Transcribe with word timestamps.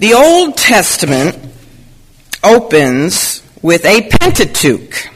The 0.00 0.14
Old 0.14 0.56
Testament 0.56 1.38
opens 2.42 3.42
with 3.60 3.84
a 3.84 4.08
Pentateuch. 4.08 5.10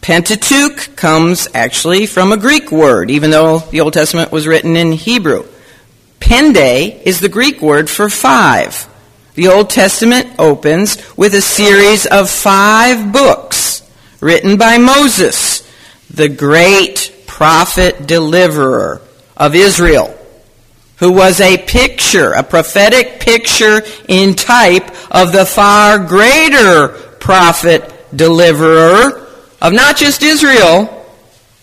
Pentateuch 0.00 0.96
comes 0.96 1.46
actually 1.54 2.06
from 2.06 2.32
a 2.32 2.36
Greek 2.36 2.72
word, 2.72 3.12
even 3.12 3.30
though 3.30 3.60
the 3.60 3.82
Old 3.82 3.92
Testament 3.92 4.32
was 4.32 4.48
written 4.48 4.74
in 4.74 4.90
Hebrew. 4.90 5.46
Pende 6.18 7.00
is 7.04 7.20
the 7.20 7.28
Greek 7.28 7.62
word 7.62 7.88
for 7.88 8.10
five. 8.10 8.88
The 9.36 9.46
Old 9.46 9.70
Testament 9.70 10.30
opens 10.36 11.16
with 11.16 11.32
a 11.34 11.40
series 11.40 12.06
of 12.06 12.28
five 12.28 13.12
books 13.12 13.88
written 14.20 14.56
by 14.56 14.78
Moses, 14.78 15.62
the 16.10 16.28
great 16.28 17.22
prophet 17.28 18.08
deliverer 18.08 19.00
of 19.36 19.54
Israel, 19.54 20.12
who 21.00 21.12
was 21.12 21.40
a 21.40 21.58
picture, 21.58 22.32
a 22.32 22.42
prophetic 22.42 23.20
picture 23.20 23.82
in 24.06 24.34
type 24.34 24.88
of 25.10 25.32
the 25.32 25.46
far 25.46 25.98
greater 25.98 26.88
prophet 27.18 27.92
deliverer 28.14 29.26
of 29.60 29.72
not 29.72 29.96
just 29.96 30.22
Israel, 30.22 31.06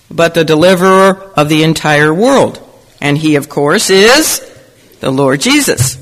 but 0.09 0.34
the 0.34 0.43
deliverer 0.43 1.31
of 1.35 1.49
the 1.49 1.63
entire 1.63 2.13
world. 2.13 2.62
And 2.99 3.17
he, 3.17 3.35
of 3.35 3.48
course, 3.48 3.89
is 3.89 4.39
the 5.02 5.12
Lord 5.12 5.41
Jesus. 5.41 5.95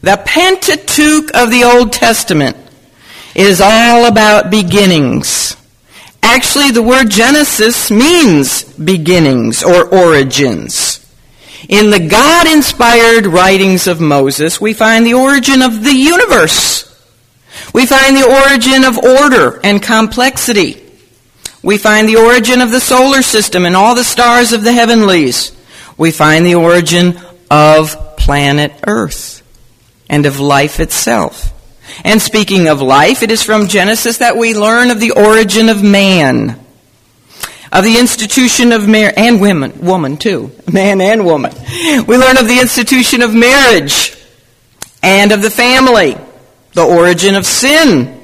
The 0.00 0.20
Pentateuch 0.24 1.30
of 1.34 1.50
the 1.50 1.62
Old 1.64 1.92
Testament 1.92 2.56
is 3.36 3.60
all 3.60 4.06
about 4.06 4.50
beginnings. 4.50 5.56
Actually, 6.20 6.72
the 6.72 6.82
word 6.82 7.10
Genesis 7.10 7.92
means 7.92 8.64
beginnings 8.74 9.62
or 9.62 9.86
origins. 9.86 10.91
In 11.68 11.90
the 11.90 12.06
God 12.08 12.46
inspired 12.46 13.26
writings 13.26 13.86
of 13.86 14.00
Moses, 14.00 14.60
we 14.60 14.72
find 14.72 15.06
the 15.06 15.14
origin 15.14 15.62
of 15.62 15.84
the 15.84 15.94
universe. 15.94 16.88
We 17.72 17.86
find 17.86 18.16
the 18.16 18.28
origin 18.28 18.84
of 18.84 18.98
order 18.98 19.60
and 19.62 19.82
complexity. 19.82 20.82
We 21.62 21.78
find 21.78 22.08
the 22.08 22.16
origin 22.16 22.60
of 22.60 22.70
the 22.70 22.80
solar 22.80 23.22
system 23.22 23.64
and 23.64 23.76
all 23.76 23.94
the 23.94 24.04
stars 24.04 24.52
of 24.52 24.64
the 24.64 24.72
heavenlies. 24.72 25.56
We 25.96 26.10
find 26.10 26.44
the 26.44 26.56
origin 26.56 27.18
of 27.50 28.16
planet 28.16 28.72
Earth 28.86 29.42
and 30.08 30.26
of 30.26 30.40
life 30.40 30.80
itself. 30.80 31.52
And 32.04 32.20
speaking 32.20 32.68
of 32.68 32.80
life, 32.80 33.22
it 33.22 33.30
is 33.30 33.42
from 33.42 33.68
Genesis 33.68 34.18
that 34.18 34.36
we 34.36 34.54
learn 34.54 34.90
of 34.90 35.00
the 35.00 35.12
origin 35.12 35.68
of 35.68 35.82
man, 35.82 36.61
of 37.72 37.84
the 37.84 37.98
institution 37.98 38.70
of 38.70 38.86
marriage, 38.86 39.14
and 39.16 39.40
women, 39.40 39.72
woman 39.80 40.18
too, 40.18 40.52
man 40.70 41.00
and 41.00 41.24
woman. 41.24 41.52
We 42.06 42.18
learn 42.18 42.36
of 42.36 42.46
the 42.46 42.58
institution 42.60 43.22
of 43.22 43.34
marriage 43.34 44.14
and 45.02 45.32
of 45.32 45.40
the 45.40 45.50
family, 45.50 46.18
the 46.74 46.84
origin 46.84 47.34
of 47.34 47.46
sin, 47.46 48.20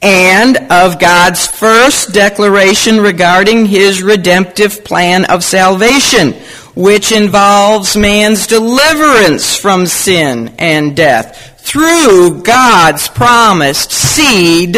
and 0.00 0.56
of 0.70 1.00
God's 1.00 1.46
first 1.48 2.12
declaration 2.12 3.00
regarding 3.00 3.66
his 3.66 4.02
redemptive 4.02 4.84
plan 4.84 5.24
of 5.24 5.42
salvation, 5.42 6.34
which 6.76 7.10
involves 7.10 7.96
man's 7.96 8.46
deliverance 8.46 9.56
from 9.56 9.86
sin 9.86 10.54
and 10.58 10.96
death 10.96 11.60
through 11.60 12.42
God's 12.42 13.08
promised 13.08 13.90
seed 13.90 14.76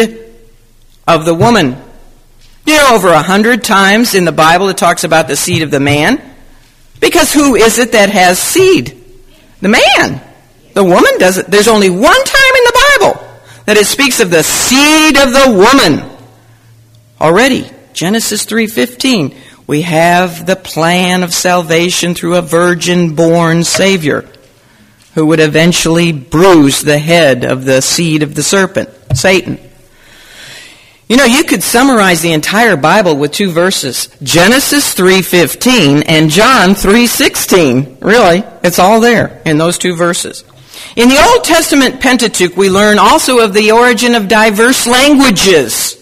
of 1.07 1.25
the 1.25 1.35
woman. 1.35 1.82
You 2.65 2.77
know, 2.77 2.95
over 2.95 3.09
a 3.09 3.21
hundred 3.21 3.63
times 3.63 4.15
in 4.15 4.25
the 4.25 4.31
Bible 4.31 4.69
it 4.69 4.77
talks 4.77 5.03
about 5.03 5.27
the 5.27 5.35
seed 5.35 5.63
of 5.63 5.71
the 5.71 5.79
man. 5.79 6.21
Because 6.99 7.33
who 7.33 7.55
is 7.55 7.79
it 7.79 7.91
that 7.91 8.09
has 8.09 8.39
seed? 8.39 9.01
The 9.61 9.69
man. 9.69 10.21
The 10.73 10.83
woman 10.83 11.17
doesn't. 11.17 11.49
There's 11.49 11.67
only 11.67 11.89
one 11.89 12.01
time 12.01 12.55
in 12.55 12.63
the 12.63 12.87
Bible 12.99 13.27
that 13.65 13.77
it 13.77 13.85
speaks 13.85 14.19
of 14.19 14.31
the 14.31 14.43
seed 14.43 15.17
of 15.17 15.33
the 15.33 15.53
woman. 15.57 16.09
Already, 17.19 17.69
Genesis 17.93 18.45
3:15, 18.45 19.35
we 19.67 19.81
have 19.83 20.45
the 20.45 20.55
plan 20.55 21.23
of 21.23 21.33
salvation 21.33 22.15
through 22.15 22.35
a 22.35 22.41
virgin 22.41 23.15
born 23.15 23.63
savior 23.63 24.25
who 25.13 25.27
would 25.27 25.39
eventually 25.39 26.11
bruise 26.11 26.81
the 26.81 26.97
head 26.97 27.43
of 27.43 27.65
the 27.65 27.81
seed 27.81 28.23
of 28.23 28.35
the 28.35 28.43
serpent, 28.43 28.89
Satan. 29.13 29.59
You 31.13 31.17
know, 31.17 31.25
you 31.25 31.43
could 31.43 31.61
summarize 31.61 32.21
the 32.21 32.33
entire 32.33 32.75
Bible 32.75 33.15
with 33.15 33.31
two 33.31 33.51
verses, 33.51 34.09
Genesis 34.23 34.95
3:15 34.95 36.01
and 36.07 36.31
John 36.31 36.73
3:16. 36.73 37.97
Really, 38.01 38.43
it's 38.63 38.79
all 38.79 38.99
there 38.99 39.39
in 39.45 39.59
those 39.59 39.77
two 39.77 39.95
verses. 39.95 40.43
In 40.95 41.09
the 41.09 41.23
Old 41.23 41.43
Testament 41.43 42.01
Pentateuch, 42.01 42.57
we 42.57 42.67
learn 42.67 42.97
also 42.97 43.41
of 43.41 43.53
the 43.53 43.73
origin 43.73 44.15
of 44.15 44.27
diverse 44.27 44.87
languages, 44.87 45.97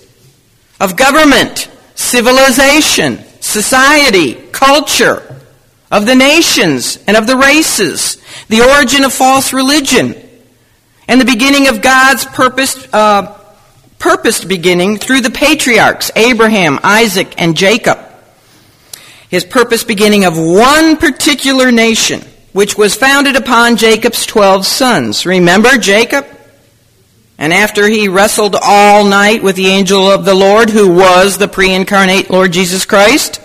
of 0.80 0.96
government, 0.96 1.68
civilization, 1.94 3.22
society, 3.42 4.36
culture, 4.54 5.24
of 5.92 6.06
the 6.06 6.16
nations 6.16 7.00
and 7.06 7.18
of 7.18 7.28
the 7.28 7.36
races, 7.36 8.16
the 8.48 8.62
origin 8.62 9.04
of 9.04 9.12
false 9.12 9.52
religion, 9.52 10.16
and 11.10 11.20
the 11.20 11.26
beginning 11.26 11.68
of 11.68 11.82
God's 11.82 12.24
purpose 12.24 12.88
uh, 12.94 13.40
purposed 14.01 14.50
beginning 14.50 14.97
through 14.97 15.22
the 15.22 15.29
patriarchs, 15.29 16.12
Abraham, 16.16 16.79
Isaac, 16.84 17.39
and 17.39 17.56
Jacob. 17.56 18.00
His 19.29 19.45
purpose 19.45 19.84
beginning 19.84 20.25
of 20.25 20.38
one 20.38 20.97
particular 20.97 21.72
nation, 21.72 22.22
which 22.51 22.78
was 22.78 22.95
founded 22.95 23.35
upon 23.35 23.78
Jacob's 23.78 24.25
12 24.25 24.66
sons. 24.66 25.25
Remember 25.25 25.78
Jacob? 25.78 26.25
And 27.38 27.53
after 27.53 27.88
he 27.88 28.07
wrestled 28.07 28.56
all 28.62 29.06
night 29.06 29.44
with 29.44 29.56
the 29.56 29.67
angel 29.67 30.12
of 30.12 30.25
the 30.25 30.35
Lord, 30.35 30.72
who 30.72 30.94
was 30.94 31.38
the 31.38 31.47
pre-incarnate 31.47 32.29
Lord 32.29 32.51
Jesus 32.51 32.85
Christ, 32.85 33.39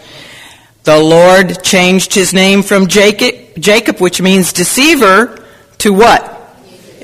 the 0.84 0.98
Lord 0.98 1.62
changed 1.62 2.14
his 2.14 2.32
name 2.32 2.62
from 2.62 2.86
Jacob, 2.86 3.56
Jacob, 3.58 4.00
which 4.00 4.22
means 4.22 4.52
deceiver, 4.52 5.44
to 5.78 5.92
what? 5.92 6.35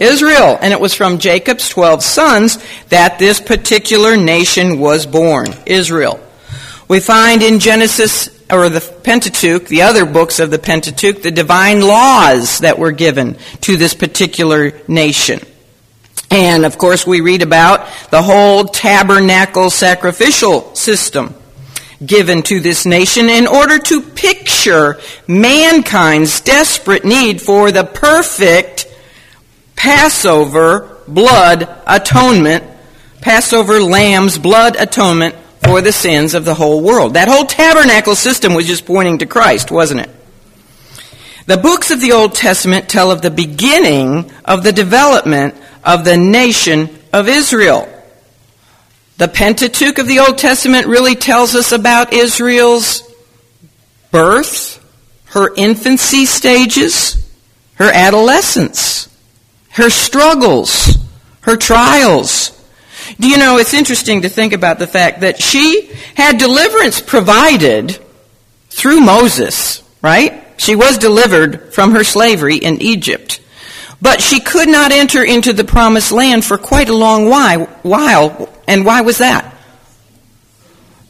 Israel. 0.03 0.59
And 0.61 0.73
it 0.73 0.81
was 0.81 0.95
from 0.95 1.19
Jacob's 1.19 1.69
12 1.69 2.03
sons 2.03 2.59
that 2.89 3.19
this 3.19 3.41
particular 3.41 4.17
nation 4.17 4.79
was 4.79 5.07
born, 5.07 5.47
Israel. 5.65 6.21
We 6.89 7.01
find 7.01 7.43
in 7.43 7.59
Genesis 7.59 8.29
or 8.51 8.69
the 8.69 8.81
Pentateuch, 8.81 9.67
the 9.67 9.83
other 9.83 10.05
books 10.05 10.39
of 10.39 10.51
the 10.51 10.59
Pentateuch, 10.59 11.23
the 11.23 11.31
divine 11.31 11.81
laws 11.81 12.59
that 12.59 12.79
were 12.79 12.93
given 12.93 13.39
to 13.63 13.77
this 13.77 13.95
particular 13.95 14.79
nation. 14.89 15.41
And 16.31 16.65
of 16.65 16.77
course, 16.77 17.07
we 17.07 17.21
read 17.21 17.43
about 17.43 17.89
the 18.11 18.23
whole 18.23 18.65
tabernacle 18.65 19.71
sacrificial 19.71 20.75
system 20.75 21.35
given 22.05 22.43
to 22.43 22.61
this 22.61 22.85
nation 22.85 23.29
in 23.29 23.47
order 23.47 23.79
to 23.79 24.03
picture 24.03 24.99
mankind's 25.27 26.41
desperate 26.41 27.05
need 27.05 27.41
for 27.41 27.71
the 27.71 27.85
perfect 27.85 28.87
Passover 29.77 30.99
blood 31.09 31.69
atonement, 31.87 32.65
Passover 33.21 33.81
lamb's 33.81 34.39
blood 34.39 34.77
atonement 34.77 35.35
for 35.65 35.81
the 35.81 35.93
sins 35.93 36.35
of 36.35 36.45
the 36.45 36.55
whole 36.55 36.83
world. 36.83 37.15
That 37.15 37.29
whole 37.29 37.45
tabernacle 37.45 38.15
system 38.15 38.55
was 38.55 38.67
just 38.67 38.87
pointing 38.87 39.19
to 39.19 39.27
Christ, 39.27 39.71
wasn't 39.71 40.01
it? 40.01 40.11
The 41.47 41.57
books 41.57 41.91
of 41.91 42.01
the 42.01 42.13
Old 42.13 42.35
Testament 42.35 42.89
tell 42.89 43.11
of 43.11 43.23
the 43.23 43.31
beginning 43.31 44.31
of 44.45 44.63
the 44.63 44.73
development 44.73 45.55
of 45.85 46.05
the 46.05 46.17
nation 46.17 46.89
of 47.13 47.29
Israel. 47.29 47.89
The 49.19 49.29
Pentateuch 49.29 49.99
of 49.99 50.07
the 50.07 50.21
Old 50.21 50.39
Testament 50.39 50.87
really 50.87 51.15
tells 51.15 51.55
us 51.55 51.73
about 51.73 52.13
Israel's 52.13 53.03
birth, 54.11 54.79
her 55.27 55.53
infancy 55.55 56.27
stages, 56.27 57.29
her 57.75 57.91
adolescence, 57.93 59.09
her 59.73 59.91
struggles, 59.91 60.97
her 61.43 61.57
trials, 61.57 62.59
do 63.19 63.29
you 63.29 63.39
know, 63.39 63.59
it's 63.59 63.75
interesting 63.75 64.23
to 64.23 64.29
think 64.29 64.53
about 64.53 64.79
the 64.79 64.87
fact 64.87 65.21
that 65.21 65.41
she 65.41 65.91
had 66.15 66.39
deliverance 66.39 67.01
provided 67.01 67.99
through 68.71 69.01
Moses, 69.01 69.83
right? 70.01 70.45
She 70.57 70.77
was 70.77 70.99
delivered 70.99 71.75
from 71.75 71.93
her 71.93 72.05
slavery 72.05 72.57
in 72.57 72.81
Egypt. 72.81 73.41
But 74.01 74.21
she 74.21 74.41
could 74.41 74.69
not 74.69 74.93
enter 74.93 75.23
into 75.23 75.53
the 75.53 75.65
promised 75.65 76.11
land 76.11 76.45
for 76.45 76.59
quite 76.59 76.89
a 76.89 76.95
long 76.95 77.29
while. 77.29 78.49
And 78.67 78.85
why 78.85 79.03
was 79.03 79.19
that? 79.19 79.55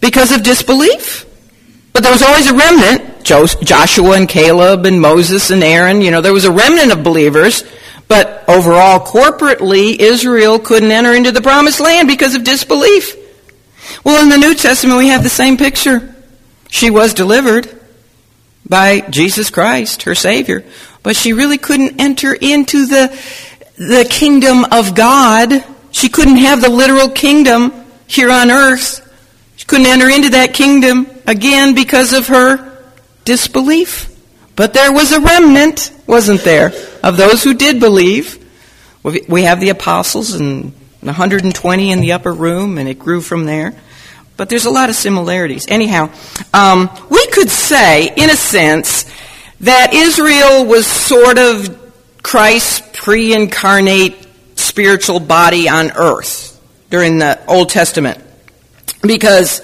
Because 0.00 0.32
of 0.32 0.42
disbelief. 0.42 1.26
But 1.92 2.02
there 2.02 2.12
was 2.12 2.22
always 2.22 2.50
a 2.50 2.54
remnant. 2.54 3.24
Joshua 3.24 4.16
and 4.16 4.28
Caleb 4.28 4.84
and 4.84 5.00
Moses 5.00 5.50
and 5.50 5.62
Aaron, 5.62 6.02
you 6.02 6.10
know, 6.10 6.20
there 6.20 6.32
was 6.32 6.44
a 6.44 6.50
remnant 6.50 6.92
of 6.92 7.02
believers 7.02 7.64
but 8.12 8.44
overall, 8.46 9.00
corporately, 9.00 9.98
Israel 9.98 10.58
couldn't 10.58 10.90
enter 10.90 11.14
into 11.14 11.32
the 11.32 11.40
promised 11.40 11.80
land 11.80 12.06
because 12.06 12.34
of 12.34 12.44
disbelief. 12.44 13.16
Well, 14.04 14.22
in 14.22 14.28
the 14.28 14.36
New 14.36 14.54
Testament, 14.54 14.98
we 14.98 15.08
have 15.08 15.22
the 15.22 15.30
same 15.30 15.56
picture. 15.56 16.14
She 16.68 16.90
was 16.90 17.14
delivered 17.14 17.74
by 18.68 19.00
Jesus 19.00 19.48
Christ, 19.48 20.02
her 20.02 20.14
Savior, 20.14 20.62
but 21.02 21.16
she 21.16 21.32
really 21.32 21.56
couldn't 21.56 22.02
enter 22.02 22.34
into 22.34 22.84
the 22.84 23.18
the 23.78 24.06
kingdom 24.10 24.66
of 24.70 24.94
God. 24.94 25.64
She 25.90 26.10
couldn't 26.10 26.36
have 26.36 26.60
the 26.60 26.68
literal 26.68 27.08
kingdom 27.08 27.72
here 28.06 28.30
on 28.30 28.50
earth. 28.50 29.00
She 29.56 29.64
couldn't 29.64 29.86
enter 29.86 30.10
into 30.10 30.28
that 30.32 30.52
kingdom 30.52 31.06
again 31.26 31.74
because 31.74 32.12
of 32.12 32.26
her 32.26 32.76
disbelief. 33.24 34.14
But 34.54 34.74
there 34.74 34.92
was 34.92 35.12
a 35.12 35.20
remnant, 35.20 35.90
wasn't 36.06 36.42
there, 36.42 36.74
of 37.02 37.16
those 37.16 37.42
who 37.42 37.54
did 37.54 37.80
believe. 37.80 38.38
We 39.02 39.42
have 39.42 39.60
the 39.60 39.70
apostles 39.70 40.34
and 40.34 40.72
120 41.00 41.90
in 41.90 42.00
the 42.00 42.12
upper 42.12 42.32
room, 42.32 42.78
and 42.78 42.88
it 42.88 42.98
grew 42.98 43.20
from 43.20 43.44
there. 43.44 43.74
But 44.36 44.48
there's 44.48 44.64
a 44.64 44.70
lot 44.70 44.88
of 44.88 44.94
similarities. 44.94 45.66
Anyhow, 45.68 46.10
um, 46.54 46.90
we 47.10 47.26
could 47.28 47.50
say, 47.50 48.12
in 48.16 48.30
a 48.30 48.36
sense, 48.36 49.04
that 49.60 49.92
Israel 49.92 50.64
was 50.64 50.86
sort 50.86 51.38
of 51.38 51.92
Christ's 52.22 52.82
pre 52.92 53.34
incarnate 53.34 54.16
spiritual 54.56 55.20
body 55.20 55.68
on 55.68 55.90
earth 55.92 56.60
during 56.90 57.18
the 57.18 57.44
Old 57.46 57.68
Testament. 57.68 58.22
Because 59.02 59.60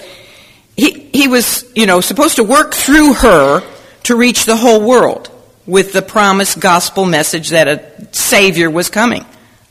he, 0.75 1.09
he 1.13 1.27
was, 1.29 1.69
you 1.75 1.85
know, 1.85 2.01
supposed 2.01 2.35
to 2.35 2.43
work 2.43 2.73
through 2.73 3.13
her 3.13 3.61
to 4.03 4.15
reach 4.15 4.45
the 4.45 4.57
whole 4.57 4.85
world 4.85 5.29
with 5.69 5.93
the 5.93 6.01
promised 6.01 6.59
gospel 6.59 7.05
message 7.05 7.49
that 7.49 7.67
a 7.67 8.13
Savior 8.13 8.71
was 8.71 8.89
coming, 8.89 9.23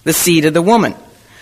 the 0.04 0.12
seed 0.12 0.44
of 0.44 0.54
the 0.54 0.62
woman. 0.62 0.94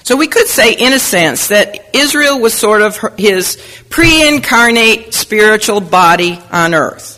So 0.03 0.17
we 0.17 0.29
could 0.29 0.47
say, 0.47 0.73
in 0.73 0.93
a 0.93 0.99
sense, 0.99 1.49
that 1.49 1.95
Israel 1.95 2.41
was 2.41 2.55
sort 2.55 2.81
of 2.81 2.99
his 3.19 3.59
pre 3.91 4.27
incarnate 4.27 5.13
spiritual 5.13 5.81
body 5.81 6.41
on 6.51 6.73
earth. 6.75 7.13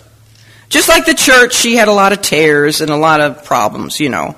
Just 0.68 0.88
like 0.88 1.06
the 1.06 1.14
church, 1.14 1.54
she 1.54 1.76
had 1.76 1.88
a 1.88 1.92
lot 1.92 2.12
of 2.12 2.22
tears 2.22 2.80
and 2.80 2.90
a 2.90 2.96
lot 2.96 3.20
of 3.20 3.44
problems, 3.44 4.00
you 4.00 4.08
know. 4.08 4.34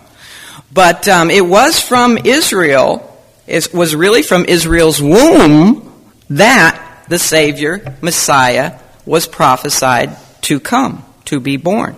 But 0.72 1.08
um, 1.08 1.30
it 1.30 1.44
was 1.44 1.80
from 1.80 2.18
Israel, 2.18 3.18
it 3.46 3.72
was 3.72 3.96
really 3.96 4.22
from 4.22 4.44
Israel's 4.44 5.00
womb 5.00 5.90
that 6.28 7.06
the 7.08 7.18
Savior, 7.18 7.96
Messiah, 8.02 8.78
was 9.06 9.26
prophesied 9.26 10.16
to 10.42 10.60
come, 10.60 11.04
to 11.24 11.40
be 11.40 11.56
born. 11.56 11.96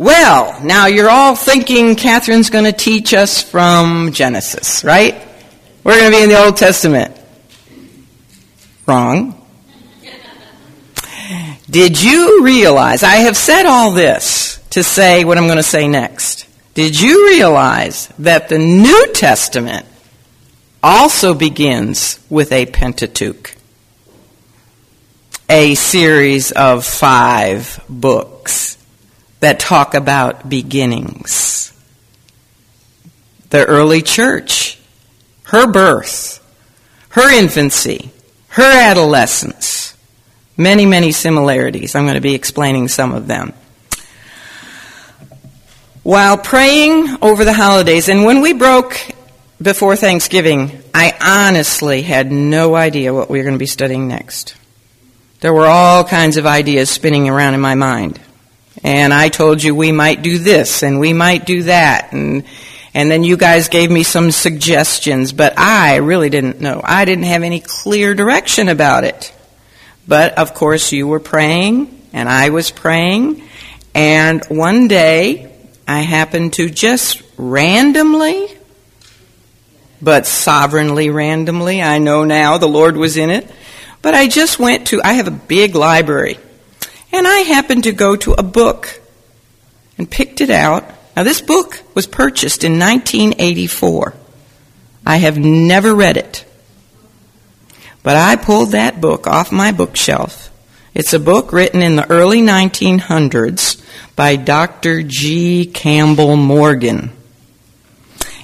Well, 0.00 0.58
now 0.62 0.86
you're 0.86 1.10
all 1.10 1.36
thinking 1.36 1.94
Catherine's 1.94 2.48
going 2.48 2.64
to 2.64 2.72
teach 2.72 3.12
us 3.12 3.42
from 3.42 4.12
Genesis, 4.12 4.82
right? 4.82 5.28
We're 5.84 5.98
going 5.98 6.10
to 6.10 6.16
be 6.16 6.22
in 6.22 6.30
the 6.30 6.42
Old 6.42 6.56
Testament. 6.56 7.14
Wrong. 8.86 9.46
Did 11.68 12.02
you 12.02 12.42
realize, 12.42 13.02
I 13.02 13.16
have 13.16 13.36
said 13.36 13.66
all 13.66 13.90
this 13.90 14.56
to 14.70 14.82
say 14.82 15.26
what 15.26 15.36
I'm 15.36 15.44
going 15.44 15.58
to 15.58 15.62
say 15.62 15.86
next. 15.86 16.46
Did 16.72 16.98
you 16.98 17.26
realize 17.28 18.06
that 18.20 18.48
the 18.48 18.56
New 18.56 19.12
Testament 19.12 19.84
also 20.82 21.34
begins 21.34 22.24
with 22.30 22.52
a 22.52 22.64
Pentateuch? 22.64 23.54
A 25.50 25.74
series 25.74 26.52
of 26.52 26.86
five 26.86 27.84
books 27.86 28.78
that 29.40 29.60
talk 29.60 29.94
about 29.94 30.48
beginnings. 30.48 31.72
The 33.50 33.64
early 33.64 34.02
church, 34.02 34.78
her 35.44 35.66
birth, 35.66 36.36
her 37.10 37.30
infancy, 37.30 38.10
her 38.48 38.88
adolescence, 38.90 39.80
Many, 40.60 40.84
many 40.84 41.10
similarities. 41.10 41.94
I'm 41.94 42.04
going 42.04 42.16
to 42.16 42.20
be 42.20 42.34
explaining 42.34 42.88
some 42.88 43.14
of 43.14 43.26
them. 43.26 43.54
While 46.02 46.36
praying 46.36 47.16
over 47.22 47.46
the 47.46 47.54
holidays, 47.54 48.10
and 48.10 48.26
when 48.26 48.42
we 48.42 48.52
broke 48.52 49.00
before 49.62 49.96
Thanksgiving, 49.96 50.82
I 50.92 51.16
honestly 51.18 52.02
had 52.02 52.30
no 52.30 52.74
idea 52.74 53.14
what 53.14 53.30
we 53.30 53.38
were 53.38 53.44
going 53.44 53.54
to 53.54 53.58
be 53.58 53.64
studying 53.64 54.06
next. 54.06 54.54
There 55.40 55.54
were 55.54 55.66
all 55.66 56.04
kinds 56.04 56.36
of 56.36 56.44
ideas 56.44 56.90
spinning 56.90 57.26
around 57.26 57.54
in 57.54 57.62
my 57.62 57.74
mind. 57.74 58.20
And 58.82 59.12
I 59.12 59.28
told 59.28 59.62
you 59.62 59.74
we 59.74 59.92
might 59.92 60.22
do 60.22 60.38
this 60.38 60.82
and 60.82 61.00
we 61.00 61.12
might 61.12 61.44
do 61.44 61.64
that 61.64 62.12
and 62.12 62.44
and 62.92 63.10
then 63.10 63.22
you 63.22 63.36
guys 63.36 63.68
gave 63.68 63.90
me 63.90 64.02
some 64.02 64.32
suggestions, 64.32 65.32
but 65.32 65.56
I 65.56 65.96
really 65.96 66.28
didn't 66.28 66.60
know. 66.60 66.80
I 66.82 67.04
didn't 67.04 67.24
have 67.24 67.44
any 67.44 67.60
clear 67.60 68.14
direction 68.14 68.68
about 68.68 69.04
it. 69.04 69.32
But 70.08 70.38
of 70.38 70.54
course, 70.54 70.90
you 70.90 71.06
were 71.06 71.20
praying, 71.20 72.08
and 72.12 72.28
I 72.28 72.50
was 72.50 72.72
praying, 72.72 73.48
and 73.94 74.44
one 74.46 74.88
day 74.88 75.54
I 75.86 76.00
happened 76.00 76.54
to 76.54 76.68
just 76.68 77.22
randomly, 77.36 78.48
but 80.02 80.26
sovereignly 80.26 81.10
randomly, 81.10 81.80
I 81.80 81.98
know 81.98 82.24
now 82.24 82.58
the 82.58 82.66
Lord 82.68 82.96
was 82.96 83.16
in 83.16 83.30
it, 83.30 83.48
but 84.02 84.14
I 84.14 84.26
just 84.26 84.58
went 84.58 84.88
to, 84.88 85.00
I 85.04 85.12
have 85.12 85.28
a 85.28 85.32
big 85.32 85.76
library, 85.76 86.38
and 87.12 87.26
I 87.26 87.40
happened 87.40 87.84
to 87.84 87.92
go 87.92 88.16
to 88.16 88.32
a 88.32 88.42
book 88.42 89.00
and 89.98 90.10
picked 90.10 90.40
it 90.40 90.50
out. 90.50 90.84
Now, 91.16 91.24
this 91.24 91.40
book 91.40 91.82
was 91.94 92.06
purchased 92.06 92.64
in 92.64 92.78
1984. 92.78 94.14
I 95.04 95.16
have 95.16 95.38
never 95.38 95.94
read 95.94 96.16
it. 96.16 96.44
But 98.02 98.16
I 98.16 98.36
pulled 98.36 98.70
that 98.70 99.00
book 99.00 99.26
off 99.26 99.52
my 99.52 99.72
bookshelf. 99.72 100.50
It's 100.94 101.12
a 101.12 101.20
book 101.20 101.52
written 101.52 101.82
in 101.82 101.96
the 101.96 102.10
early 102.10 102.40
1900s 102.40 103.84
by 104.16 104.36
Dr. 104.36 105.02
G. 105.02 105.66
Campbell 105.66 106.36
Morgan. 106.36 107.12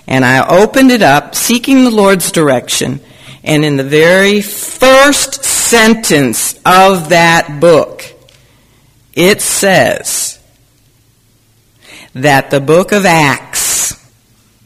And 0.06 0.24
I 0.24 0.46
opened 0.46 0.92
it 0.92 1.02
up, 1.02 1.34
seeking 1.34 1.84
the 1.84 1.90
Lord's 1.90 2.30
direction, 2.30 3.00
and 3.42 3.64
in 3.64 3.76
the 3.76 3.84
very 3.84 4.40
first 4.40 5.44
sentence 5.44 6.54
of 6.64 7.08
that 7.08 7.60
book, 7.60 8.04
it 9.16 9.40
says 9.40 10.38
that 12.12 12.50
the 12.50 12.60
book 12.60 12.92
of 12.92 13.06
Acts 13.06 13.94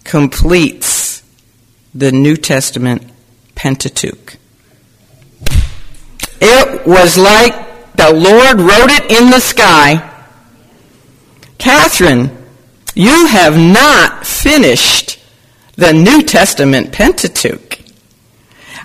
completes 0.02 1.22
the 1.94 2.10
New 2.10 2.36
Testament 2.36 3.02
Pentateuch. 3.54 4.36
It 6.40 6.86
was 6.86 7.16
like 7.16 7.94
the 7.94 8.12
Lord 8.12 8.60
wrote 8.60 8.90
it 8.90 9.10
in 9.10 9.30
the 9.30 9.40
sky. 9.40 10.06
Catherine, 11.58 12.36
you 12.94 13.26
have 13.26 13.56
not 13.56 14.26
finished 14.26 15.18
the 15.76 15.92
New 15.92 16.22
Testament 16.22 16.92
Pentateuch. 16.92 17.78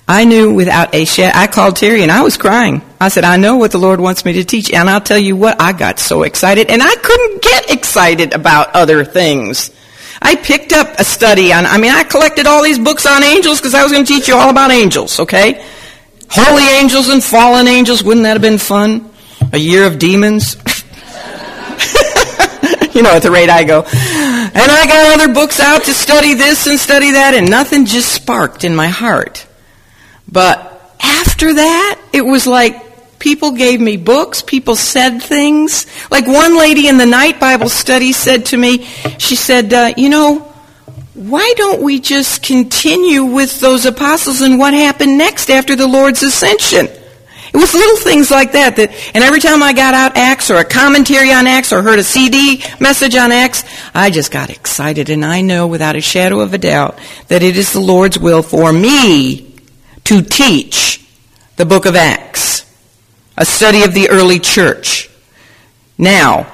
I 0.07 0.25
knew 0.25 0.53
without 0.53 0.93
a 0.93 1.05
shed. 1.05 1.33
I 1.35 1.47
called 1.47 1.77
Terry 1.77 2.03
and 2.03 2.12
I 2.12 2.21
was 2.21 2.38
crying. 2.38 2.83
I 3.01 3.09
said, 3.09 3.24
I 3.24 3.38
know 3.38 3.55
what 3.55 3.71
the 3.71 3.79
Lord 3.79 4.00
wants 4.00 4.24
me 4.24 4.33
to 4.33 4.43
teach. 4.43 4.71
And 4.71 4.88
I'll 4.88 5.01
tell 5.01 5.17
you 5.17 5.35
what, 5.35 5.59
I 5.59 5.74
got 5.74 6.00
so 6.00 6.24
excited 6.24 6.69
and 6.69 6.83
I 6.83 6.95
couldn't 6.95 7.41
get 7.41 7.71
excited 7.71 8.33
about 8.33 8.75
other 8.75 9.03
things. 9.03 9.71
I 10.21 10.35
picked 10.35 10.74
up 10.74 11.00
a 11.00 11.03
study 11.03 11.51
on, 11.51 11.65
I 11.65 11.77
mean, 11.77 11.91
I 11.91 12.03
collected 12.03 12.45
all 12.45 12.63
these 12.63 12.79
books 12.79 13.05
on 13.05 13.24
angels 13.24 13.59
because 13.59 13.74
I 13.74 13.83
was 13.83 13.91
going 13.91 14.05
to 14.05 14.13
teach 14.13 14.27
you 14.27 14.35
all 14.35 14.50
about 14.50 14.71
angels, 14.71 15.19
okay? 15.19 15.65
Holy 16.29 16.63
angels 16.79 17.09
and 17.09 17.24
fallen 17.24 17.67
angels, 17.67 18.03
wouldn't 18.03 18.24
that 18.24 18.33
have 18.33 18.41
been 18.41 18.57
fun? 18.57 19.12
A 19.53 19.57
year 19.57 19.85
of 19.85 20.00
demons? 20.00 20.55
you 22.95 23.01
know, 23.01 23.12
at 23.12 23.24
the 23.24 23.31
rate 23.31 23.50
I 23.50 23.63
go. 23.63 23.83
And 23.83 24.71
I 24.71 24.85
got 24.88 25.19
other 25.19 25.33
books 25.33 25.59
out 25.59 25.83
to 25.85 25.93
study 25.93 26.35
this 26.35 26.67
and 26.67 26.79
study 26.79 27.12
that, 27.12 27.33
and 27.33 27.50
nothing 27.50 27.85
just 27.85 28.13
sparked 28.13 28.63
in 28.63 28.75
my 28.75 28.88
heart. 28.88 29.45
But 30.32 30.96
after 31.01 31.53
that, 31.53 32.01
it 32.13 32.22
was 32.22 32.48
like 32.48 33.20
people 33.20 33.51
gave 33.51 33.82
me 33.82 33.98
books, 33.98 34.41
people 34.41 34.75
said 34.75 35.22
things. 35.22 35.86
Like 36.12 36.27
one 36.27 36.58
lady 36.58 36.88
in 36.88 36.98
the 36.98 37.05
night 37.05 37.39
Bible 37.39 37.70
study 37.70 38.12
said 38.12 38.46
to 38.48 38.58
me, 38.58 38.86
she 39.17 39.36
said, 39.36 39.74
uh, 39.74 39.94
You 39.98 40.10
know, 40.10 40.39
why 41.13 41.53
don't 41.58 41.82
we 41.82 42.00
just 42.00 42.44
continue 42.44 43.24
with 43.24 43.60
those 43.60 43.86
apostles 43.86 44.41
and 44.41 44.60
what 44.60 44.74
happened 44.74 45.17
next 45.17 45.50
after 45.50 45.75
the 45.75 45.88
Lord's 45.88 46.24
ascension? 46.24 46.88
It 46.88 47.58
was 47.58 47.74
little 47.74 47.96
things 47.96 48.29
like 48.29 48.51
that 48.51 48.75
that, 48.75 48.91
and 49.15 49.24
every 49.24 49.39
time 49.39 49.63
I 49.63 49.72
got 49.72 49.94
out 49.94 50.17
Acts 50.17 50.51
or 50.51 50.58
a 50.58 50.65
commentary 50.65 51.32
on 51.32 51.48
Acts 51.48 51.72
or 51.72 51.82
heard 51.82 52.00
a 52.00 52.03
CD 52.03 52.62
message 52.82 53.15
on 53.15 53.32
Acts, 53.32 53.63
I 53.94 54.10
just 54.10 54.29
got 54.29 54.50
excited 54.50 55.10
and 55.10 55.24
I 55.24 55.39
know 55.39 55.65
without 55.65 55.96
a 55.96 56.01
shadow 56.01 56.41
of 56.41 56.53
a 56.53 56.58
doubt 56.58 57.00
that 57.29 57.44
it 57.44 57.55
is 57.55 57.72
the 57.72 57.79
Lord's 57.79 58.20
will 58.20 58.44
for 58.44 58.74
me 58.74 59.54
to 60.05 60.21
teach 60.21 61.05
the 61.57 61.65
book 61.65 61.85
of 61.85 61.95
Acts, 61.95 62.65
a 63.38 63.45
study 63.45 63.83
of 63.83 63.93
the 63.93 64.09
early 64.09 64.39
church. 64.39 65.09
Now, 65.97 66.51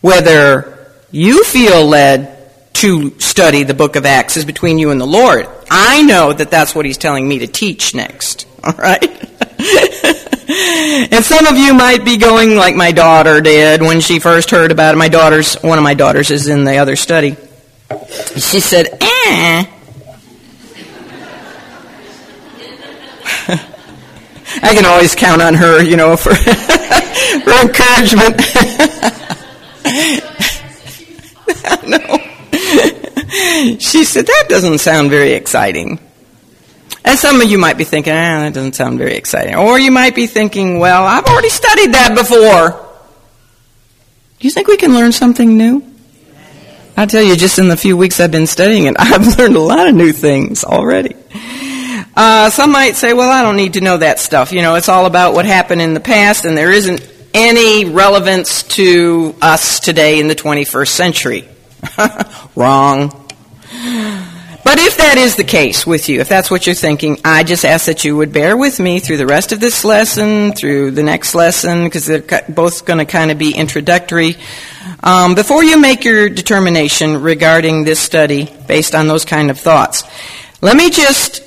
whether 0.00 0.88
you 1.10 1.44
feel 1.44 1.86
led 1.86 2.36
to 2.74 3.18
study 3.20 3.64
the 3.64 3.74
book 3.74 3.96
of 3.96 4.06
Acts 4.06 4.36
is 4.36 4.44
between 4.44 4.78
you 4.78 4.90
and 4.90 5.00
the 5.00 5.06
Lord. 5.06 5.48
I 5.70 6.02
know 6.02 6.32
that 6.32 6.50
that's 6.50 6.74
what 6.74 6.86
he's 6.86 6.98
telling 6.98 7.28
me 7.28 7.40
to 7.40 7.46
teach 7.46 7.94
next. 7.94 8.46
All 8.64 8.72
right? 8.72 9.02
and 11.12 11.24
some 11.24 11.46
of 11.46 11.58
you 11.58 11.74
might 11.74 12.04
be 12.04 12.16
going 12.16 12.56
like 12.56 12.74
my 12.74 12.92
daughter 12.92 13.40
did 13.40 13.82
when 13.82 14.00
she 14.00 14.18
first 14.18 14.50
heard 14.50 14.72
about 14.72 14.94
it. 14.94 14.98
My 14.98 15.08
daughter's, 15.08 15.54
one 15.56 15.78
of 15.78 15.84
my 15.84 15.94
daughters 15.94 16.30
is 16.30 16.48
in 16.48 16.64
the 16.64 16.78
other 16.78 16.96
study. 16.96 17.36
She 18.36 18.60
said, 18.60 18.86
eh. 19.00 19.66
I 24.62 24.74
can 24.74 24.84
always 24.84 25.14
count 25.14 25.42
on 25.42 25.54
her, 25.54 25.82
you 25.82 25.96
know, 25.96 26.16
for, 26.16 26.34
for 26.34 27.52
encouragement. 27.62 28.36
no. 31.86 31.98
She 33.78 34.04
said, 34.04 34.26
that 34.26 34.46
doesn't 34.48 34.78
sound 34.78 35.10
very 35.10 35.32
exciting. 35.32 35.98
And 37.04 37.18
some 37.18 37.40
of 37.40 37.50
you 37.50 37.58
might 37.58 37.78
be 37.78 37.84
thinking, 37.84 38.12
ah, 38.12 38.40
that 38.40 38.54
doesn't 38.54 38.74
sound 38.74 38.98
very 38.98 39.16
exciting. 39.16 39.54
Or 39.54 39.78
you 39.78 39.90
might 39.90 40.14
be 40.14 40.26
thinking, 40.26 40.78
well, 40.78 41.06
I've 41.06 41.24
already 41.24 41.48
studied 41.48 41.94
that 41.94 42.14
before. 42.14 42.86
Do 44.38 44.46
you 44.46 44.50
think 44.50 44.68
we 44.68 44.76
can 44.76 44.94
learn 44.94 45.12
something 45.12 45.56
new? 45.56 45.84
I 46.96 47.06
tell 47.06 47.22
you, 47.22 47.36
just 47.36 47.58
in 47.58 47.68
the 47.68 47.76
few 47.76 47.96
weeks 47.96 48.20
I've 48.20 48.30
been 48.30 48.46
studying 48.46 48.84
it, 48.84 48.96
I've 48.98 49.38
learned 49.38 49.56
a 49.56 49.60
lot 49.60 49.88
of 49.88 49.94
new 49.94 50.12
things 50.12 50.64
already. 50.64 51.14
Uh, 52.16 52.50
some 52.50 52.72
might 52.72 52.96
say, 52.96 53.12
well, 53.12 53.30
I 53.30 53.42
don't 53.42 53.56
need 53.56 53.74
to 53.74 53.80
know 53.80 53.96
that 53.96 54.18
stuff. 54.18 54.52
You 54.52 54.62
know, 54.62 54.74
it's 54.74 54.88
all 54.88 55.06
about 55.06 55.34
what 55.34 55.46
happened 55.46 55.80
in 55.80 55.94
the 55.94 56.00
past, 56.00 56.44
and 56.44 56.56
there 56.56 56.72
isn't 56.72 57.08
any 57.32 57.84
relevance 57.84 58.64
to 58.64 59.34
us 59.40 59.80
today 59.80 60.18
in 60.18 60.28
the 60.28 60.34
21st 60.34 60.88
century. 60.88 61.48
Wrong. 62.56 63.10
But 64.62 64.78
if 64.78 64.98
that 64.98 65.16
is 65.16 65.36
the 65.36 65.44
case 65.44 65.86
with 65.86 66.08
you, 66.08 66.20
if 66.20 66.28
that's 66.28 66.50
what 66.50 66.66
you're 66.66 66.74
thinking, 66.74 67.18
I 67.24 67.44
just 67.44 67.64
ask 67.64 67.86
that 67.86 68.04
you 68.04 68.16
would 68.16 68.32
bear 68.32 68.56
with 68.56 68.78
me 68.78 69.00
through 69.00 69.16
the 69.16 69.26
rest 69.26 69.52
of 69.52 69.60
this 69.60 69.84
lesson, 69.84 70.52
through 70.52 70.92
the 70.92 71.02
next 71.02 71.34
lesson, 71.34 71.84
because 71.84 72.06
they're 72.06 72.44
both 72.48 72.84
going 72.84 72.98
to 72.98 73.04
kind 73.04 73.30
of 73.30 73.38
be 73.38 73.52
introductory. 73.52 74.36
Um, 75.02 75.34
before 75.34 75.64
you 75.64 75.80
make 75.80 76.04
your 76.04 76.28
determination 76.28 77.22
regarding 77.22 77.84
this 77.84 78.00
study 78.00 78.54
based 78.68 78.94
on 78.94 79.08
those 79.08 79.24
kind 79.24 79.50
of 79.50 79.58
thoughts, 79.58 80.04
let 80.60 80.76
me 80.76 80.90
just 80.90 81.42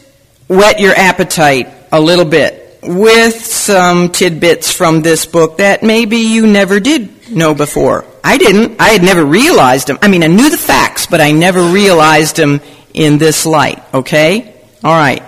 whet 0.48 0.80
your 0.80 0.94
appetite 0.94 1.70
a 1.92 2.00
little 2.00 2.26
bit 2.26 2.80
with 2.82 3.46
some 3.46 4.10
tidbits 4.10 4.72
from 4.72 5.02
this 5.02 5.26
book 5.26 5.58
that 5.58 5.84
maybe 5.84 6.18
you 6.18 6.48
never 6.48 6.80
did 6.80 7.32
know 7.32 7.54
before. 7.54 8.06
I 8.24 8.38
didn't. 8.38 8.80
I 8.80 8.90
had 8.90 9.04
never 9.04 9.24
realized 9.24 9.88
them. 9.88 10.00
I 10.02 10.08
mean, 10.08 10.24
I 10.24 10.28
knew 10.28 10.50
the 10.50 10.58
facts, 10.58 11.08
but 11.08 11.22
I 11.22 11.32
never 11.32 11.62
realized 11.62 12.36
them 12.36 12.62
in 12.94 13.18
this 13.18 13.46
light. 13.46 13.84
Okay? 13.94 14.54
All 14.84 14.94
right. 14.94 15.24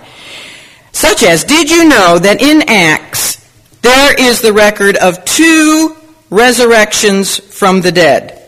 Such 0.92 1.22
as, 1.22 1.44
did 1.44 1.70
you 1.70 1.88
know 1.88 2.18
that 2.18 2.40
in 2.40 2.62
Acts 2.68 3.36
there 3.82 4.14
is 4.18 4.40
the 4.40 4.52
record 4.52 4.96
of 4.96 5.24
two 5.24 5.96
resurrections 6.30 7.38
from 7.38 7.80
the 7.80 7.92
dead? 7.92 8.42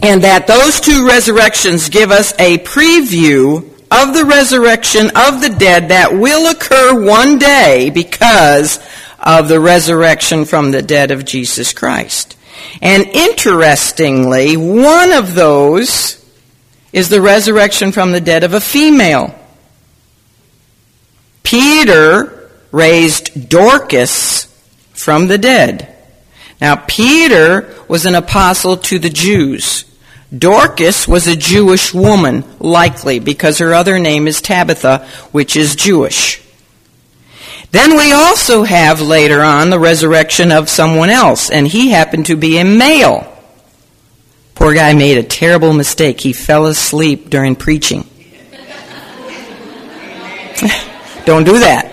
And 0.00 0.22
that 0.22 0.46
those 0.46 0.80
two 0.80 1.06
resurrections 1.08 1.88
give 1.88 2.10
us 2.10 2.32
a 2.38 2.58
preview 2.58 3.68
of 3.90 4.14
the 4.14 4.24
resurrection 4.24 5.10
of 5.14 5.40
the 5.40 5.54
dead 5.58 5.88
that 5.88 6.12
will 6.12 6.50
occur 6.50 7.04
one 7.04 7.38
day 7.38 7.90
because 7.90 8.78
of 9.18 9.48
the 9.48 9.60
resurrection 9.60 10.44
from 10.44 10.70
the 10.70 10.82
dead 10.82 11.10
of 11.10 11.24
Jesus 11.24 11.72
Christ. 11.72 12.36
And 12.82 13.04
interestingly, 13.06 14.56
one 14.56 15.12
of 15.12 15.34
those 15.34 16.24
is 16.92 17.08
the 17.08 17.20
resurrection 17.20 17.92
from 17.92 18.12
the 18.12 18.20
dead 18.20 18.44
of 18.44 18.54
a 18.54 18.60
female. 18.60 19.34
Peter 21.42 22.50
raised 22.72 23.48
Dorcas 23.48 24.46
from 24.92 25.28
the 25.28 25.38
dead. 25.38 25.94
Now, 26.60 26.76
Peter 26.76 27.74
was 27.86 28.06
an 28.06 28.14
apostle 28.14 28.78
to 28.78 28.98
the 28.98 29.10
Jews. 29.10 29.84
Dorcas 30.36 31.06
was 31.06 31.26
a 31.26 31.36
Jewish 31.36 31.94
woman, 31.94 32.44
likely, 32.58 33.18
because 33.20 33.58
her 33.58 33.74
other 33.74 33.98
name 33.98 34.26
is 34.26 34.40
Tabitha, 34.40 35.06
which 35.30 35.56
is 35.56 35.76
Jewish. 35.76 36.42
Then 37.70 37.96
we 37.96 38.12
also 38.12 38.64
have 38.64 39.00
later 39.00 39.42
on 39.42 39.70
the 39.70 39.78
resurrection 39.78 40.50
of 40.50 40.68
someone 40.68 41.10
else, 41.10 41.50
and 41.50 41.66
he 41.66 41.90
happened 41.90 42.26
to 42.26 42.36
be 42.36 42.58
a 42.58 42.64
male. 42.64 43.32
Poor 44.54 44.74
guy 44.74 44.94
made 44.94 45.18
a 45.18 45.22
terrible 45.22 45.72
mistake. 45.72 46.20
He 46.20 46.32
fell 46.32 46.66
asleep 46.66 47.30
during 47.30 47.54
preaching. 47.54 48.00
Don't 51.24 51.44
do 51.44 51.58
that. 51.58 51.92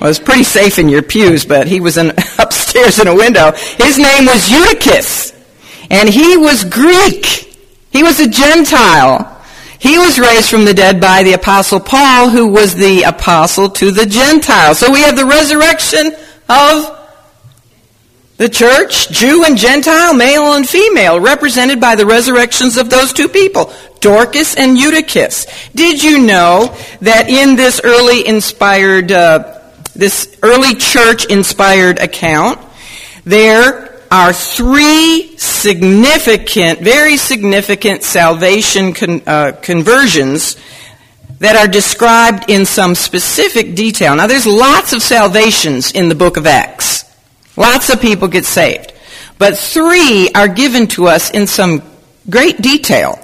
Well, 0.00 0.08
was 0.08 0.18
pretty 0.18 0.44
safe 0.44 0.78
in 0.78 0.88
your 0.88 1.02
pews, 1.02 1.44
but 1.44 1.66
he 1.66 1.80
was 1.80 1.98
in, 1.98 2.10
upstairs 2.38 2.98
in 2.98 3.08
a 3.08 3.14
window. 3.14 3.52
His 3.52 3.98
name 3.98 4.26
was 4.26 4.50
Eutychus, 4.50 5.32
and 5.90 6.08
he 6.08 6.36
was 6.36 6.64
Greek. 6.64 7.47
He 7.90 8.02
was 8.02 8.20
a 8.20 8.28
Gentile. 8.28 9.34
He 9.78 9.98
was 9.98 10.18
raised 10.18 10.50
from 10.50 10.64
the 10.64 10.74
dead 10.74 11.00
by 11.00 11.22
the 11.22 11.34
apostle 11.34 11.80
Paul, 11.80 12.30
who 12.30 12.48
was 12.48 12.74
the 12.74 13.02
apostle 13.02 13.70
to 13.70 13.90
the 13.90 14.06
Gentiles. 14.06 14.78
So 14.78 14.90
we 14.90 15.02
have 15.02 15.16
the 15.16 15.24
resurrection 15.24 16.14
of 16.48 16.98
the 18.38 18.48
church, 18.48 19.10
Jew 19.10 19.44
and 19.44 19.58
Gentile, 19.58 20.14
male 20.14 20.52
and 20.54 20.68
female, 20.68 21.20
represented 21.20 21.80
by 21.80 21.96
the 21.96 22.06
resurrections 22.06 22.76
of 22.76 22.88
those 22.88 23.12
two 23.12 23.28
people, 23.28 23.72
Dorcas 24.00 24.56
and 24.56 24.78
Eutychus. 24.78 25.46
Did 25.74 26.02
you 26.02 26.20
know 26.20 26.76
that 27.00 27.28
in 27.28 27.56
this 27.56 27.80
early 27.82 28.26
inspired, 28.26 29.10
uh, 29.10 29.60
this 29.94 30.38
early 30.42 30.76
church 30.76 31.24
inspired 31.26 31.98
account, 31.98 32.60
there 33.24 33.87
are 34.10 34.32
three 34.32 35.36
significant, 35.36 36.80
very 36.80 37.16
significant 37.16 38.02
salvation 38.02 38.92
con, 38.92 39.22
uh, 39.26 39.52
conversions 39.62 40.56
that 41.38 41.56
are 41.56 41.68
described 41.68 42.50
in 42.50 42.64
some 42.64 42.94
specific 42.94 43.74
detail. 43.74 44.16
Now, 44.16 44.26
there's 44.26 44.46
lots 44.46 44.92
of 44.92 45.02
salvations 45.02 45.92
in 45.92 46.08
the 46.08 46.14
book 46.14 46.36
of 46.36 46.46
Acts. 46.46 47.04
Lots 47.56 47.90
of 47.90 48.00
people 48.00 48.28
get 48.28 48.44
saved. 48.44 48.92
But 49.38 49.56
three 49.56 50.30
are 50.34 50.48
given 50.48 50.88
to 50.88 51.06
us 51.06 51.30
in 51.30 51.46
some 51.46 51.82
great 52.28 52.60
detail. 52.60 53.18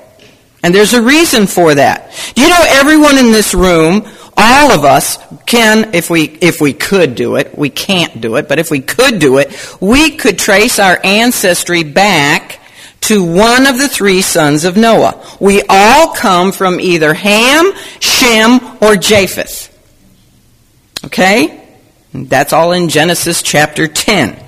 And 0.62 0.74
there's 0.74 0.94
a 0.94 1.02
reason 1.02 1.46
for 1.46 1.74
that. 1.74 2.12
Do 2.34 2.42
you 2.42 2.48
know 2.48 2.64
everyone 2.66 3.18
in 3.18 3.32
this 3.32 3.52
room 3.52 4.08
all 4.36 4.72
of 4.72 4.84
us 4.84 5.18
can, 5.46 5.94
if 5.94 6.10
we, 6.10 6.24
if 6.24 6.60
we 6.60 6.72
could 6.72 7.14
do 7.14 7.36
it, 7.36 7.56
we 7.56 7.70
can't 7.70 8.20
do 8.20 8.36
it, 8.36 8.48
but 8.48 8.58
if 8.58 8.70
we 8.70 8.80
could 8.80 9.18
do 9.18 9.38
it, 9.38 9.76
we 9.80 10.16
could 10.16 10.38
trace 10.38 10.78
our 10.78 10.98
ancestry 11.04 11.82
back 11.84 12.60
to 13.02 13.22
one 13.22 13.66
of 13.66 13.78
the 13.78 13.88
three 13.88 14.22
sons 14.22 14.64
of 14.64 14.76
Noah. 14.76 15.22
We 15.38 15.62
all 15.68 16.14
come 16.14 16.52
from 16.52 16.80
either 16.80 17.12
Ham, 17.12 17.72
Shem, 18.00 18.60
or 18.80 18.96
Japheth. 18.96 19.70
Okay? 21.04 21.68
That's 22.14 22.52
all 22.52 22.72
in 22.72 22.88
Genesis 22.88 23.42
chapter 23.42 23.88
10. 23.88 24.40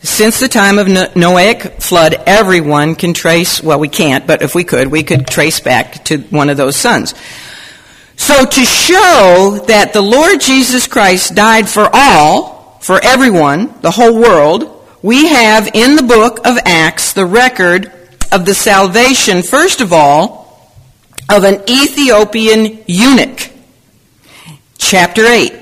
Since 0.00 0.40
the 0.40 0.48
time 0.48 0.78
of 0.78 0.86
Noahic 0.86 1.82
flood, 1.82 2.14
everyone 2.26 2.94
can 2.94 3.14
trace, 3.14 3.62
well, 3.62 3.78
we 3.78 3.88
can't, 3.88 4.26
but 4.26 4.42
if 4.42 4.54
we 4.54 4.64
could, 4.64 4.88
we 4.88 5.02
could 5.02 5.26
trace 5.26 5.60
back 5.60 6.04
to 6.06 6.18
one 6.18 6.50
of 6.50 6.56
those 6.56 6.76
sons. 6.76 7.14
So 8.18 8.44
to 8.44 8.64
show 8.64 9.64
that 9.68 9.92
the 9.92 10.02
Lord 10.02 10.40
Jesus 10.40 10.86
Christ 10.86 11.34
died 11.34 11.68
for 11.68 11.88
all, 11.92 12.78
for 12.82 13.02
everyone, 13.02 13.72
the 13.80 13.92
whole 13.92 14.20
world, 14.20 14.84
we 15.02 15.28
have 15.28 15.70
in 15.72 15.96
the 15.96 16.02
book 16.02 16.40
of 16.44 16.58
Acts 16.66 17.12
the 17.14 17.24
record 17.24 17.90
of 18.30 18.44
the 18.44 18.54
salvation, 18.54 19.42
first 19.42 19.80
of 19.80 19.92
all, 19.92 20.68
of 21.30 21.44
an 21.44 21.62
Ethiopian 21.70 22.82
eunuch. 22.86 23.50
Chapter 24.76 25.24
8 25.24 25.52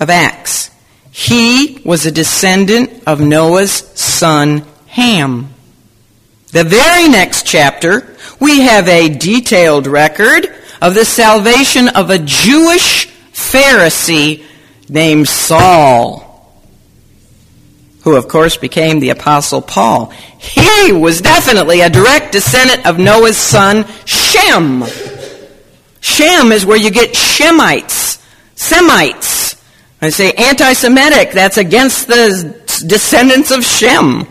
of 0.00 0.10
Acts. 0.10 0.70
He 1.12 1.80
was 1.84 2.04
a 2.04 2.10
descendant 2.10 3.04
of 3.06 3.20
Noah's 3.20 3.72
son 3.98 4.64
Ham. 4.88 5.54
The 6.48 6.64
very 6.64 7.08
next 7.08 7.46
chapter, 7.46 8.16
we 8.40 8.62
have 8.62 8.88
a 8.88 9.08
detailed 9.08 9.86
record 9.86 10.52
of 10.82 10.94
the 10.94 11.04
salvation 11.04 11.86
of 11.88 12.10
a 12.10 12.18
Jewish 12.18 13.06
Pharisee 13.32 14.44
named 14.88 15.28
Saul, 15.28 16.52
who 18.02 18.16
of 18.16 18.26
course 18.26 18.56
became 18.56 18.98
the 18.98 19.10
Apostle 19.10 19.62
Paul. 19.62 20.06
He 20.38 20.90
was 20.90 21.20
definitely 21.20 21.82
a 21.82 21.88
direct 21.88 22.32
descendant 22.32 22.84
of 22.84 22.98
Noah's 22.98 23.36
son 23.36 23.86
Shem. 24.06 24.82
Shem 26.00 26.50
is 26.50 26.66
where 26.66 26.76
you 26.76 26.90
get 26.90 27.14
Shemites, 27.14 28.20
Semites. 28.56 29.54
I 30.00 30.10
say 30.10 30.32
anti 30.32 30.72
Semitic, 30.72 31.30
that's 31.30 31.58
against 31.58 32.08
the 32.08 32.60
descendants 32.88 33.52
of 33.52 33.64
Shem. 33.64 34.26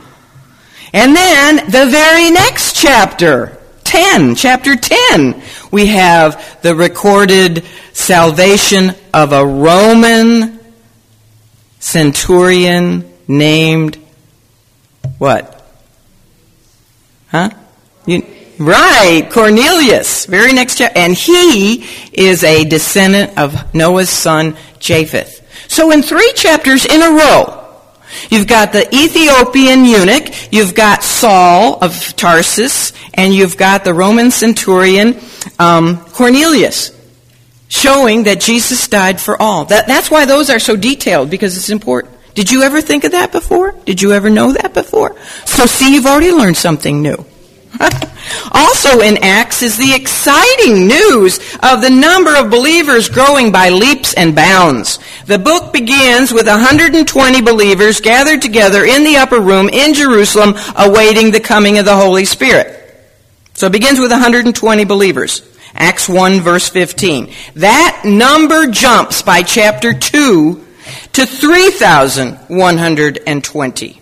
And 0.91 1.15
then 1.15 1.55
the 1.67 1.89
very 1.89 2.29
next 2.29 2.75
chapter, 2.75 3.58
10, 3.91 4.36
chapter 4.36 4.77
10, 4.77 5.41
we 5.69 5.88
have 5.88 6.62
the 6.62 6.74
recorded 6.74 7.65
salvation 7.91 8.95
of 9.13 9.33
a 9.33 9.45
Roman 9.45 10.62
centurion 11.81 13.12
named 13.27 13.98
what? 15.17 15.62
Huh? 17.31 17.50
You, 18.05 18.25
Right, 18.57 19.27
Cornelius. 19.29 20.25
Very 20.25 20.53
next 20.53 20.77
chapter. 20.77 20.98
And 20.98 21.13
he 21.13 21.86
is 22.13 22.45
a 22.45 22.63
descendant 22.63 23.38
of 23.38 23.75
Noah's 23.75 24.10
son, 24.10 24.55
Japheth. 24.79 25.45
So 25.69 25.91
in 25.91 26.01
three 26.01 26.31
chapters 26.33 26.86
in 26.86 27.01
a 27.01 27.12
row, 27.12 27.62
You've 28.29 28.48
got 28.48 28.71
the 28.71 28.88
Ethiopian 28.93 29.86
eunuch, 29.86 30.29
you've 30.51 30.75
got 30.75 31.03
Saul 31.03 31.77
of 31.81 32.15
Tarsus, 32.15 32.93
and 33.13 33.34
you've 33.34 33.58
got 33.58 33.84
the 33.84 33.94
Roman 33.94 34.32
centurion 34.32 35.20
um, 35.60 35.98
Cornelius, 35.98 36.98
showing 37.68 38.24
that 38.24 38.39
Jesus 38.39 38.88
died 38.88 39.20
for 39.20 39.41
all. 39.41 39.65
That, 39.65 39.88
that's 39.88 40.12
why 40.12 40.25
those 40.25 40.50
are 40.50 40.60
so 40.60 40.75
detailed, 40.75 41.30
because 41.30 41.58
it's 41.58 41.70
important. 41.70 42.15
Did 42.34 42.51
you 42.51 42.63
ever 42.63 42.82
think 42.82 43.03
of 43.03 43.12
that 43.12 43.32
before? 43.32 43.74
Did 43.86 44.01
you 44.01 44.13
ever 44.13 44.30
know 44.30 44.53
that 44.53 44.74
before? 44.74 45.20
So 45.46 45.65
see, 45.65 45.94
you've 45.94 46.06
already 46.06 46.32
learned 46.32 46.58
something 46.58 47.01
new. 47.01 47.25
also 48.51 49.00
in 49.00 49.18
Acts 49.22 49.63
is 49.63 49.77
the 49.77 49.94
exciting 49.94 50.88
news 50.88 51.39
of 51.63 51.82
the 51.82 51.89
number 51.89 52.36
of 52.36 52.50
believers 52.50 53.10
growing 53.10 53.51
by 53.51 53.70
leaps 53.70 54.13
and 54.13 54.36
bounds. 54.36 55.00
The 55.25 55.39
book 55.39 55.74
begins 55.74 56.34
with 56.34 56.48
120 56.48 57.41
believers 57.41 58.01
gathered 58.01 58.41
together 58.41 58.84
in 58.84 59.03
the 59.03 59.18
upper 59.18 59.39
room 59.39 59.70
in 59.70 59.94
Jerusalem 59.94 60.56
awaiting 60.75 61.32
the 61.32 61.39
coming 61.39 61.77
of 61.77 61.86
the 61.86 61.96
Holy 61.96 62.25
Spirit. 62.25 62.81
So 63.62 63.68
it 63.68 63.74
begins 63.74 64.00
with 64.00 64.10
120 64.10 64.86
believers. 64.86 65.44
Acts 65.75 66.10
1 66.10 66.39
verse 66.39 66.68
15. 66.68 67.32
That 67.58 68.01
number 68.03 68.65
jumps 68.65 69.22
by 69.22 69.44
chapter 69.44 69.94
2 69.94 70.65
to 71.13 71.25
3,120. 71.27 74.00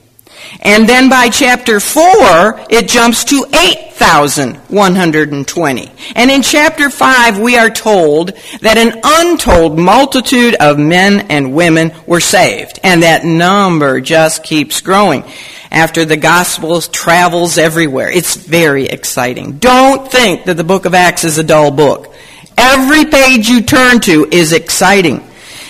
And 0.61 0.89
then 0.89 1.09
by 1.09 1.29
chapter 1.29 1.79
4, 1.79 2.65
it 2.69 2.87
jumps 2.87 3.23
to 3.25 3.45
8,120. 3.53 5.91
And 6.15 6.31
in 6.31 6.41
chapter 6.41 6.89
5, 6.89 7.39
we 7.39 7.57
are 7.57 7.69
told 7.69 8.31
that 8.61 8.77
an 8.77 8.99
untold 9.03 9.77
multitude 9.79 10.55
of 10.55 10.79
men 10.79 11.27
and 11.29 11.53
women 11.53 11.91
were 12.05 12.19
saved. 12.19 12.79
And 12.83 13.03
that 13.03 13.23
number 13.23 14.01
just 14.01 14.43
keeps 14.43 14.81
growing 14.81 15.23
after 15.71 16.03
the 16.03 16.17
gospel 16.17 16.81
travels 16.81 17.57
everywhere. 17.57 18.09
It's 18.09 18.35
very 18.35 18.85
exciting. 18.85 19.59
Don't 19.59 20.11
think 20.11 20.43
that 20.45 20.57
the 20.57 20.63
book 20.63 20.85
of 20.85 20.93
Acts 20.93 21.23
is 21.23 21.37
a 21.37 21.43
dull 21.43 21.71
book. 21.71 22.13
Every 22.57 23.05
page 23.05 23.47
you 23.47 23.61
turn 23.61 24.01
to 24.01 24.27
is 24.31 24.51
exciting. 24.51 25.23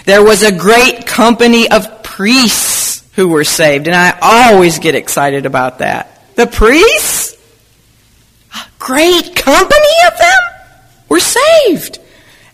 There 0.05 0.23
was 0.23 0.41
a 0.41 0.51
great 0.51 1.05
company 1.05 1.69
of 1.69 2.01
priests 2.01 2.78
who 3.19 3.27
were 3.27 3.43
saved. 3.43 3.88
And 3.88 3.95
I 3.97 4.17
always 4.21 4.79
get 4.79 4.95
excited 4.95 5.45
about 5.45 5.79
that. 5.79 6.21
The 6.35 6.47
priests, 6.47 7.35
great 8.79 9.35
company 9.35 9.93
of 10.07 10.17
them, 10.17 10.41
were 11.09 11.19
saved. 11.19 11.99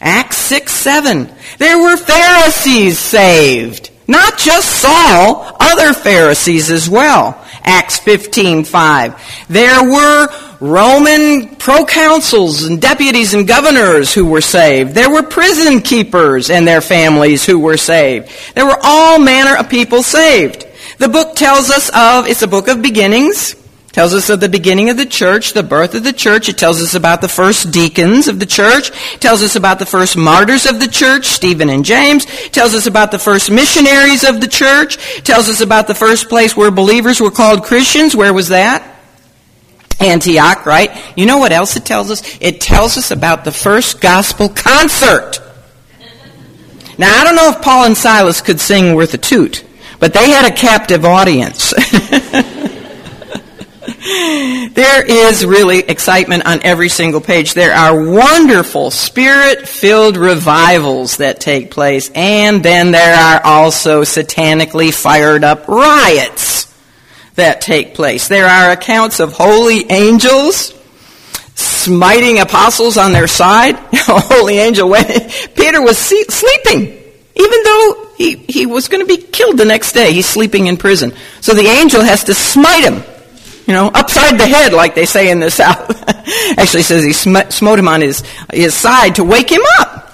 Acts 0.01 0.37
6 0.37 0.71
7. 0.71 1.31
There 1.59 1.77
were 1.77 1.95
Pharisees 1.97 2.97
saved. 2.97 3.91
Not 4.07 4.39
just 4.39 4.81
Saul, 4.81 5.55
other 5.59 5.93
Pharisees 5.93 6.71
as 6.71 6.89
well. 6.89 7.45
Acts 7.65 7.99
15:5. 7.99 9.15
There 9.49 9.83
were 9.83 10.27
Roman 10.59 11.55
proconsuls 11.57 12.65
and 12.65 12.81
deputies 12.81 13.33
and 13.33 13.47
governors 13.47 14.13
who 14.13 14.25
were 14.25 14.41
saved. 14.41 14.93
There 14.93 15.09
were 15.09 15.23
prison 15.23 15.81
keepers 15.81 16.49
and 16.49 16.67
their 16.67 16.81
families 16.81 17.45
who 17.45 17.59
were 17.59 17.77
saved. 17.77 18.29
There 18.53 18.65
were 18.65 18.79
all 18.81 19.19
manner 19.19 19.55
of 19.57 19.67
people 19.67 20.03
saved. 20.03 20.65
The 20.99 21.09
book 21.09 21.35
tells 21.35 21.69
us 21.71 21.89
of, 21.89 22.27
it's 22.27 22.41
a 22.41 22.47
book 22.47 22.67
of 22.67 22.81
beginnings 22.81 23.55
tells 23.95 24.13
us 24.13 24.29
of 24.29 24.41
the 24.41 24.49
beginning 24.49 24.89
of 24.89 24.97
the 24.97 25.05
church, 25.05 25.53
the 25.53 25.63
birth 25.63 25.95
of 25.95 26.03
the 26.03 26.11
church. 26.11 26.49
It 26.49 26.57
tells 26.57 26.81
us 26.81 26.95
about 26.95 27.21
the 27.21 27.29
first 27.29 27.71
deacons 27.71 28.27
of 28.27 28.41
the 28.41 28.45
church. 28.45 28.91
It 29.13 29.21
tells 29.21 29.41
us 29.41 29.55
about 29.55 29.79
the 29.79 29.85
first 29.85 30.17
martyrs 30.17 30.65
of 30.65 30.81
the 30.81 30.87
church, 30.89 31.27
Stephen 31.27 31.69
and 31.69 31.85
James. 31.85 32.25
It 32.25 32.51
tells 32.51 32.75
us 32.75 32.87
about 32.87 33.11
the 33.11 33.19
first 33.19 33.49
missionaries 33.49 34.25
of 34.25 34.41
the 34.41 34.49
church. 34.49 34.97
It 35.15 35.23
tells 35.23 35.47
us 35.47 35.61
about 35.61 35.87
the 35.87 35.95
first 35.95 36.27
place 36.27 36.57
where 36.57 36.71
believers 36.71 37.21
were 37.21 37.31
called 37.31 37.63
Christians. 37.63 38.17
Where 38.17 38.33
was 38.33 38.49
that? 38.49 38.85
Antioch, 40.01 40.65
right? 40.65 40.91
You 41.15 41.25
know 41.25 41.37
what 41.37 41.53
else 41.53 41.77
it 41.77 41.85
tells 41.85 42.11
us? 42.11 42.21
It 42.41 42.59
tells 42.59 42.97
us 42.97 43.11
about 43.11 43.45
the 43.45 43.53
first 43.53 44.01
gospel 44.01 44.49
concert. 44.49 45.39
Now, 46.97 47.17
I 47.17 47.23
don't 47.23 47.37
know 47.37 47.49
if 47.51 47.61
Paul 47.61 47.85
and 47.85 47.95
Silas 47.95 48.41
could 48.41 48.59
sing 48.59 48.93
worth 48.93 49.13
a 49.13 49.17
toot, 49.17 49.63
but 50.01 50.13
they 50.13 50.31
had 50.31 50.51
a 50.51 50.53
captive 50.53 51.05
audience. 51.05 51.73
there 54.05 55.03
is 55.03 55.43
really 55.43 55.79
excitement 55.79 56.45
on 56.45 56.61
every 56.61 56.89
single 56.89 57.21
page. 57.21 57.55
There 57.55 57.73
are 57.73 58.03
wonderful 58.03 58.91
spirit 58.91 59.67
filled 59.67 60.15
revivals 60.15 61.17
that 61.17 61.39
take 61.39 61.71
place, 61.71 62.11
and 62.13 62.61
then 62.63 62.91
there 62.91 63.15
are 63.15 63.41
also 63.43 64.03
satanically 64.03 64.93
fired 64.93 65.43
up 65.43 65.67
riots 65.67 66.71
that 67.33 67.61
take 67.61 67.95
place. 67.95 68.27
There 68.27 68.45
are 68.45 68.71
accounts 68.71 69.19
of 69.19 69.33
holy 69.33 69.89
angels 69.89 70.79
smiting 71.55 72.39
apostles 72.39 72.97
on 72.97 73.11
their 73.11 73.27
side. 73.27 73.75
A 73.75 73.79
holy 74.21 74.59
angel 74.59 74.87
went. 74.87 75.07
Peter 75.55 75.81
was 75.81 75.97
sleeping, 75.97 76.81
even 77.35 77.63
though 77.63 78.07
he, 78.17 78.35
he 78.35 78.67
was 78.67 78.87
going 78.87 79.03
to 79.03 79.07
be 79.07 79.19
killed 79.19 79.57
the 79.57 79.65
next 79.65 79.93
day. 79.93 80.13
He's 80.13 80.27
sleeping 80.27 80.67
in 80.67 80.77
prison. 80.77 81.11
So 81.41 81.55
the 81.55 81.65
angel 81.65 82.03
has 82.03 82.25
to 82.25 82.35
smite 82.35 82.83
him 82.83 83.03
you 83.65 83.73
know, 83.73 83.87
upside 83.87 84.39
the 84.39 84.47
head, 84.47 84.73
like 84.73 84.93
they 84.93 85.05
say 85.05 85.31
in 85.31 85.39
the 85.39 85.49
South. 85.49 85.89
Actually 86.57 86.83
says 86.83 87.03
he 87.03 87.13
sm- 87.13 87.49
smote 87.49 87.79
him 87.79 87.87
on 87.87 88.01
his, 88.01 88.23
his 88.53 88.73
side 88.73 89.15
to 89.15 89.23
wake 89.23 89.51
him 89.51 89.61
up, 89.79 90.11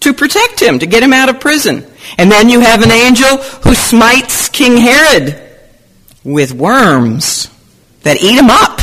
to 0.00 0.14
protect 0.14 0.60
him, 0.60 0.78
to 0.78 0.86
get 0.86 1.02
him 1.02 1.12
out 1.12 1.28
of 1.28 1.40
prison. 1.40 1.86
And 2.16 2.32
then 2.32 2.48
you 2.48 2.60
have 2.60 2.82
an 2.82 2.90
angel 2.90 3.36
who 3.36 3.74
smites 3.74 4.48
King 4.48 4.78
Herod 4.78 5.38
with 6.24 6.52
worms 6.52 7.50
that 8.02 8.22
eat 8.22 8.38
him 8.38 8.48
up. 8.48 8.80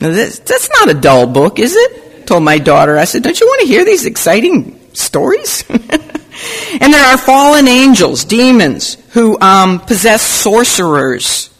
Now 0.00 0.10
this, 0.10 0.38
that's 0.38 0.70
not 0.70 0.90
a 0.90 0.94
dull 0.94 1.26
book, 1.26 1.58
is 1.58 1.74
it? 1.74 2.26
Told 2.26 2.44
my 2.44 2.58
daughter, 2.58 2.98
I 2.98 3.04
said, 3.04 3.22
don't 3.22 3.38
you 3.38 3.46
want 3.46 3.62
to 3.62 3.66
hear 3.66 3.84
these 3.84 4.06
exciting 4.06 4.80
stories? 4.94 5.64
and 5.70 6.92
there 6.92 7.04
are 7.06 7.18
fallen 7.18 7.66
angels, 7.66 8.24
demons, 8.24 8.94
who 9.10 9.40
um, 9.40 9.80
possess 9.80 10.22
sorcerers 10.22 11.50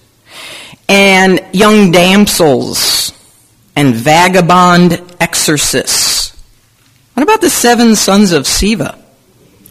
and 0.88 1.40
young 1.52 1.90
damsels 1.90 3.12
and 3.74 3.94
vagabond 3.94 5.02
exorcists. 5.20 6.36
What 7.14 7.22
about 7.22 7.40
the 7.40 7.50
seven 7.50 7.96
sons 7.96 8.32
of 8.32 8.44
Sceva? 8.44 8.98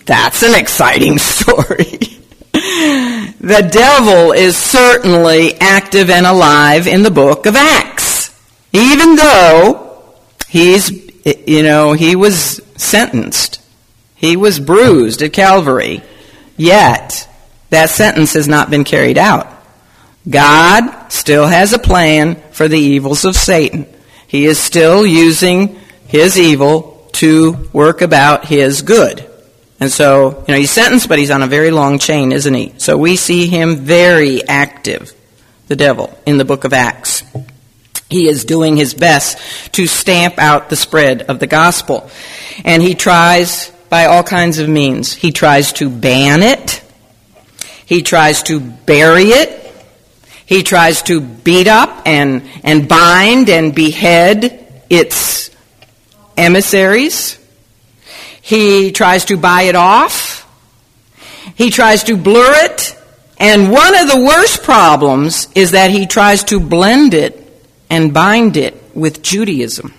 That's 0.06 0.44
an 0.44 0.56
exciting 0.56 1.18
story. 1.20 2.00
the 2.52 3.70
devil 3.72 4.32
is 4.32 4.56
certainly 4.56 5.56
active 5.56 6.10
and 6.10 6.26
alive 6.26 6.88
in 6.88 7.04
the 7.04 7.12
book 7.12 7.46
of 7.46 7.56
Acts. 7.56 8.32
Even 8.72 9.16
though 9.16 10.16
he's, 10.48 10.92
you 11.48 11.64
know, 11.64 11.94
he 11.94 12.16
was 12.16 12.62
sentenced. 12.76 13.62
He 14.16 14.38
was 14.38 14.60
bruised 14.60 15.22
at 15.22 15.34
Calvary. 15.34 16.02
Yet, 16.58 17.28
that 17.70 17.90
sentence 17.90 18.34
has 18.34 18.48
not 18.48 18.70
been 18.70 18.84
carried 18.84 19.18
out. 19.18 19.55
God 20.28 21.10
still 21.10 21.46
has 21.46 21.74
a 21.74 21.80
plan 21.80 22.36
for 22.52 22.68
the 22.68 22.80
evils 22.80 23.26
of 23.26 23.36
Satan. 23.36 23.86
He 24.28 24.46
is 24.46 24.58
still 24.58 25.06
using 25.06 25.80
his 26.08 26.40
evil 26.40 27.10
to 27.14 27.70
work 27.72 28.02
about 28.02 28.46
his 28.46 28.82
good. 28.82 29.30
And 29.80 29.92
so, 29.92 30.44
you 30.48 30.54
know, 30.54 30.60
he's 30.60 30.72
sentenced, 30.72 31.10
but 31.10 31.20
he's 31.20 31.32
on 31.32 31.44
a 31.44 31.48
very 31.48 31.72
long 31.72 32.00
chain, 32.00 32.32
isn't 32.32 32.54
he? 32.54 32.74
So 32.78 32.98
we 32.98 33.16
see 33.18 33.48
him 33.48 33.78
very 33.78 34.46
active, 34.48 35.14
the 35.68 35.76
devil, 35.76 36.18
in 36.26 36.38
the 36.38 36.46
book 36.46 36.64
of 36.64 36.74
Acts. 36.74 37.24
He 38.10 38.28
is 38.28 38.46
doing 38.46 38.78
his 38.78 38.94
best 38.94 39.38
to 39.74 39.88
stamp 39.88 40.38
out 40.38 40.70
the 40.70 40.76
spread 40.76 41.24
of 41.24 41.40
the 41.40 41.48
gospel. 41.48 42.10
And 42.64 42.82
he 42.82 42.96
tries 42.96 43.72
by 43.90 44.06
all 44.06 44.24
kinds 44.24 44.60
of 44.60 44.70
means. 44.70 45.14
He 45.14 45.32
tries 45.32 45.74
to 45.74 45.90
ban 45.90 46.42
it. 46.42 46.82
He 47.86 48.02
tries 48.02 48.44
to 48.44 48.60
bury 48.60 49.26
it. 49.26 49.65
He 50.46 50.62
tries 50.62 51.02
to 51.04 51.22
beat 51.22 51.68
up 51.68 52.04
and, 52.06 52.48
and 52.64 52.88
bind 52.88 53.50
and 53.50 53.74
behead 53.74 54.84
its 54.90 55.50
emissaries. 56.38 57.40
He 58.42 58.92
tries 58.92 59.26
to 59.26 59.38
buy 59.38 59.64
it 59.64 59.76
off. 59.76 60.48
He 61.56 61.72
tries 61.72 62.04
to 62.04 62.16
blur 62.16 62.54
it. 62.66 62.96
And 63.38 63.72
one 63.72 63.98
of 64.00 64.08
the 64.08 64.24
worst 64.24 64.64
problems 64.64 65.48
is 65.56 65.72
that 65.72 65.90
he 65.90 66.06
tries 66.06 66.44
to 66.46 66.60
blend 66.60 67.14
it 67.14 67.42
and 67.90 68.14
bind 68.14 68.56
it 68.56 68.82
with 68.94 69.22
Judaism. 69.22 69.94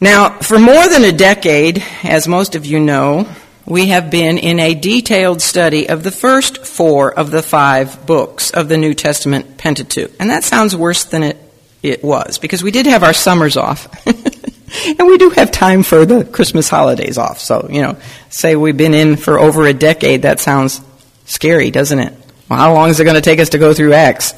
Now, 0.00 0.38
for 0.40 0.58
more 0.58 0.88
than 0.88 1.04
a 1.04 1.12
decade, 1.12 1.82
as 2.02 2.28
most 2.28 2.54
of 2.54 2.66
you 2.66 2.80
know, 2.80 3.28
we 3.66 3.88
have 3.88 4.10
been 4.10 4.38
in 4.38 4.60
a 4.60 4.74
detailed 4.74 5.42
study 5.42 5.88
of 5.88 6.02
the 6.02 6.10
first 6.10 6.64
four 6.64 7.12
of 7.12 7.30
the 7.30 7.42
five 7.42 8.06
books 8.06 8.50
of 8.50 8.68
the 8.68 8.76
New 8.76 8.94
Testament 8.94 9.58
Pentateuch. 9.58 10.12
And 10.20 10.30
that 10.30 10.44
sounds 10.44 10.76
worse 10.76 11.04
than 11.04 11.22
it 11.22 11.42
it 11.82 12.02
was, 12.02 12.38
because 12.38 12.62
we 12.62 12.70
did 12.70 12.86
have 12.86 13.02
our 13.02 13.12
summers 13.12 13.56
off. 13.56 13.88
and 14.06 15.06
we 15.06 15.18
do 15.18 15.30
have 15.30 15.52
time 15.52 15.82
for 15.82 16.04
the 16.04 16.24
Christmas 16.24 16.68
holidays 16.68 17.18
off. 17.18 17.38
So, 17.38 17.68
you 17.70 17.82
know, 17.82 17.96
say 18.28 18.56
we've 18.56 18.76
been 18.76 18.94
in 18.94 19.16
for 19.16 19.38
over 19.38 19.66
a 19.66 19.72
decade, 19.72 20.22
that 20.22 20.40
sounds 20.40 20.80
scary, 21.26 21.70
doesn't 21.70 21.98
it? 21.98 22.12
Well, 22.48 22.58
how 22.58 22.74
long 22.74 22.88
is 22.90 22.98
it 22.98 23.04
going 23.04 23.16
to 23.16 23.20
take 23.20 23.38
us 23.38 23.50
to 23.50 23.58
go 23.58 23.72
through 23.72 23.92
Acts? 23.92 24.34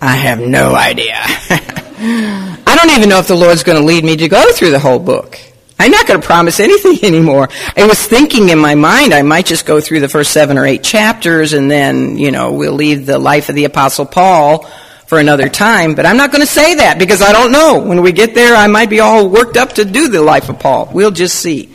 I 0.00 0.16
have 0.16 0.40
no 0.40 0.74
idea. 0.74 1.14
I 1.18 2.76
don't 2.76 2.96
even 2.96 3.08
know 3.08 3.18
if 3.18 3.28
the 3.28 3.36
Lord's 3.36 3.62
going 3.62 3.78
to 3.78 3.84
lead 3.84 4.04
me 4.04 4.16
to 4.16 4.28
go 4.28 4.52
through 4.52 4.70
the 4.70 4.78
whole 4.78 4.98
book. 4.98 5.38
I'm 5.82 5.90
not 5.90 6.06
going 6.06 6.20
to 6.20 6.24
promise 6.24 6.60
anything 6.60 6.98
anymore. 7.02 7.48
I 7.76 7.86
was 7.86 8.00
thinking 8.00 8.50
in 8.50 8.58
my 8.58 8.76
mind 8.76 9.12
I 9.12 9.22
might 9.22 9.46
just 9.46 9.66
go 9.66 9.80
through 9.80 9.98
the 9.98 10.08
first 10.08 10.30
seven 10.30 10.56
or 10.56 10.64
eight 10.64 10.84
chapters 10.84 11.54
and 11.54 11.68
then, 11.68 12.16
you 12.18 12.30
know, 12.30 12.52
we'll 12.52 12.74
leave 12.74 13.04
the 13.04 13.18
life 13.18 13.48
of 13.48 13.56
the 13.56 13.64
Apostle 13.64 14.06
Paul 14.06 14.64
for 15.06 15.18
another 15.18 15.48
time, 15.48 15.96
but 15.96 16.06
I'm 16.06 16.16
not 16.16 16.30
going 16.30 16.40
to 16.40 16.46
say 16.46 16.76
that 16.76 17.00
because 17.00 17.20
I 17.20 17.32
don't 17.32 17.50
know. 17.50 17.80
When 17.80 18.00
we 18.00 18.12
get 18.12 18.32
there, 18.32 18.54
I 18.54 18.68
might 18.68 18.90
be 18.90 19.00
all 19.00 19.28
worked 19.28 19.56
up 19.56 19.72
to 19.72 19.84
do 19.84 20.06
the 20.06 20.22
life 20.22 20.48
of 20.48 20.60
Paul. 20.60 20.88
We'll 20.92 21.10
just 21.10 21.34
see. 21.34 21.74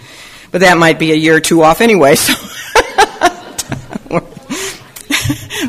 But 0.51 0.61
that 0.61 0.77
might 0.77 0.99
be 0.99 1.11
a 1.11 1.15
year 1.15 1.35
or 1.35 1.41
two 1.41 1.61
off 1.61 1.81
anyway, 1.81 2.15
so. 2.15 2.33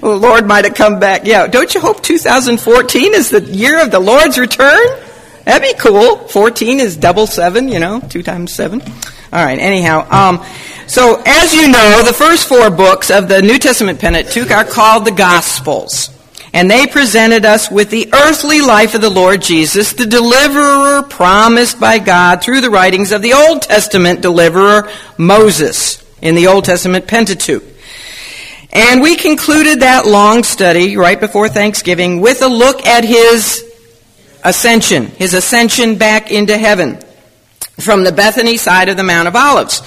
Lord 0.03 0.47
might 0.47 0.65
have 0.65 0.75
come 0.75 1.01
back. 1.01 1.27
Yeah, 1.27 1.49
don't 1.49 1.75
you 1.75 1.81
hope 1.81 2.05
2014 2.05 3.15
is 3.15 3.31
the 3.31 3.41
year 3.43 3.83
of 3.83 3.91
the 3.91 3.99
Lord's 3.99 4.39
return? 4.39 5.08
That'd 5.49 5.63
be 5.63 5.81
cool. 5.81 6.19
14 6.29 6.79
is 6.79 6.99
double 6.99 7.27
seven, 7.27 7.69
you 7.69 7.79
know, 7.79 8.01
two 8.01 8.23
times 8.23 8.53
seven. 8.53 8.83
All 8.83 9.43
right, 9.43 9.59
anyhow. 9.59 10.07
Um, 10.11 10.45
so, 10.87 11.23
as 11.25 11.55
you 11.55 11.69
know, 11.69 12.03
the 12.05 12.13
first 12.13 12.47
four 12.47 12.69
books 12.69 13.11
of 13.11 13.31
the 13.31 13.41
New 13.41 13.59
Testament 13.59 13.99
Pentateuch 13.99 14.51
are 14.51 14.67
called 14.67 15.07
the 15.07 15.11
Gospels. 15.11 16.11
And 16.53 16.71
they 16.71 16.87
presented 16.87 17.47
us 17.47 17.71
with 17.71 17.89
the 17.89 18.11
earthly 18.13 18.61
life 18.61 18.95
of 18.95 19.01
the 19.01 19.09
Lord 19.09 19.41
Jesus, 19.41 19.95
the 19.95 20.05
deliverer 20.05 21.03
promised 21.05 21.81
by 21.81 21.99
God 21.99 22.43
through 22.43 22.61
the 22.61 22.69
writings 22.69 23.11
of 23.11 23.23
the 23.23 23.33
Old 23.33 23.63
Testament 23.63 24.21
deliverer 24.21 24.91
Moses 25.17 26.05
in 26.21 26.35
the 26.35 26.49
Old 26.49 26.67
Testament 26.67 27.07
Pentateuch. 27.07 27.65
And 28.71 29.01
we 29.01 29.17
concluded 29.17 29.81
that 29.81 30.07
long 30.07 30.43
study 30.43 30.99
right 30.99 31.19
before 31.19 31.49
Thanksgiving 31.49 32.21
with 32.21 32.43
a 32.43 32.49
look 32.49 32.85
at 32.85 33.03
his 33.03 33.65
ascension, 34.49 35.07
his 35.07 35.35
ascension 35.35 35.97
back 35.97 36.31
into 36.31 36.57
heaven 36.57 36.99
from 37.79 38.03
the 38.03 38.13
Bethany 38.13 38.57
side 38.57 38.89
of 38.89 38.97
the 38.97 39.05
Mount 39.05 39.29
of 39.29 39.37
Olives. 39.37 39.83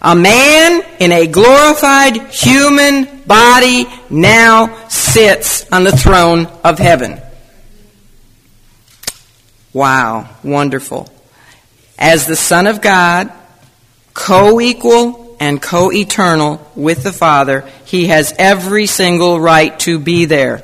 A 0.00 0.14
man 0.14 0.82
in 1.00 1.10
a 1.10 1.26
glorified 1.26 2.16
human 2.28 3.22
body 3.22 3.86
now 4.08 4.88
sits 4.88 5.70
on 5.72 5.84
the 5.84 5.96
throne 5.96 6.46
of 6.62 6.78
heaven. 6.78 7.20
Wow, 9.72 10.28
wonderful. 10.44 11.12
As 11.98 12.26
the 12.26 12.36
Son 12.36 12.66
of 12.66 12.80
God, 12.80 13.32
co 14.14 14.60
equal 14.60 15.36
and 15.40 15.60
co 15.60 15.92
eternal 15.92 16.64
with 16.76 17.02
the 17.02 17.12
Father, 17.12 17.68
he 17.84 18.06
has 18.06 18.32
every 18.38 18.86
single 18.86 19.40
right 19.40 19.78
to 19.80 19.98
be 19.98 20.26
there. 20.26 20.62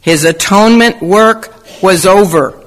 His 0.00 0.24
atonement 0.24 1.00
work 1.00 1.63
was 1.82 2.06
over, 2.06 2.64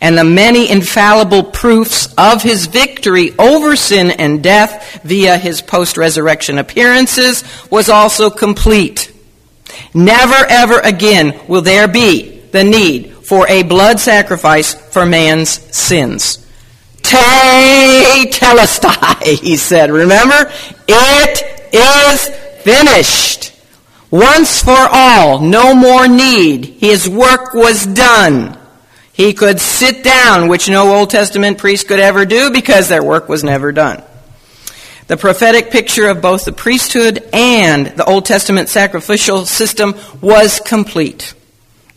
and 0.00 0.18
the 0.18 0.24
many 0.24 0.70
infallible 0.70 1.44
proofs 1.44 2.12
of 2.18 2.42
his 2.42 2.66
victory 2.66 3.32
over 3.38 3.76
sin 3.76 4.10
and 4.10 4.42
death 4.42 5.00
via 5.02 5.38
his 5.38 5.62
post 5.62 5.96
resurrection 5.96 6.58
appearances 6.58 7.44
was 7.70 7.88
also 7.88 8.30
complete. 8.30 9.12
Never 9.92 10.46
ever 10.48 10.80
again 10.80 11.40
will 11.48 11.62
there 11.62 11.88
be 11.88 12.40
the 12.52 12.64
need 12.64 13.14
for 13.24 13.48
a 13.48 13.62
blood 13.62 13.98
sacrifice 13.98 14.74
for 14.74 15.06
man's 15.06 15.50
sins. 15.74 16.44
Tetelestai, 17.02 19.22
he 19.42 19.56
said. 19.56 19.90
Remember? 19.90 20.50
It 20.88 21.70
is 21.72 22.28
finished. 22.62 23.53
Once 24.14 24.62
for 24.62 24.70
all, 24.92 25.40
no 25.40 25.74
more 25.74 26.06
need. 26.06 26.64
His 26.64 27.08
work 27.08 27.52
was 27.52 27.84
done. 27.84 28.56
He 29.12 29.34
could 29.34 29.60
sit 29.60 30.04
down, 30.04 30.46
which 30.46 30.68
no 30.68 30.94
Old 30.94 31.10
Testament 31.10 31.58
priest 31.58 31.88
could 31.88 31.98
ever 31.98 32.24
do 32.24 32.52
because 32.52 32.88
their 32.88 33.02
work 33.02 33.28
was 33.28 33.42
never 33.42 33.72
done. 33.72 34.04
The 35.08 35.16
prophetic 35.16 35.72
picture 35.72 36.06
of 36.06 36.22
both 36.22 36.44
the 36.44 36.52
priesthood 36.52 37.28
and 37.32 37.88
the 37.88 38.04
Old 38.04 38.24
Testament 38.24 38.68
sacrificial 38.68 39.46
system 39.46 39.96
was 40.20 40.60
complete. 40.60 41.34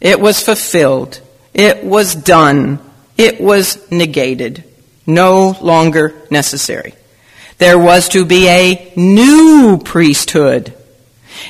It 0.02 0.20
was 0.20 0.42
fulfilled. 0.42 1.22
It 1.54 1.84
was 1.84 2.16
done. 2.16 2.80
It 3.16 3.40
was 3.40 3.92
negated. 3.92 4.64
No 5.06 5.56
longer 5.62 6.16
necessary. 6.32 6.96
There 7.60 7.78
was 7.78 8.10
to 8.10 8.26
be 8.26 8.48
a 8.48 8.94
new 8.96 9.80
priesthood 9.86 10.74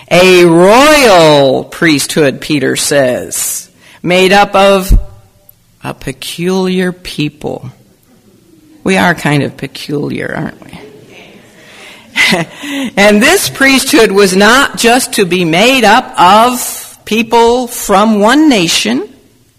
a 0.09 0.45
royal 0.45 1.63
priesthood, 1.63 2.41
Peter 2.41 2.75
says, 2.75 3.71
made 4.01 4.31
up 4.31 4.55
of 4.55 4.91
a 5.83 5.93
peculiar 5.93 6.91
people. 6.91 7.69
We 8.83 8.97
are 8.97 9.15
kind 9.15 9.43
of 9.43 9.57
peculiar, 9.57 10.33
aren't 10.33 10.63
we? 10.63 10.79
and 12.97 13.21
this 13.21 13.49
priesthood 13.49 14.11
was 14.11 14.35
not 14.35 14.77
just 14.77 15.13
to 15.13 15.25
be 15.25 15.45
made 15.45 15.83
up 15.83 16.19
of 16.19 17.05
people 17.05 17.67
from 17.67 18.19
one 18.19 18.49
nation, 18.49 19.13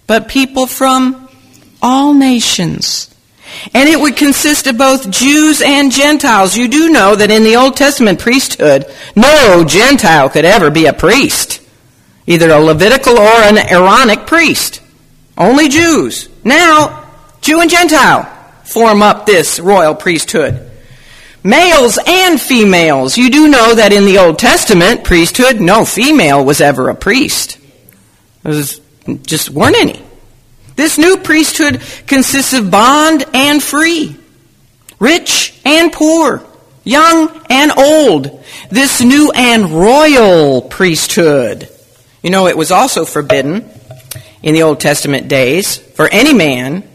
but 0.06 0.28
people 0.28 0.66
from 0.66 1.28
all 1.80 2.14
nations. 2.14 3.07
And 3.74 3.88
it 3.88 4.00
would 4.00 4.16
consist 4.16 4.66
of 4.66 4.78
both 4.78 5.10
Jews 5.10 5.62
and 5.62 5.90
Gentiles. 5.90 6.56
You 6.56 6.68
do 6.68 6.90
know 6.90 7.14
that 7.14 7.30
in 7.30 7.44
the 7.44 7.56
Old 7.56 7.76
Testament 7.76 8.18
priesthood, 8.18 8.86
no 9.16 9.64
Gentile 9.64 10.28
could 10.28 10.44
ever 10.44 10.70
be 10.70 10.86
a 10.86 10.92
priest. 10.92 11.60
Either 12.26 12.50
a 12.50 12.60
Levitical 12.60 13.18
or 13.18 13.42
an 13.42 13.58
Aaronic 13.58 14.26
priest. 14.26 14.82
Only 15.36 15.68
Jews. 15.68 16.28
Now, 16.44 17.10
Jew 17.40 17.60
and 17.60 17.70
Gentile 17.70 18.24
form 18.64 19.02
up 19.02 19.24
this 19.24 19.58
royal 19.60 19.94
priesthood. 19.94 20.70
Males 21.42 21.98
and 22.06 22.40
females. 22.40 23.16
You 23.16 23.30
do 23.30 23.48
know 23.48 23.74
that 23.74 23.92
in 23.92 24.04
the 24.04 24.18
Old 24.18 24.38
Testament 24.38 25.04
priesthood, 25.04 25.60
no 25.60 25.84
female 25.84 26.44
was 26.44 26.60
ever 26.60 26.90
a 26.90 26.94
priest. 26.94 27.58
There 28.42 28.62
just 29.22 29.50
weren't 29.50 29.76
any. 29.76 30.02
This 30.78 30.96
new 30.96 31.16
priesthood 31.16 31.82
consists 32.06 32.52
of 32.52 32.70
bond 32.70 33.24
and 33.34 33.60
free, 33.60 34.16
rich 35.00 35.52
and 35.64 35.92
poor, 35.92 36.46
young 36.84 37.44
and 37.50 37.72
old. 37.72 38.44
This 38.70 39.00
new 39.00 39.32
and 39.34 39.70
royal 39.70 40.62
priesthood. 40.62 41.68
You 42.22 42.30
know, 42.30 42.46
it 42.46 42.56
was 42.56 42.70
also 42.70 43.04
forbidden 43.04 43.68
in 44.40 44.54
the 44.54 44.62
Old 44.62 44.78
Testament 44.78 45.26
days 45.26 45.78
for 45.78 46.06
any 46.06 46.32
man 46.32 46.88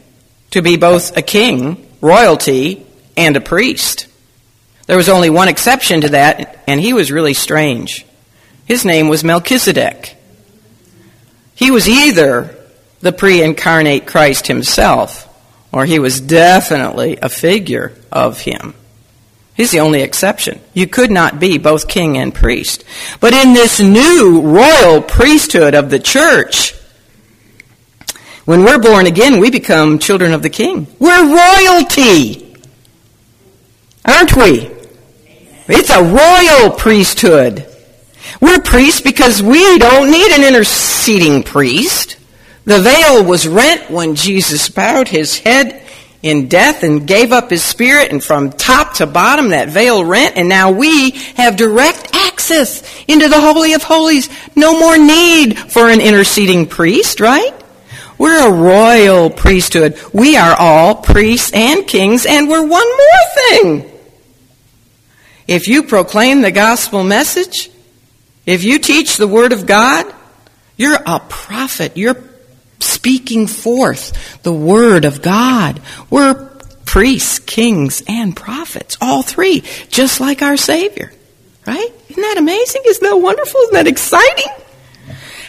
to 0.51 0.61
be 0.61 0.77
both 0.77 1.17
a 1.17 1.21
king, 1.21 1.85
royalty, 1.99 2.85
and 3.17 3.35
a 3.35 3.41
priest. 3.41 4.07
There 4.85 4.95
was 4.95 5.09
only 5.09 5.29
one 5.29 5.49
exception 5.49 5.99
to 5.99 6.09
that, 6.11 6.63
and 6.67 6.79
he 6.79 6.93
was 6.93 7.11
really 7.11 7.33
strange. 7.33 8.05
His 8.63 8.85
name 8.85 9.09
was 9.09 9.25
Melchizedek. 9.25 10.15
He 11.53 11.69
was 11.69 11.89
either 11.89 12.62
the 13.03 13.11
pre 13.11 13.43
incarnate 13.43 14.07
Christ 14.07 14.47
himself, 14.47 15.27
or 15.73 15.85
he 15.85 15.99
was 15.99 16.21
definitely 16.21 17.17
a 17.21 17.27
figure 17.27 17.93
of 18.11 18.39
him. 18.39 18.73
He's 19.55 19.71
the 19.71 19.81
only 19.81 20.01
exception. 20.01 20.61
You 20.73 20.87
could 20.87 21.11
not 21.11 21.39
be 21.39 21.57
both 21.57 21.87
king 21.87 22.17
and 22.17 22.33
priest. 22.33 22.85
But 23.19 23.33
in 23.33 23.53
this 23.53 23.79
new 23.79 24.41
royal 24.41 25.01
priesthood 25.01 25.75
of 25.75 25.89
the 25.89 25.99
church, 25.99 26.73
when 28.45 28.63
we're 28.63 28.79
born 28.79 29.05
again, 29.05 29.39
we 29.39 29.51
become 29.51 29.99
children 29.99 30.33
of 30.33 30.41
the 30.41 30.49
king. 30.49 30.87
We're 30.97 31.35
royalty. 31.35 32.55
Aren't 34.05 34.35
we? 34.35 34.71
It's 35.67 35.89
a 35.89 36.01
royal 36.01 36.71
priesthood. 36.75 37.67
We're 38.39 38.61
priests 38.61 39.01
because 39.01 39.43
we 39.43 39.77
don't 39.77 40.09
need 40.09 40.31
an 40.31 40.47
interceding 40.47 41.43
priest. 41.43 42.17
The 42.65 42.79
veil 42.79 43.23
was 43.23 43.47
rent 43.47 43.89
when 43.91 44.15
Jesus 44.15 44.69
bowed 44.69 45.09
his 45.09 45.39
head 45.39 45.81
in 46.21 46.47
death 46.47 46.83
and 46.83 47.05
gave 47.05 47.33
up 47.33 47.49
his 47.49 47.63
spirit, 47.63 48.09
and 48.11 48.23
from 48.23 48.51
top 48.51 48.93
to 48.93 49.05
bottom 49.05 49.49
that 49.49 49.67
veil 49.67 50.05
rent, 50.05 50.37
and 50.37 50.47
now 50.47 50.71
we 50.71 51.11
have 51.35 51.57
direct 51.57 52.15
access 52.15 52.81
into 53.07 53.27
the 53.27 53.41
Holy 53.41 53.73
of 53.73 53.83
Holies. 53.83 54.29
No 54.55 54.79
more 54.79 54.97
need 54.97 55.59
for 55.59 55.89
an 55.89 55.99
interceding 55.99 56.65
priest, 56.65 57.19
right? 57.19 57.53
We're 58.17 58.47
a 58.47 58.51
royal 58.51 59.29
priesthood. 59.29 59.99
We 60.13 60.37
are 60.37 60.55
all 60.57 60.95
priests 60.95 61.51
and 61.53 61.85
kings, 61.85 62.25
and 62.25 62.47
we're 62.47 62.65
one 62.65 62.69
more 62.69 63.33
thing. 63.35 63.91
If 65.45 65.67
you 65.67 65.83
proclaim 65.83 66.41
the 66.41 66.51
gospel 66.51 67.03
message, 67.03 67.69
if 68.45 68.63
you 68.63 68.79
teach 68.79 69.17
the 69.17 69.27
word 69.27 69.51
of 69.51 69.65
God, 69.65 70.05
you're 70.77 70.99
a 71.05 71.19
prophet. 71.19 71.97
You're 71.97 72.13
speaking 72.83 73.47
forth 73.47 74.41
the 74.43 74.53
word 74.53 75.05
of 75.05 75.21
God. 75.21 75.81
We're 76.09 76.49
priests, 76.85 77.39
kings, 77.39 78.03
and 78.07 78.35
prophets. 78.35 78.97
All 79.01 79.23
three, 79.23 79.63
just 79.89 80.19
like 80.19 80.41
our 80.41 80.57
Savior. 80.57 81.11
Right? 81.65 81.89
Isn't 82.09 82.21
that 82.21 82.37
amazing? 82.37 82.83
Isn't 82.85 83.03
that 83.03 83.15
wonderful? 83.15 83.61
Isn't 83.61 83.73
that 83.73 83.87
exciting? 83.87 84.51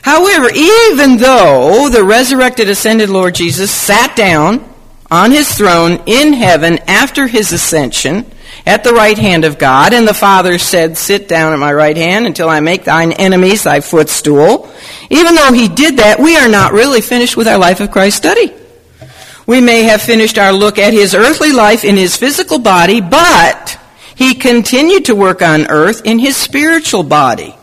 However, 0.03 0.51
even 0.55 1.17
though 1.17 1.89
the 1.91 2.05
resurrected, 2.05 2.69
ascended 2.69 3.09
Lord 3.09 3.35
Jesus 3.35 3.71
sat 3.71 4.15
down 4.15 4.65
on 5.11 5.31
his 5.31 5.53
throne 5.53 6.03
in 6.07 6.33
heaven 6.33 6.79
after 6.87 7.27
his 7.27 7.53
ascension 7.53 8.27
at 8.67 8.83
the 8.83 8.93
right 8.93 9.19
hand 9.19 9.45
of 9.45 9.59
God, 9.59 9.93
and 9.93 10.09
the 10.09 10.15
Father 10.15 10.59
said, 10.59 10.97
Sit 10.97 11.29
down 11.29 11.53
at 11.53 11.59
my 11.59 11.73
right 11.73 11.97
hand 11.97 12.27
until 12.27 12.49
I 12.49 12.61
make 12.61 12.85
thine 12.85 13.13
enemies 13.13 13.65
thy 13.65 13.81
footstool. 13.81 14.73
Even 15.11 15.35
though 15.35 15.53
he 15.53 15.69
did 15.69 15.99
that, 15.99 16.19
we 16.19 16.37
are 16.37 16.49
not 16.49 16.73
really 16.73 17.03
finished 17.03 17.37
with 17.37 17.47
our 17.47 17.59
life 17.59 17.81
of 17.81 17.91
Christ 17.91 18.17
study. 18.17 18.53
We 19.47 19.61
may 19.61 19.83
have 19.83 20.01
finished 20.01 20.39
our 20.39 20.53
look 20.53 20.79
at 20.79 20.95
his 20.95 21.15
earthly 21.15 21.53
life 21.53 21.85
in 21.85 21.97
his 21.97 22.17
physical 22.17 22.59
body, 22.59 23.03
but 23.03 23.79
he 24.15 24.35
continued 24.35 25.07
to 25.07 25.15
work 25.15 25.43
on 25.43 25.67
earth 25.67 26.03
in 26.07 26.19
his 26.19 26.35
spiritual 26.35 27.03
body, 27.03 27.55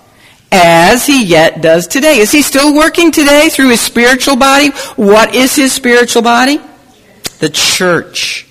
as 0.52 1.08
he 1.08 1.26
yet 1.26 1.62
does 1.62 1.88
today. 1.88 2.20
Is 2.20 2.32
he 2.32 2.44
still 2.44 2.76
working 2.76 3.12
today 3.12 3.50
through 3.50 3.70
his 3.70 3.82
spiritual 3.82 4.36
body? 4.36 4.70
What 4.96 5.34
is 5.34 5.56
his 5.56 5.74
spiritual 5.74 6.22
body? 6.22 6.62
The 7.40 7.50
church. 7.50 8.46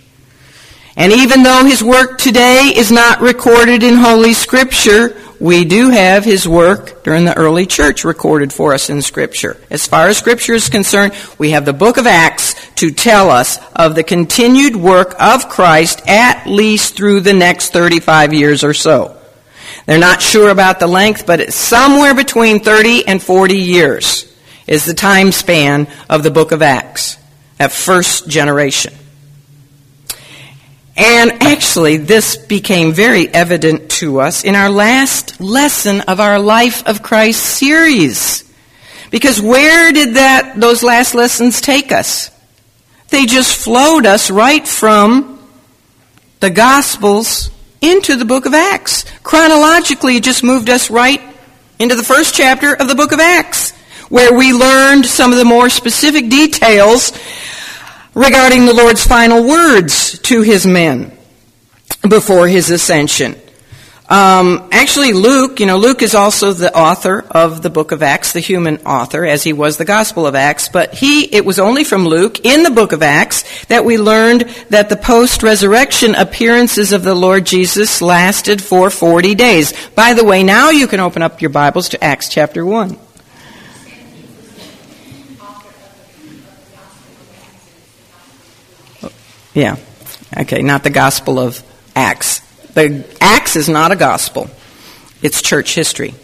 And 0.97 1.13
even 1.13 1.43
though 1.43 1.65
his 1.65 1.83
work 1.83 2.19
today 2.19 2.73
is 2.75 2.91
not 2.91 3.21
recorded 3.21 3.83
in 3.83 3.95
Holy 3.95 4.33
Scripture, 4.35 5.17
we 5.39 5.65
do 5.65 5.89
have 5.89 6.25
his 6.25 6.47
work 6.47 7.03
during 7.03 7.25
the 7.25 7.37
early 7.37 7.65
church 7.65 8.05
recorded 8.05 8.53
for 8.53 8.75
us 8.75 8.91
in 8.91 9.01
Scripture. 9.01 9.57
As 9.71 9.87
far 9.87 10.09
as 10.09 10.19
Scripture 10.19 10.53
is 10.53 10.69
concerned, 10.69 11.15
we 11.39 11.53
have 11.53 11.65
the 11.65 11.73
book 11.73 11.97
of 11.97 12.07
Acts 12.07 12.55
to 12.75 12.91
tell 12.91 13.31
us 13.31 13.59
of 13.75 13.95
the 13.95 14.03
continued 14.03 14.77
work 14.77 15.15
of 15.19 15.49
Christ 15.49 16.03
at 16.07 16.47
least 16.47 16.97
through 16.97 17.21
the 17.21 17.33
next 17.33 17.73
35 17.73 18.35
years 18.35 18.65
or 18.65 18.75
so. 18.75 19.17
They're 19.87 19.99
not 19.99 20.21
sure 20.21 20.51
about 20.51 20.79
the 20.79 20.87
length, 20.87 21.25
but 21.25 21.41
it's 21.41 21.57
somewhere 21.57 22.15
between 22.15 22.61
30 22.61 23.09
and 23.09 23.23
40 23.23 23.57
years 23.57 24.27
is 24.67 24.85
the 24.85 24.95
time 24.95 25.33
span 25.33 25.89
of 26.09 26.23
the 26.23 26.31
book 26.31 26.53
of 26.53 26.63
Acts, 26.63 27.17
that 27.59 27.73
first 27.73 28.29
generation. 28.29 28.95
And 31.01 31.43
actually, 31.43 31.97
this 31.97 32.37
became 32.37 32.93
very 32.93 33.27
evident 33.27 33.91
to 33.93 34.21
us 34.21 34.45
in 34.45 34.55
our 34.55 34.69
last 34.69 35.41
lesson 35.41 36.03
of 36.03 36.21
our 36.21 36.39
Life 36.39 36.87
of 36.87 37.03
Christ 37.03 37.43
series. 37.43 38.45
Because 39.11 39.41
where 39.41 39.93
did 39.93 40.17
that, 40.17 40.61
those 40.61 40.83
last 40.83 41.15
lessons 41.15 41.63
take 41.63 41.91
us? 41.91 42.31
They 43.09 43.25
just 43.25 43.57
flowed 43.57 44.05
us 44.05 44.31
right 44.31 44.69
from 44.69 45.39
the 46.41 46.51
Gospels 46.51 47.49
into 47.81 48.17
the 48.17 48.27
book 48.27 48.45
of 48.45 48.53
Acts. 48.53 49.07
Chronologically, 49.23 50.17
it 50.17 50.23
just 50.23 50.45
moved 50.45 50.69
us 50.69 50.91
right 50.91 51.23
into 51.79 51.95
the 51.95 52.05
first 52.05 52.35
chapter 52.35 52.75
of 52.75 52.89
the 52.89 52.95
book 52.95 53.13
of 53.13 53.21
Acts, 53.21 53.71
where 54.11 54.37
we 54.37 54.53
learned 54.53 55.07
some 55.07 55.33
of 55.33 55.39
the 55.39 55.47
more 55.47 55.71
specific 55.71 56.29
details 56.29 57.13
regarding 58.15 58.67
the 58.67 58.75
Lord's 58.75 59.07
final 59.07 59.47
words 59.47 60.19
to 60.21 60.43
his 60.43 60.67
men 60.67 61.17
before 62.09 62.49
his 62.49 62.71
ascension. 62.71 63.37
Um, 64.11 64.69
actually, 64.73 65.13
Luke, 65.13 65.61
you 65.61 65.67
know, 65.67 65.77
Luke 65.77 66.03
is 66.03 66.17
also 66.17 66.53
the 66.53 66.77
author 66.77 67.25
of 67.31 67.63
the 67.63 67.71
book 67.71 67.93
of 67.93 68.03
Acts, 68.03 68.33
the 68.33 68.41
human 68.41 68.79
author, 68.79 69.25
as 69.25 69.45
he 69.45 69.53
was 69.53 69.77
the 69.77 69.85
Gospel 69.85 70.27
of 70.27 70.35
Acts. 70.35 70.69
But 70.69 70.93
he, 70.95 71.33
it 71.33 71.45
was 71.45 71.61
only 71.61 71.85
from 71.85 72.09
Luke 72.09 72.45
in 72.45 72.65
the 72.65 72.73
book 72.73 72.91
of 72.91 73.05
Acts 73.05 73.67
that 73.67 73.85
we 73.85 73.99
learned 73.99 74.41
that 74.71 74.89
the 74.89 74.97
post-resurrection 74.97 76.17
appearances 76.17 76.93
of 76.93 77.05
the 77.05 77.15
Lord 77.15 77.47
Jesus 77.47 78.03
lasted 78.03 78.61
for 78.61 78.91
40 78.91 79.37
days. 79.37 79.73
By 79.91 80.15
the 80.15 80.25
way, 80.25 80.43
now 80.43 80.71
you 80.71 80.89
can 80.89 80.99
open 80.99 81.23
up 81.23 81.41
your 81.41 81.51
Bibles 81.51 81.91
to 81.91 82.03
Acts 82.03 82.29
chapter 82.29 82.67
1. 82.67 83.10
Yeah. 89.55 89.77
Okay, 90.37 90.63
not 90.63 90.85
the 90.85 90.91
Gospel 90.91 91.39
of 91.39 91.63
Acts. 91.97 92.41
The 92.75 93.05
Acts 93.21 93.57
is 93.57 93.69
not 93.69 93.93
a 93.93 93.97
gospel. 93.97 94.49
It's 95.23 95.43
church 95.43 95.75
history. 95.75 96.15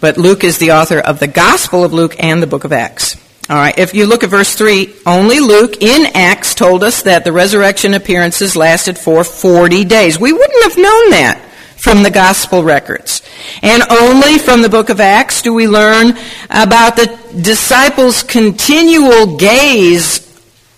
But 0.00 0.18
Luke 0.18 0.44
is 0.44 0.58
the 0.58 0.72
author 0.72 0.98
of 0.98 1.20
the 1.20 1.26
Gospel 1.26 1.84
of 1.84 1.92
Luke 1.92 2.16
and 2.18 2.42
the 2.42 2.46
book 2.46 2.64
of 2.64 2.72
Acts. 2.72 3.16
All 3.50 3.56
right, 3.56 3.78
if 3.78 3.92
you 3.92 4.06
look 4.06 4.24
at 4.24 4.30
verse 4.30 4.54
3, 4.54 4.94
only 5.04 5.40
Luke 5.40 5.82
in 5.82 6.06
Acts 6.14 6.54
told 6.54 6.82
us 6.82 7.02
that 7.02 7.24
the 7.24 7.32
resurrection 7.32 7.92
appearances 7.92 8.56
lasted 8.56 8.98
for 8.98 9.22
40 9.22 9.84
days. 9.84 10.18
We 10.18 10.32
wouldn't 10.32 10.62
have 10.62 10.78
known 10.78 11.10
that 11.10 11.42
from 11.76 12.02
the 12.02 12.10
gospel 12.10 12.64
records. 12.64 13.20
And 13.60 13.82
only 13.90 14.38
from 14.38 14.62
the 14.62 14.70
book 14.70 14.88
of 14.88 15.00
Acts 15.00 15.42
do 15.42 15.52
we 15.52 15.68
learn 15.68 16.16
about 16.48 16.96
the 16.96 17.18
disciples' 17.42 18.22
continual 18.22 19.36
gaze 19.36 20.23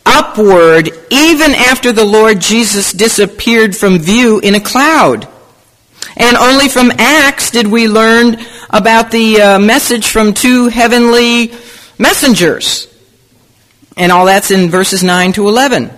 upward 0.06 0.88
even 1.10 1.52
after 1.52 1.92
the 1.92 2.04
Lord 2.04 2.40
Jesus 2.40 2.92
disappeared 2.92 3.76
from 3.76 3.98
view 3.98 4.38
in 4.38 4.54
a 4.54 4.60
cloud. 4.60 5.28
And 6.16 6.36
only 6.36 6.68
from 6.68 6.92
Acts 6.92 7.50
did 7.50 7.66
we 7.66 7.88
learn 7.88 8.38
about 8.70 9.10
the 9.10 9.42
uh, 9.42 9.58
message 9.58 10.08
from 10.08 10.32
two 10.32 10.68
heavenly 10.68 11.52
messengers. 11.98 12.92
And 13.96 14.12
all 14.12 14.26
that's 14.26 14.50
in 14.50 14.70
verses 14.70 15.02
9 15.02 15.32
to 15.34 15.48
11. 15.48 15.90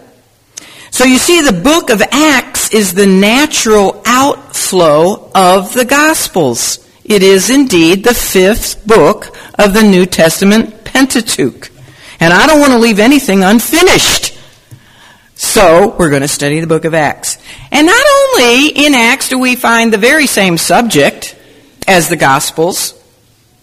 So 0.90 1.04
you 1.04 1.18
see, 1.18 1.42
the 1.42 1.52
book 1.52 1.90
of 1.90 2.02
Acts 2.02 2.72
is 2.72 2.94
the 2.94 3.06
natural 3.06 4.02
outflow 4.06 5.30
of 5.34 5.72
the 5.74 5.84
Gospels. 5.84 6.84
It 7.04 7.22
is 7.22 7.50
indeed 7.50 8.04
the 8.04 8.14
fifth 8.14 8.86
book 8.86 9.36
of 9.58 9.74
the 9.74 9.82
New 9.82 10.06
Testament 10.06 10.84
Pentateuch. 10.84 11.70
And 12.20 12.32
I 12.32 12.46
don't 12.46 12.60
want 12.60 12.72
to 12.72 12.78
leave 12.78 12.98
anything 12.98 13.44
unfinished. 13.44 14.36
So, 15.34 15.94
we're 15.96 16.10
going 16.10 16.22
to 16.22 16.28
study 16.28 16.58
the 16.58 16.66
book 16.66 16.84
of 16.84 16.94
Acts. 16.94 17.38
And 17.70 17.86
not 17.86 18.04
only 18.06 18.68
in 18.70 18.94
Acts 18.94 19.28
do 19.28 19.38
we 19.38 19.54
find 19.54 19.92
the 19.92 19.98
very 19.98 20.26
same 20.26 20.58
subject 20.58 21.36
as 21.86 22.08
the 22.08 22.16
Gospels, 22.16 23.00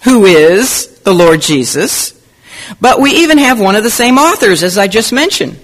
who 0.04 0.26
is 0.26 1.00
the 1.00 1.14
Lord 1.14 1.42
Jesus, 1.42 2.14
but 2.80 3.02
we 3.02 3.12
even 3.12 3.38
have 3.40 3.60
one 3.60 3.76
of 3.76 3.84
the 3.84 3.92
same 3.92 4.18
authors, 4.18 4.64
as 4.64 4.78
I 4.78 4.88
just 4.88 5.12
mentioned 5.12 5.60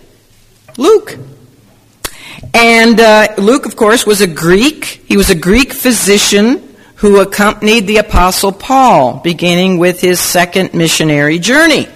Luke. 0.78 1.18
And 2.54 3.00
uh, 3.00 3.36
Luke, 3.38 3.66
of 3.66 3.76
course, 3.76 4.06
was 4.06 4.20
a 4.22 4.28
Greek. 4.28 4.86
He 5.06 5.16
was 5.16 5.30
a 5.30 5.36
Greek 5.36 5.72
physician 5.72 6.76
who 6.96 7.20
accompanied 7.20 7.88
the 7.88 7.98
Apostle 7.98 8.52
Paul, 8.52 9.20
beginning 9.20 9.80
with 9.80 10.02
his 10.02 10.20
second 10.20 10.74
missionary 10.74 11.40
journey. 11.40 11.88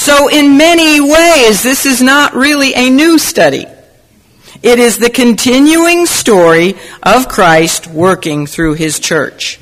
So 0.00 0.28
in 0.28 0.56
many 0.56 0.98
ways, 0.98 1.62
this 1.62 1.84
is 1.84 2.00
not 2.00 2.34
really 2.34 2.72
a 2.74 2.88
new 2.88 3.18
study. 3.18 3.66
It 4.62 4.78
is 4.78 4.96
the 4.96 5.10
continuing 5.10 6.06
story 6.06 6.76
of 7.02 7.28
Christ 7.28 7.86
working 7.86 8.46
through 8.46 8.76
his 8.76 8.98
church. 8.98 9.58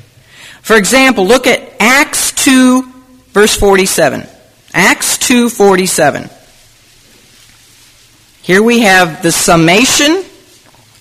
For 0.61 0.77
example, 0.77 1.27
look 1.27 1.45
at 1.45 1.73
Acts 1.81 2.31
2 2.31 2.83
verse 3.33 3.53
47. 3.57 4.25
Acts 4.73 5.17
2:47. 5.17 6.29
Here 8.41 8.63
we 8.63 8.79
have 8.79 9.21
the 9.21 9.33
summation 9.33 10.23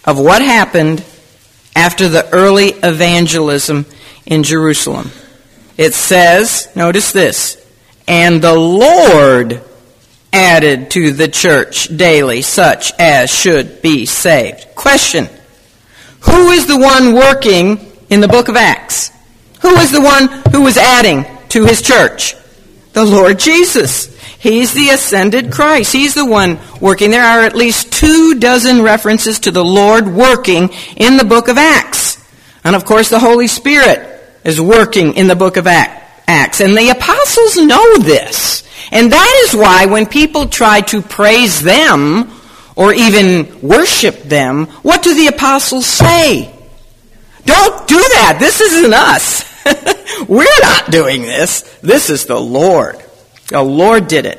of 0.05 0.19
what 0.19 0.43
happened 0.43 1.05
after 1.77 2.09
the 2.09 2.29
early 2.35 2.71
evangelism 2.71 3.87
in 4.27 4.43
Jerusalem. 4.43 5.13
It 5.77 5.95
says, 5.95 6.67
notice 6.75 7.13
this, 7.13 7.57
and 8.09 8.41
the 8.43 8.55
Lord 8.55 9.63
added 10.33 10.91
to 10.93 11.13
the 11.13 11.29
church 11.29 11.95
daily 11.95 12.43
such 12.43 12.93
as 12.99 13.31
should 13.31 13.83
be 13.83 14.07
saved. 14.07 14.67
Question. 14.75 15.29
Who 16.21 16.51
is 16.51 16.67
the 16.67 16.79
one 16.79 17.15
working 17.15 17.93
in 18.09 18.21
the 18.21 18.29
book 18.29 18.49
of 18.49 18.57
Acts? 18.57 19.13
Who 19.61 19.75
is 19.77 19.93
the 19.93 20.01
one 20.01 20.29
who 20.53 20.63
was 20.63 20.79
adding 20.79 21.27
to 21.51 21.67
his 21.67 21.83
church? 21.83 22.35
The 22.95 23.05
Lord 23.05 23.39
Jesus. 23.39 24.17
He's 24.39 24.73
the 24.73 24.89
ascended 24.91 25.53
Christ. 25.53 25.93
He's 25.93 26.15
the 26.15 26.25
one 26.25 26.59
working. 26.81 27.11
There 27.11 27.23
are 27.23 27.45
at 27.45 27.55
least 27.55 27.93
two 27.93 28.39
dozen 28.39 28.83
references 28.83 29.41
to 29.41 29.51
the 29.51 29.65
Lord 29.65 30.09
working 30.09 30.71
in 30.97 31.19
the 31.19 31.25
book 31.25 31.49
of 31.49 31.59
Acts. 31.59 32.17
And 32.65 32.75
of 32.75 32.85
course, 32.85 33.11
the 33.11 33.19
Holy 33.19 33.49
Spirit 33.49 34.21
is 34.45 34.61
working 34.61 35.15
in 35.15 35.27
the 35.27 35.37
book 35.37 35.57
of 35.57 35.67
Acts. 35.67 36.08
Acts. 36.29 36.61
And 36.61 36.77
the 36.77 36.91
apostles 36.91 37.57
know 37.57 37.99
this. 37.99 38.63
And 38.93 39.11
that 39.13 39.45
is 39.47 39.57
why 39.57 39.87
when 39.87 40.07
people 40.07 40.47
try 40.49 40.83
to 40.83 41.03
praise 41.03 41.61
them 41.61 42.31
or 42.77 42.93
even 42.93 43.61
worship 43.61 44.23
them, 44.23 44.67
what 44.83 45.03
do 45.03 45.15
the 45.15 45.27
apostles 45.27 45.87
say? 45.87 46.55
Don't 47.45 47.89
do 47.89 47.97
that. 47.97 48.37
This 48.39 48.61
isn't 48.61 48.93
us. 48.95 49.49
We're 50.29 50.61
not 50.61 50.91
doing 50.91 51.23
this. 51.23 51.63
This 51.81 52.11
is 52.11 52.27
the 52.27 52.39
Lord. 52.39 53.03
The 53.49 53.63
Lord 53.63 54.07
did 54.07 54.27
it. 54.27 54.39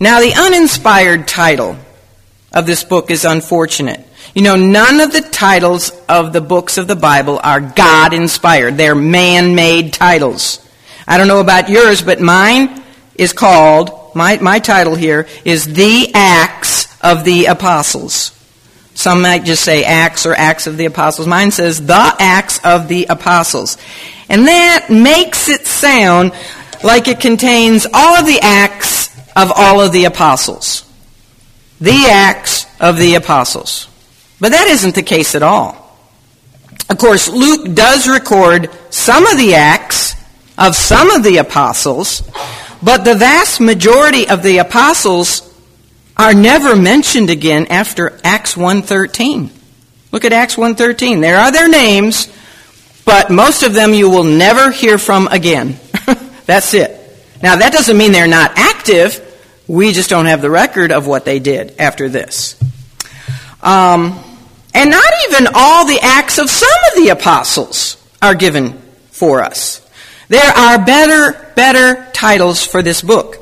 Now, 0.00 0.20
the 0.20 0.34
uninspired 0.36 1.28
title 1.28 1.76
of 2.52 2.66
this 2.66 2.82
book 2.82 3.10
is 3.10 3.24
unfortunate. 3.24 4.04
You 4.34 4.42
know, 4.42 4.56
none 4.56 5.00
of 5.00 5.12
the 5.12 5.20
titles 5.20 5.90
of 6.08 6.32
the 6.32 6.40
books 6.40 6.78
of 6.78 6.88
the 6.88 6.96
Bible 6.96 7.40
are 7.42 7.60
God 7.60 8.12
inspired. 8.12 8.76
They're 8.76 8.94
man 8.94 9.54
made 9.54 9.92
titles. 9.92 10.58
I 11.12 11.18
don't 11.18 11.28
know 11.28 11.40
about 11.40 11.68
yours, 11.68 12.00
but 12.00 12.22
mine 12.22 12.82
is 13.16 13.34
called, 13.34 14.14
my, 14.14 14.38
my 14.38 14.60
title 14.60 14.94
here 14.94 15.28
is 15.44 15.66
The 15.66 16.10
Acts 16.14 16.88
of 17.02 17.24
the 17.24 17.44
Apostles. 17.44 18.30
Some 18.94 19.20
might 19.20 19.44
just 19.44 19.62
say 19.62 19.84
Acts 19.84 20.24
or 20.24 20.32
Acts 20.32 20.66
of 20.66 20.78
the 20.78 20.86
Apostles. 20.86 21.28
Mine 21.28 21.50
says 21.50 21.84
The 21.84 22.16
Acts 22.18 22.64
of 22.64 22.88
the 22.88 23.08
Apostles. 23.10 23.76
And 24.30 24.46
that 24.46 24.86
makes 24.88 25.50
it 25.50 25.66
sound 25.66 26.32
like 26.82 27.08
it 27.08 27.20
contains 27.20 27.86
all 27.92 28.16
of 28.16 28.24
the 28.24 28.40
acts 28.40 29.14
of 29.36 29.52
all 29.54 29.82
of 29.82 29.92
the 29.92 30.06
apostles. 30.06 30.90
The 31.78 32.06
Acts 32.10 32.64
of 32.80 32.96
the 32.96 33.16
Apostles. 33.16 33.86
But 34.40 34.52
that 34.52 34.66
isn't 34.66 34.94
the 34.94 35.02
case 35.02 35.34
at 35.34 35.42
all. 35.42 35.94
Of 36.88 36.96
course, 36.96 37.28
Luke 37.28 37.74
does 37.74 38.08
record 38.08 38.70
some 38.88 39.26
of 39.26 39.36
the 39.36 39.56
acts 39.56 40.21
of 40.62 40.76
some 40.76 41.10
of 41.10 41.24
the 41.24 41.38
apostles, 41.38 42.22
but 42.80 43.04
the 43.04 43.16
vast 43.16 43.60
majority 43.60 44.28
of 44.28 44.44
the 44.44 44.58
apostles 44.58 45.52
are 46.16 46.34
never 46.34 46.76
mentioned 46.76 47.30
again 47.30 47.66
after 47.66 48.16
Acts 48.22 48.54
1:13. 48.54 49.50
Look 50.12 50.24
at 50.24 50.32
Acts 50.32 50.56
1:13. 50.56 51.20
There 51.20 51.36
are 51.36 51.50
their 51.50 51.66
names, 51.66 52.28
but 53.04 53.28
most 53.28 53.64
of 53.64 53.72
them 53.74 53.92
you 53.92 54.08
will 54.08 54.22
never 54.22 54.70
hear 54.70 54.98
from 54.98 55.26
again. 55.28 55.80
That's 56.46 56.74
it. 56.74 56.96
Now 57.42 57.56
that 57.56 57.72
doesn't 57.72 57.96
mean 57.96 58.12
they're 58.12 58.28
not 58.28 58.52
active. 58.54 59.20
We 59.66 59.92
just 59.92 60.10
don't 60.10 60.26
have 60.26 60.42
the 60.42 60.50
record 60.50 60.92
of 60.92 61.08
what 61.08 61.24
they 61.24 61.40
did 61.40 61.74
after 61.80 62.08
this. 62.08 62.54
Um, 63.62 64.16
and 64.74 64.90
not 64.90 65.12
even 65.28 65.48
all 65.54 65.86
the 65.86 65.98
acts 66.00 66.38
of 66.38 66.48
some 66.48 66.68
of 66.90 67.02
the 67.02 67.08
apostles 67.08 67.96
are 68.20 68.36
given 68.36 68.80
for 69.10 69.42
us. 69.42 69.81
There 70.32 70.50
are 70.50 70.82
better, 70.82 71.52
better 71.56 72.10
titles 72.14 72.64
for 72.64 72.82
this 72.82 73.02
book. 73.02 73.36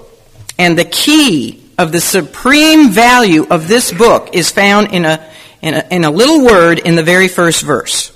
And 0.58 0.76
the 0.76 0.84
key 0.84 1.62
of 1.78 1.92
the 1.92 2.00
supreme 2.00 2.90
value 2.90 3.46
of 3.48 3.68
this 3.68 3.92
book 3.92 4.30
is 4.32 4.50
found 4.50 4.92
in 4.92 5.04
a, 5.04 5.24
in 5.62 5.74
a, 5.74 5.86
in 5.92 6.02
a 6.02 6.10
little 6.10 6.44
word 6.44 6.80
in 6.80 6.96
the 6.96 7.04
very 7.04 7.28
first 7.28 7.62
verse. 7.62 8.10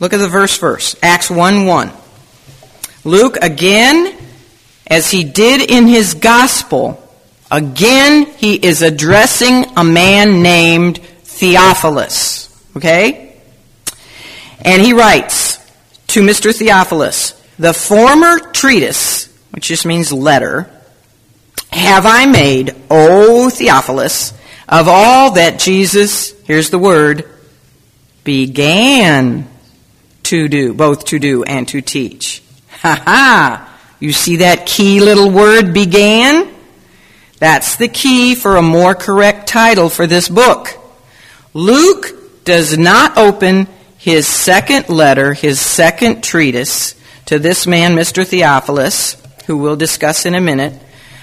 Look 0.00 0.12
at 0.12 0.18
the 0.18 0.28
verse 0.28 0.54
first. 0.54 1.02
Acts 1.02 1.30
1 1.30 1.64
1. 1.64 1.92
Luke, 3.04 3.38
again, 3.40 4.14
as 4.86 5.10
he 5.10 5.24
did 5.24 5.70
in 5.70 5.86
his 5.86 6.12
gospel, 6.12 7.02
again 7.50 8.26
he 8.36 8.54
is 8.54 8.82
addressing 8.82 9.64
a 9.78 9.82
man 9.82 10.42
named 10.42 10.98
Theophilus. 10.98 12.54
Okay? 12.76 13.40
And 14.60 14.82
he 14.82 14.92
writes 14.92 15.56
to 16.08 16.20
Mr. 16.20 16.54
Theophilus, 16.54 17.39
the 17.60 17.74
former 17.74 18.38
treatise, 18.38 19.28
which 19.50 19.68
just 19.68 19.84
means 19.84 20.10
letter, 20.10 20.70
have 21.70 22.06
I 22.06 22.24
made, 22.24 22.74
O 22.90 23.50
Theophilus, 23.50 24.32
of 24.66 24.88
all 24.88 25.32
that 25.32 25.58
Jesus, 25.58 26.32
here's 26.44 26.70
the 26.70 26.78
word, 26.78 27.28
began 28.24 29.46
to 30.22 30.48
do, 30.48 30.72
both 30.72 31.04
to 31.06 31.18
do 31.18 31.44
and 31.44 31.68
to 31.68 31.82
teach. 31.82 32.42
Ha 32.80 33.02
ha! 33.04 33.78
You 34.00 34.14
see 34.14 34.36
that 34.36 34.64
key 34.64 35.00
little 35.00 35.30
word 35.30 35.74
began? 35.74 36.54
That's 37.40 37.76
the 37.76 37.88
key 37.88 38.36
for 38.36 38.56
a 38.56 38.62
more 38.62 38.94
correct 38.94 39.48
title 39.48 39.90
for 39.90 40.06
this 40.06 40.30
book. 40.30 40.70
Luke 41.52 42.44
does 42.44 42.78
not 42.78 43.18
open 43.18 43.68
his 43.98 44.26
second 44.26 44.88
letter, 44.88 45.34
his 45.34 45.60
second 45.60 46.24
treatise, 46.24 46.94
to 47.30 47.38
this 47.38 47.64
man, 47.64 47.94
Mr. 47.94 48.26
Theophilus, 48.26 49.16
who 49.46 49.56
we'll 49.56 49.76
discuss 49.76 50.26
in 50.26 50.34
a 50.34 50.40
minute, 50.40 50.72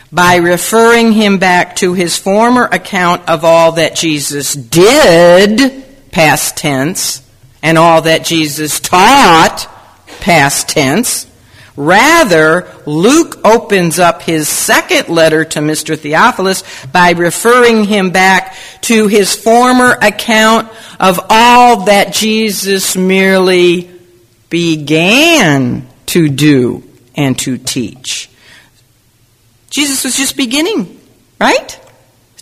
by 0.09 0.37
referring 0.37 1.11
him 1.11 1.37
back 1.37 1.75
to 1.75 1.93
his 1.95 2.15
former 2.15 2.63
account 2.63 3.27
of 3.27 3.43
all 3.43 3.73
that 3.73 3.93
Jesus 3.93 4.53
did, 4.53 5.83
past 6.13 6.55
tense, 6.55 7.29
and 7.61 7.77
all 7.77 8.03
that 8.03 8.23
Jesus 8.23 8.79
taught, 8.79 9.69
past 10.21 10.69
tense. 10.69 11.29
Rather, 11.75 12.73
Luke 12.85 13.41
opens 13.43 13.99
up 13.99 14.21
his 14.21 14.47
second 14.47 15.09
letter 15.09 15.43
to 15.43 15.59
Mr. 15.59 15.99
Theophilus 15.99 16.63
by 16.85 17.11
referring 17.11 17.83
him 17.83 18.11
back 18.11 18.55
to 18.83 19.09
his 19.09 19.35
former 19.35 19.97
account 20.01 20.69
of 21.01 21.19
all 21.29 21.83
that 21.83 22.13
Jesus 22.13 22.95
merely 22.95 23.91
began 24.49 25.86
to 26.07 26.29
do 26.29 26.83
and 27.15 27.37
to 27.39 27.57
teach. 27.57 28.29
Jesus 29.69 30.03
was 30.03 30.17
just 30.17 30.35
beginning, 30.35 30.99
right? 31.39 31.79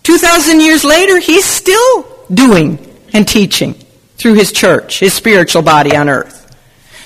2,000 0.04 0.60
years 0.60 0.84
later, 0.84 1.19
he's 1.19 1.45
still 1.45 2.06
doing 2.32 2.80
and 3.13 3.28
teaching 3.28 3.73
through 4.17 4.34
his 4.34 4.51
church, 4.51 4.99
his 4.99 5.13
spiritual 5.13 5.62
body 5.62 5.95
on 5.95 6.10
earth. 6.10 6.41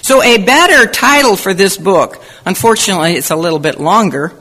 So 0.01 0.23
a 0.23 0.43
better 0.43 0.89
title 0.89 1.35
for 1.35 1.53
this 1.53 1.77
book, 1.77 2.21
unfortunately 2.45 3.13
it's 3.13 3.31
a 3.31 3.35
little 3.35 3.59
bit 3.59 3.79
longer, 3.79 4.33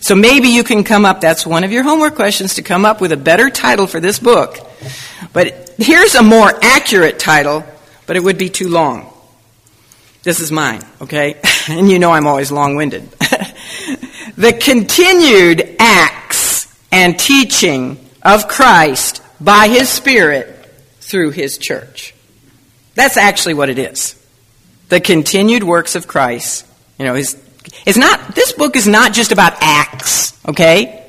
so 0.00 0.14
maybe 0.14 0.48
you 0.48 0.62
can 0.62 0.84
come 0.84 1.04
up, 1.04 1.20
that's 1.20 1.46
one 1.46 1.64
of 1.64 1.72
your 1.72 1.82
homework 1.82 2.14
questions, 2.14 2.54
to 2.54 2.62
come 2.62 2.84
up 2.84 3.00
with 3.00 3.12
a 3.12 3.16
better 3.16 3.50
title 3.50 3.86
for 3.86 3.98
this 3.98 4.18
book. 4.18 4.58
But 5.32 5.74
here's 5.78 6.14
a 6.14 6.22
more 6.22 6.52
accurate 6.62 7.18
title, 7.18 7.64
but 8.06 8.16
it 8.16 8.20
would 8.20 8.38
be 8.38 8.48
too 8.48 8.68
long. 8.68 9.12
This 10.26 10.40
is 10.40 10.50
mine, 10.50 10.82
okay? 11.00 11.36
and 11.68 11.88
you 11.88 12.00
know 12.00 12.10
I'm 12.10 12.26
always 12.26 12.50
long 12.50 12.74
winded. 12.74 13.04
the 14.36 14.58
continued 14.60 15.76
acts 15.78 16.66
and 16.90 17.16
teaching 17.16 18.04
of 18.24 18.48
Christ 18.48 19.22
by 19.40 19.68
His 19.68 19.88
Spirit 19.88 20.68
through 20.98 21.30
His 21.30 21.58
church. 21.58 22.12
That's 22.96 23.16
actually 23.16 23.54
what 23.54 23.68
it 23.68 23.78
is. 23.78 24.20
The 24.88 24.98
continued 24.98 25.62
works 25.62 25.94
of 25.94 26.08
Christ. 26.08 26.66
You 26.98 27.04
know, 27.04 27.14
it's 27.14 27.96
not, 27.96 28.34
this 28.34 28.50
book 28.50 28.74
is 28.74 28.88
not 28.88 29.12
just 29.12 29.30
about 29.30 29.52
acts, 29.60 30.36
okay? 30.48 31.08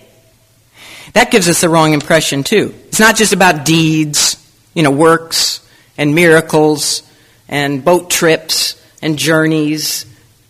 That 1.13 1.31
gives 1.31 1.49
us 1.49 1.61
the 1.61 1.69
wrong 1.69 1.93
impression 1.93 2.43
too. 2.43 2.71
It's 2.89 2.99
not 2.99 3.15
just 3.15 3.33
about 3.33 3.65
deeds, 3.65 4.37
you 4.75 4.83
know, 4.83 4.91
works 4.91 5.67
and 5.97 6.13
miracles 6.13 7.01
and 7.49 7.83
boat 7.83 8.11
trips 8.11 8.76
and 9.01 9.17
journeys 9.17 10.05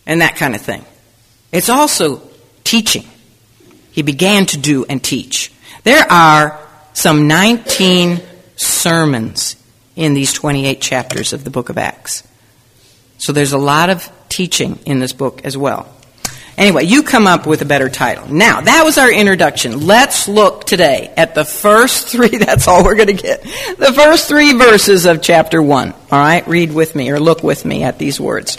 and 0.06 0.20
that 0.20 0.36
kind 0.36 0.54
of 0.54 0.60
thing. 0.60 0.84
It's 1.52 1.68
also 1.68 2.22
teaching. 2.64 3.04
He 3.92 4.02
began 4.02 4.46
to 4.46 4.58
do 4.58 4.84
and 4.88 5.02
teach. 5.02 5.52
There 5.84 6.04
are 6.10 6.58
some 6.92 7.28
19 7.28 8.20
sermons 8.56 9.56
in 9.96 10.14
these 10.14 10.32
28 10.32 10.80
chapters 10.80 11.32
of 11.32 11.44
the 11.44 11.50
book 11.50 11.68
of 11.68 11.78
Acts. 11.78 12.26
So 13.18 13.32
there's 13.32 13.52
a 13.52 13.58
lot 13.58 13.90
of 13.90 14.10
teaching 14.28 14.78
in 14.86 15.00
this 15.00 15.12
book 15.12 15.44
as 15.44 15.56
well. 15.56 15.92
Anyway, 16.58 16.82
you 16.82 17.04
come 17.04 17.28
up 17.28 17.46
with 17.46 17.62
a 17.62 17.64
better 17.64 17.88
title. 17.88 18.26
Now, 18.28 18.60
that 18.60 18.82
was 18.82 18.98
our 18.98 19.12
introduction. 19.12 19.86
Let's 19.86 20.26
look 20.26 20.64
today 20.64 21.14
at 21.16 21.36
the 21.36 21.44
first 21.44 22.08
three, 22.12 22.36
that's 22.36 22.66
all 22.66 22.82
we're 22.82 22.96
going 22.96 23.06
to 23.06 23.12
get. 23.12 23.42
The 23.42 23.92
first 23.94 24.26
three 24.26 24.52
verses 24.54 25.06
of 25.06 25.22
chapter 25.22 25.62
1. 25.62 25.92
All 25.92 25.98
right, 26.10 26.46
read 26.48 26.72
with 26.72 26.96
me 26.96 27.10
or 27.10 27.20
look 27.20 27.44
with 27.44 27.64
me 27.64 27.84
at 27.84 28.00
these 28.00 28.20
words. 28.20 28.58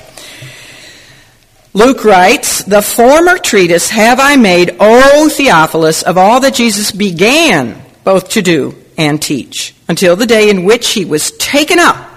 Luke 1.73 2.05
writes, 2.05 2.63
The 2.63 2.81
former 2.81 3.37
treatise 3.37 3.89
have 3.89 4.19
I 4.21 4.37
made, 4.37 4.77
O 4.79 5.27
Theophilus, 5.27 6.01
of 6.03 6.17
all 6.17 6.39
that 6.39 6.53
Jesus 6.53 6.93
began 6.93 7.79
both 8.05 8.29
to 8.29 8.41
do 8.41 8.75
and 8.97 9.21
teach, 9.21 9.75
until 9.89 10.15
the 10.15 10.25
day 10.25 10.49
in 10.49 10.63
which 10.63 10.93
he 10.93 11.03
was 11.03 11.31
taken 11.31 11.79
up 11.79 12.08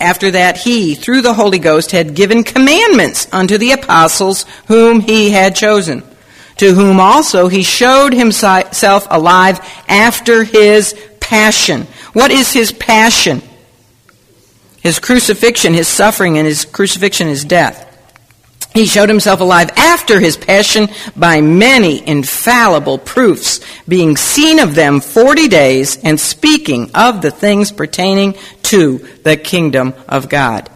after 0.00 0.30
that, 0.32 0.58
he, 0.58 0.94
through 0.94 1.22
the 1.22 1.34
Holy 1.34 1.58
Ghost, 1.58 1.90
had 1.90 2.14
given 2.14 2.44
commandments 2.44 3.26
unto 3.32 3.56
the 3.58 3.72
apostles 3.72 4.44
whom 4.66 5.00
he 5.00 5.30
had 5.30 5.56
chosen, 5.56 6.02
to 6.58 6.74
whom 6.74 7.00
also 7.00 7.48
he 7.48 7.62
showed 7.62 8.12
himself 8.12 9.06
alive 9.10 9.60
after 9.88 10.44
his 10.44 10.94
passion. 11.20 11.86
What 12.12 12.30
is 12.30 12.52
his 12.52 12.72
passion? 12.72 13.42
His 14.80 14.98
crucifixion, 14.98 15.74
his 15.74 15.88
suffering, 15.88 16.38
and 16.38 16.46
his 16.46 16.64
crucifixion, 16.64 17.28
his 17.28 17.44
death. 17.44 17.85
He 18.76 18.84
showed 18.84 19.08
himself 19.08 19.40
alive 19.40 19.70
after 19.74 20.20
his 20.20 20.36
passion 20.36 20.90
by 21.16 21.40
many 21.40 22.06
infallible 22.06 22.98
proofs, 22.98 23.60
being 23.88 24.18
seen 24.18 24.58
of 24.58 24.74
them 24.74 25.00
forty 25.00 25.48
days 25.48 25.98
and 26.04 26.20
speaking 26.20 26.90
of 26.94 27.22
the 27.22 27.30
things 27.30 27.72
pertaining 27.72 28.34
to 28.64 28.98
the 29.22 29.38
kingdom 29.38 29.94
of 30.06 30.28
God. 30.28 30.68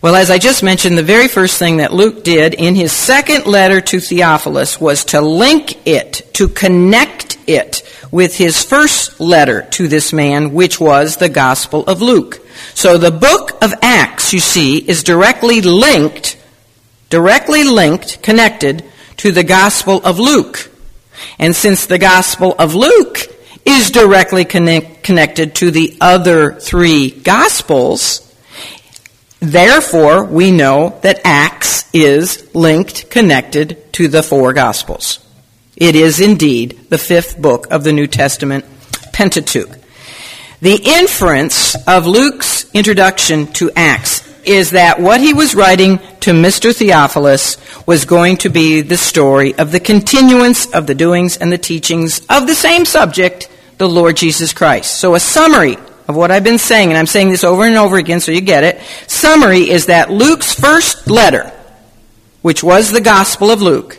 Well, 0.00 0.16
as 0.16 0.32
I 0.32 0.38
just 0.38 0.64
mentioned, 0.64 0.98
the 0.98 1.04
very 1.04 1.28
first 1.28 1.60
thing 1.60 1.76
that 1.76 1.94
Luke 1.94 2.24
did 2.24 2.54
in 2.54 2.74
his 2.74 2.90
second 2.90 3.46
letter 3.46 3.80
to 3.80 4.00
Theophilus 4.00 4.80
was 4.80 5.04
to 5.06 5.20
link 5.20 5.86
it, 5.86 6.28
to 6.34 6.48
connect 6.48 7.38
it 7.46 7.88
with 8.10 8.36
his 8.36 8.64
first 8.64 9.20
letter 9.20 9.62
to 9.70 9.86
this 9.86 10.12
man, 10.12 10.52
which 10.52 10.80
was 10.80 11.18
the 11.18 11.28
Gospel 11.28 11.84
of 11.86 12.02
Luke. 12.02 12.44
So 12.74 12.98
the 12.98 13.12
book 13.12 13.62
of 13.62 13.72
Acts, 13.80 14.32
you 14.32 14.40
see, 14.40 14.78
is 14.78 15.04
directly 15.04 15.60
linked, 15.60 16.36
directly 17.12 17.62
linked, 17.62 18.22
connected 18.22 18.82
to 19.18 19.32
the 19.32 19.44
Gospel 19.44 20.00
of 20.02 20.18
Luke. 20.18 20.70
And 21.38 21.54
since 21.54 21.84
the 21.84 21.98
Gospel 21.98 22.54
of 22.58 22.74
Luke 22.74 23.18
is 23.66 23.90
directly 23.90 24.46
connect, 24.46 25.02
connected 25.04 25.54
to 25.56 25.70
the 25.70 25.94
other 26.00 26.54
three 26.54 27.10
Gospels, 27.10 28.34
therefore 29.40 30.24
we 30.24 30.50
know 30.52 30.98
that 31.02 31.20
Acts 31.22 31.84
is 31.92 32.48
linked, 32.54 33.10
connected 33.10 33.92
to 33.92 34.08
the 34.08 34.22
four 34.22 34.54
Gospels. 34.54 35.18
It 35.76 35.94
is 35.94 36.18
indeed 36.18 36.86
the 36.88 36.96
fifth 36.96 37.36
book 37.36 37.66
of 37.70 37.84
the 37.84 37.92
New 37.92 38.06
Testament 38.06 38.64
Pentateuch. 39.12 39.76
The 40.62 40.80
inference 40.82 41.74
of 41.86 42.06
Luke's 42.06 42.70
introduction 42.72 43.48
to 43.54 43.70
Acts 43.76 44.11
is 44.44 44.70
that 44.70 45.00
what 45.00 45.20
he 45.20 45.32
was 45.32 45.54
writing 45.54 45.98
to 46.20 46.32
Mr. 46.32 46.74
Theophilus 46.74 47.56
was 47.86 48.04
going 48.04 48.36
to 48.38 48.48
be 48.48 48.80
the 48.80 48.96
story 48.96 49.54
of 49.54 49.72
the 49.72 49.80
continuance 49.80 50.72
of 50.72 50.86
the 50.86 50.94
doings 50.94 51.36
and 51.36 51.52
the 51.52 51.58
teachings 51.58 52.20
of 52.26 52.46
the 52.46 52.54
same 52.54 52.84
subject, 52.84 53.48
the 53.78 53.88
Lord 53.88 54.16
Jesus 54.16 54.52
Christ. 54.52 54.98
So 54.98 55.14
a 55.14 55.20
summary 55.20 55.76
of 56.08 56.16
what 56.16 56.30
I've 56.30 56.44
been 56.44 56.58
saying, 56.58 56.88
and 56.88 56.98
I'm 56.98 57.06
saying 57.06 57.30
this 57.30 57.44
over 57.44 57.64
and 57.64 57.76
over 57.76 57.96
again 57.96 58.20
so 58.20 58.32
you 58.32 58.40
get 58.40 58.64
it. 58.64 58.80
Summary 59.06 59.70
is 59.70 59.86
that 59.86 60.10
Luke's 60.10 60.52
first 60.52 61.08
letter, 61.08 61.52
which 62.42 62.62
was 62.62 62.90
the 62.90 63.00
Gospel 63.00 63.50
of 63.50 63.62
Luke, 63.62 63.98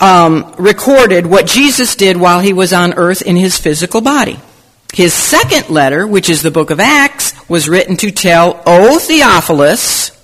um, 0.00 0.54
recorded 0.58 1.26
what 1.26 1.46
Jesus 1.46 1.94
did 1.94 2.16
while 2.16 2.40
he 2.40 2.52
was 2.52 2.72
on 2.72 2.94
earth 2.94 3.22
in 3.22 3.36
his 3.36 3.58
physical 3.58 4.00
body. 4.00 4.38
His 4.92 5.12
second 5.12 5.70
letter, 5.70 6.06
which 6.06 6.28
is 6.28 6.42
the 6.42 6.50
book 6.50 6.70
of 6.70 6.78
Acts, 6.78 7.32
was 7.48 7.68
written 7.68 7.96
to 7.96 8.10
tell, 8.10 8.62
O 8.66 8.98
Theophilus, 8.98 10.14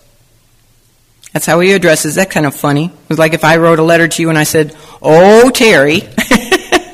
that's 1.32 1.46
how 1.46 1.60
he 1.60 1.72
addresses. 1.72 2.16
That 2.16 2.30
kind 2.30 2.46
of 2.46 2.54
funny. 2.54 2.86
It 2.86 3.08
was 3.08 3.18
like 3.18 3.34
if 3.34 3.44
I 3.44 3.56
wrote 3.56 3.78
a 3.78 3.84
letter 3.84 4.08
to 4.08 4.22
you 4.22 4.30
and 4.30 4.38
I 4.38 4.42
said, 4.44 4.76
"Oh, 5.00 5.50
Terry, 5.50 6.08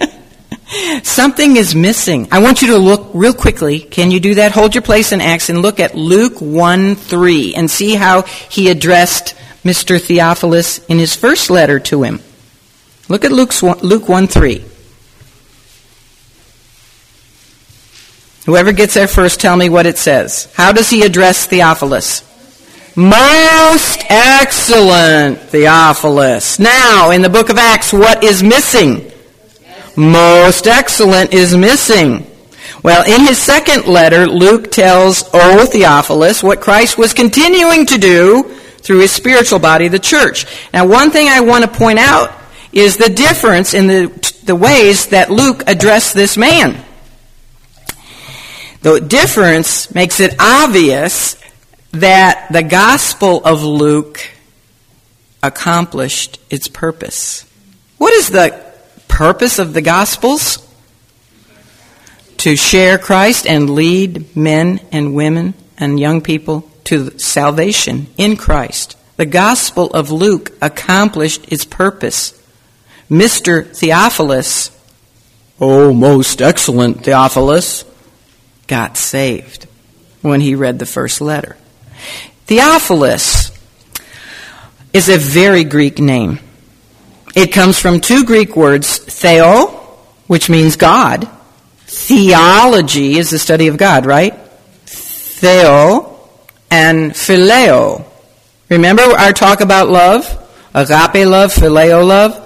something 1.02 1.56
is 1.56 1.74
missing." 1.74 2.28
I 2.30 2.40
want 2.40 2.60
you 2.60 2.68
to 2.68 2.76
look 2.76 3.10
real 3.14 3.32
quickly. 3.32 3.80
Can 3.80 4.10
you 4.10 4.20
do 4.20 4.34
that? 4.34 4.52
Hold 4.52 4.74
your 4.74 4.82
place 4.82 5.12
in 5.12 5.22
Acts 5.22 5.48
and 5.48 5.62
look 5.62 5.80
at 5.80 5.94
Luke 5.94 6.40
1 6.40 6.96
3 6.96 7.54
and 7.54 7.70
see 7.70 7.94
how 7.94 8.22
he 8.22 8.68
addressed 8.68 9.34
Mr. 9.64 10.00
Theophilus 10.00 10.84
in 10.86 10.98
his 10.98 11.16
first 11.16 11.48
letter 11.48 11.80
to 11.80 12.02
him. 12.02 12.20
Look 13.08 13.24
at 13.24 13.32
Luke's 13.32 13.62
Luke 13.62 14.08
1 14.08 14.26
3. 14.26 14.64
Whoever 18.46 18.70
gets 18.70 18.94
there 18.94 19.08
first, 19.08 19.40
tell 19.40 19.56
me 19.56 19.68
what 19.68 19.86
it 19.86 19.98
says. 19.98 20.48
How 20.54 20.70
does 20.70 20.88
he 20.88 21.02
address 21.02 21.46
Theophilus? 21.46 22.22
Most 22.94 24.04
excellent 24.08 25.40
Theophilus. 25.40 26.60
Now, 26.60 27.10
in 27.10 27.22
the 27.22 27.28
book 27.28 27.50
of 27.50 27.58
Acts, 27.58 27.92
what 27.92 28.22
is 28.22 28.44
missing? 28.44 29.10
Most 29.96 30.68
excellent 30.68 31.34
is 31.34 31.56
missing. 31.56 32.24
Well, 32.84 33.04
in 33.04 33.26
his 33.26 33.36
second 33.36 33.86
letter, 33.86 34.28
Luke 34.28 34.70
tells, 34.70 35.28
O 35.34 35.66
Theophilus, 35.66 36.40
what 36.40 36.60
Christ 36.60 36.96
was 36.96 37.12
continuing 37.12 37.84
to 37.86 37.98
do 37.98 38.44
through 38.78 39.00
his 39.00 39.10
spiritual 39.10 39.58
body, 39.58 39.88
the 39.88 39.98
church. 39.98 40.46
Now, 40.72 40.86
one 40.86 41.10
thing 41.10 41.26
I 41.26 41.40
want 41.40 41.64
to 41.64 41.70
point 41.70 41.98
out 41.98 42.32
is 42.72 42.96
the 42.96 43.08
difference 43.08 43.74
in 43.74 43.88
the, 43.88 44.36
the 44.44 44.54
ways 44.54 45.08
that 45.08 45.30
Luke 45.30 45.64
addressed 45.66 46.14
this 46.14 46.36
man. 46.36 46.85
The 48.86 49.00
difference 49.00 49.92
makes 49.92 50.20
it 50.20 50.36
obvious 50.38 51.34
that 51.90 52.46
the 52.52 52.62
Gospel 52.62 53.44
of 53.44 53.64
Luke 53.64 54.20
accomplished 55.42 56.38
its 56.50 56.68
purpose. 56.68 57.44
What 57.98 58.12
is 58.12 58.28
the 58.28 58.64
purpose 59.08 59.58
of 59.58 59.74
the 59.74 59.82
Gospels? 59.82 60.64
To 62.36 62.54
share 62.54 62.96
Christ 62.96 63.44
and 63.44 63.70
lead 63.70 64.36
men 64.36 64.78
and 64.92 65.16
women 65.16 65.54
and 65.76 65.98
young 65.98 66.20
people 66.20 66.70
to 66.84 67.18
salvation 67.18 68.06
in 68.16 68.36
Christ. 68.36 68.96
The 69.16 69.26
Gospel 69.26 69.90
of 69.94 70.12
Luke 70.12 70.52
accomplished 70.62 71.50
its 71.52 71.64
purpose. 71.64 72.40
Mr. 73.10 73.66
Theophilus, 73.66 74.70
oh, 75.60 75.92
most 75.92 76.40
excellent 76.40 77.02
Theophilus, 77.02 77.84
got 78.66 78.96
saved 78.96 79.66
when 80.22 80.40
he 80.40 80.54
read 80.54 80.78
the 80.78 80.86
first 80.86 81.20
letter. 81.20 81.56
Theophilus 82.46 83.50
is 84.92 85.08
a 85.08 85.18
very 85.18 85.64
Greek 85.64 85.98
name. 85.98 86.38
It 87.34 87.52
comes 87.52 87.78
from 87.78 88.00
two 88.00 88.24
Greek 88.24 88.56
words, 88.56 88.98
theo, 88.98 89.66
which 90.26 90.48
means 90.48 90.76
God. 90.76 91.28
Theology 91.84 93.18
is 93.18 93.30
the 93.30 93.38
study 93.38 93.68
of 93.68 93.76
God, 93.76 94.06
right? 94.06 94.34
Theo 94.86 96.18
and 96.70 97.12
phileo. 97.12 98.04
Remember 98.68 99.02
our 99.02 99.32
talk 99.32 99.60
about 99.60 99.88
love? 99.88 100.26
Agape 100.74 101.26
love, 101.26 101.52
phileo 101.52 102.06
love? 102.06 102.42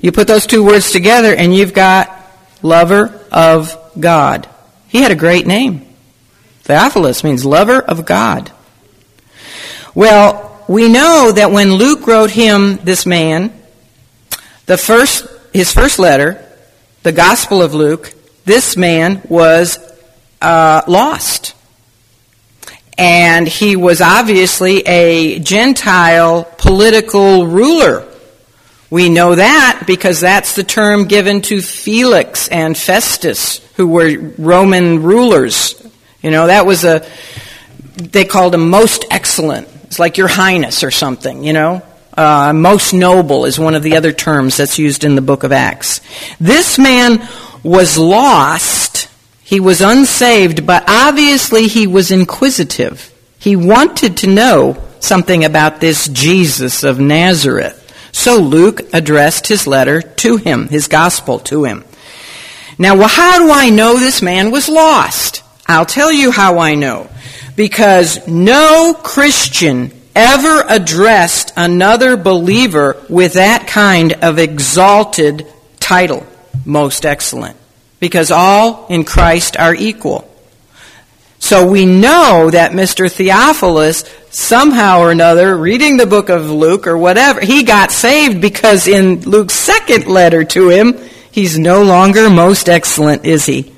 You 0.00 0.12
put 0.12 0.26
those 0.26 0.46
two 0.46 0.64
words 0.64 0.92
together 0.92 1.34
and 1.34 1.54
you've 1.54 1.74
got 1.74 2.10
lover 2.62 3.20
of 3.30 3.76
God. 3.98 4.48
He 4.92 5.00
had 5.00 5.10
a 5.10 5.16
great 5.16 5.46
name. 5.46 5.86
Theophilus 6.64 7.24
means 7.24 7.46
lover 7.46 7.80
of 7.80 8.04
God. 8.04 8.52
Well, 9.94 10.62
we 10.68 10.90
know 10.90 11.32
that 11.32 11.50
when 11.50 11.72
Luke 11.72 12.06
wrote 12.06 12.30
him, 12.30 12.76
this 12.76 13.06
man, 13.06 13.58
the 14.66 14.76
first, 14.76 15.26
his 15.54 15.72
first 15.72 15.98
letter, 15.98 16.46
the 17.04 17.12
Gospel 17.12 17.62
of 17.62 17.72
Luke, 17.72 18.12
this 18.44 18.76
man 18.76 19.22
was 19.30 19.78
uh, 20.42 20.82
lost. 20.86 21.54
And 22.98 23.48
he 23.48 23.76
was 23.76 24.02
obviously 24.02 24.82
a 24.82 25.38
Gentile 25.38 26.44
political 26.58 27.46
ruler 27.46 28.11
we 28.92 29.08
know 29.08 29.36
that 29.36 29.84
because 29.86 30.20
that's 30.20 30.54
the 30.54 30.62
term 30.62 31.06
given 31.06 31.40
to 31.40 31.62
Felix 31.62 32.46
and 32.48 32.76
Festus, 32.76 33.66
who 33.76 33.86
were 33.86 34.18
Roman 34.36 35.02
rulers. 35.02 35.82
You 36.20 36.30
know, 36.30 36.48
that 36.48 36.66
was 36.66 36.84
a, 36.84 37.08
they 37.96 38.26
called 38.26 38.54
him 38.54 38.68
most 38.68 39.06
excellent. 39.10 39.66
It's 39.84 39.98
like 39.98 40.18
your 40.18 40.28
highness 40.28 40.84
or 40.84 40.90
something, 40.90 41.42
you 41.42 41.54
know. 41.54 41.80
Uh, 42.14 42.52
most 42.52 42.92
noble 42.92 43.46
is 43.46 43.58
one 43.58 43.74
of 43.74 43.82
the 43.82 43.96
other 43.96 44.12
terms 44.12 44.58
that's 44.58 44.78
used 44.78 45.04
in 45.04 45.14
the 45.14 45.22
book 45.22 45.42
of 45.42 45.52
Acts. 45.52 46.02
This 46.38 46.78
man 46.78 47.26
was 47.62 47.96
lost. 47.96 49.08
He 49.42 49.58
was 49.58 49.80
unsaved, 49.80 50.66
but 50.66 50.84
obviously 50.86 51.66
he 51.66 51.86
was 51.86 52.10
inquisitive. 52.10 53.10
He 53.38 53.56
wanted 53.56 54.18
to 54.18 54.26
know 54.26 54.76
something 55.00 55.46
about 55.46 55.80
this 55.80 56.08
Jesus 56.08 56.84
of 56.84 57.00
Nazareth. 57.00 57.81
So 58.12 58.36
Luke 58.36 58.82
addressed 58.92 59.48
his 59.48 59.66
letter 59.66 60.02
to 60.02 60.36
him, 60.36 60.68
his 60.68 60.86
gospel 60.86 61.40
to 61.40 61.64
him. 61.64 61.84
Now, 62.78 62.96
well, 62.96 63.08
how 63.08 63.38
do 63.38 63.50
I 63.50 63.70
know 63.70 63.98
this 63.98 64.22
man 64.22 64.50
was 64.50 64.68
lost? 64.68 65.42
I'll 65.66 65.86
tell 65.86 66.12
you 66.12 66.30
how 66.30 66.58
I 66.58 66.74
know. 66.74 67.08
Because 67.56 68.26
no 68.28 68.94
Christian 69.02 69.92
ever 70.14 70.64
addressed 70.68 71.52
another 71.56 72.16
believer 72.16 73.02
with 73.08 73.34
that 73.34 73.66
kind 73.66 74.12
of 74.14 74.38
exalted 74.38 75.46
title, 75.80 76.26
most 76.64 77.04
excellent. 77.06 77.56
Because 78.00 78.30
all 78.30 78.86
in 78.88 79.04
Christ 79.04 79.56
are 79.56 79.74
equal. 79.74 80.31
So 81.42 81.66
we 81.66 81.86
know 81.86 82.50
that 82.50 82.70
Mr. 82.70 83.10
Theophilus, 83.10 84.04
somehow 84.30 85.00
or 85.00 85.10
another, 85.10 85.56
reading 85.56 85.96
the 85.96 86.06
book 86.06 86.28
of 86.28 86.48
Luke 86.48 86.86
or 86.86 86.96
whatever, 86.96 87.40
he 87.40 87.64
got 87.64 87.90
saved 87.90 88.40
because 88.40 88.86
in 88.86 89.22
Luke's 89.22 89.54
second 89.54 90.06
letter 90.06 90.44
to 90.44 90.68
him, 90.68 90.96
he's 91.32 91.58
no 91.58 91.82
longer 91.82 92.30
most 92.30 92.68
excellent, 92.68 93.26
is 93.26 93.44
he? 93.44 93.72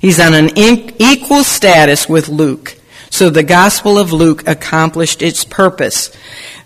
He's 0.00 0.18
on 0.18 0.34
an 0.34 0.58
equal 0.58 1.44
status 1.44 2.08
with 2.08 2.28
Luke. 2.28 2.76
So 3.10 3.30
the 3.30 3.44
Gospel 3.44 3.96
of 3.96 4.12
Luke 4.12 4.48
accomplished 4.48 5.22
its 5.22 5.44
purpose, 5.44 6.12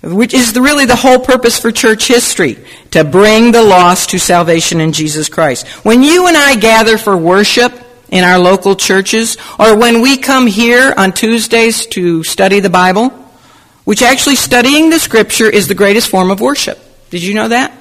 which 0.02 0.32
is 0.32 0.58
really 0.58 0.86
the 0.86 0.96
whole 0.96 1.18
purpose 1.18 1.60
for 1.60 1.70
church 1.70 2.08
history, 2.08 2.56
to 2.92 3.04
bring 3.04 3.52
the 3.52 3.62
lost 3.62 4.08
to 4.10 4.18
salvation 4.18 4.80
in 4.80 4.92
Jesus 4.92 5.28
Christ. 5.28 5.68
When 5.84 6.02
you 6.02 6.26
and 6.26 6.38
I 6.38 6.56
gather 6.56 6.96
for 6.96 7.14
worship, 7.14 7.84
in 8.10 8.24
our 8.24 8.38
local 8.38 8.74
churches, 8.74 9.36
or 9.58 9.76
when 9.76 10.00
we 10.00 10.16
come 10.16 10.46
here 10.46 10.94
on 10.96 11.12
Tuesdays 11.12 11.86
to 11.86 12.24
study 12.24 12.60
the 12.60 12.70
Bible, 12.70 13.10
which 13.84 14.02
actually 14.02 14.36
studying 14.36 14.90
the 14.90 14.98
Scripture 14.98 15.48
is 15.48 15.68
the 15.68 15.74
greatest 15.74 16.08
form 16.08 16.30
of 16.30 16.40
worship. 16.40 16.78
Did 17.10 17.22
you 17.22 17.34
know 17.34 17.48
that? 17.48 17.72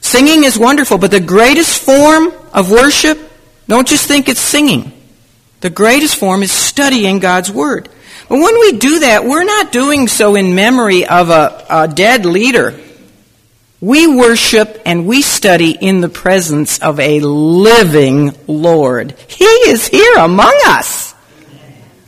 Singing 0.00 0.44
is 0.44 0.58
wonderful, 0.58 0.98
but 0.98 1.10
the 1.10 1.20
greatest 1.20 1.82
form 1.82 2.32
of 2.52 2.70
worship, 2.70 3.18
don't 3.68 3.86
just 3.86 4.06
think 4.06 4.28
it's 4.28 4.40
singing. 4.40 4.92
The 5.60 5.70
greatest 5.70 6.16
form 6.16 6.42
is 6.42 6.50
studying 6.50 7.18
God's 7.18 7.50
Word. 7.50 7.88
But 8.28 8.38
when 8.38 8.58
we 8.60 8.72
do 8.72 9.00
that, 9.00 9.24
we're 9.24 9.44
not 9.44 9.72
doing 9.72 10.08
so 10.08 10.36
in 10.36 10.54
memory 10.54 11.06
of 11.06 11.30
a, 11.30 11.66
a 11.68 11.88
dead 11.88 12.24
leader. 12.24 12.80
We 13.80 14.06
worship 14.06 14.82
and 14.84 15.06
we 15.06 15.22
study 15.22 15.70
in 15.70 16.02
the 16.02 16.10
presence 16.10 16.80
of 16.80 17.00
a 17.00 17.20
living 17.20 18.34
Lord. 18.46 19.12
He 19.26 19.44
is 19.44 19.88
here 19.88 20.16
among 20.18 20.54
us. 20.66 21.12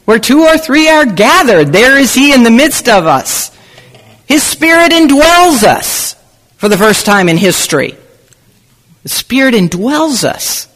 Where 0.05 0.19
two 0.19 0.43
or 0.43 0.59
three 0.59 0.89
are 0.91 1.07
gathered, 1.07 1.73
there 1.73 1.97
is 1.99 2.13
He 2.13 2.35
in 2.35 2.43
the 2.43 2.51
midst 2.51 2.89
of 2.89 3.07
us. 3.07 3.57
His 4.27 4.43
Spirit 4.43 4.93
indwells 4.93 5.63
us 5.63 6.15
for 6.57 6.69
the 6.69 6.77
first 6.77 7.07
time 7.07 7.31
in 7.31 7.39
history. 7.39 7.97
The 9.03 9.09
Spirit 9.09 9.55
indwells 9.55 10.25
us. 10.25 10.69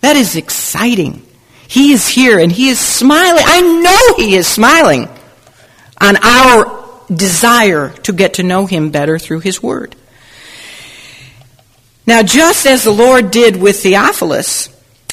That 0.00 0.16
is 0.16 0.34
exciting. 0.34 1.26
He 1.66 1.92
is 1.92 2.08
here 2.08 2.38
and 2.38 2.50
He 2.50 2.70
is 2.70 2.78
smiling. 2.78 3.44
I 3.46 3.60
know 3.60 4.24
He 4.24 4.34
is 4.34 4.46
smiling 4.46 5.10
on 6.00 6.16
our 6.16 7.04
desire 7.14 7.90
to 8.04 8.12
get 8.14 8.34
to 8.34 8.42
know 8.42 8.64
Him 8.64 8.90
better 8.90 9.18
through 9.18 9.40
His 9.40 9.62
Word. 9.62 9.94
Now, 12.08 12.22
just 12.22 12.64
as 12.64 12.84
the 12.84 12.90
Lord 12.90 13.30
did 13.30 13.60
with 13.60 13.82
Theophilus, 13.82 14.70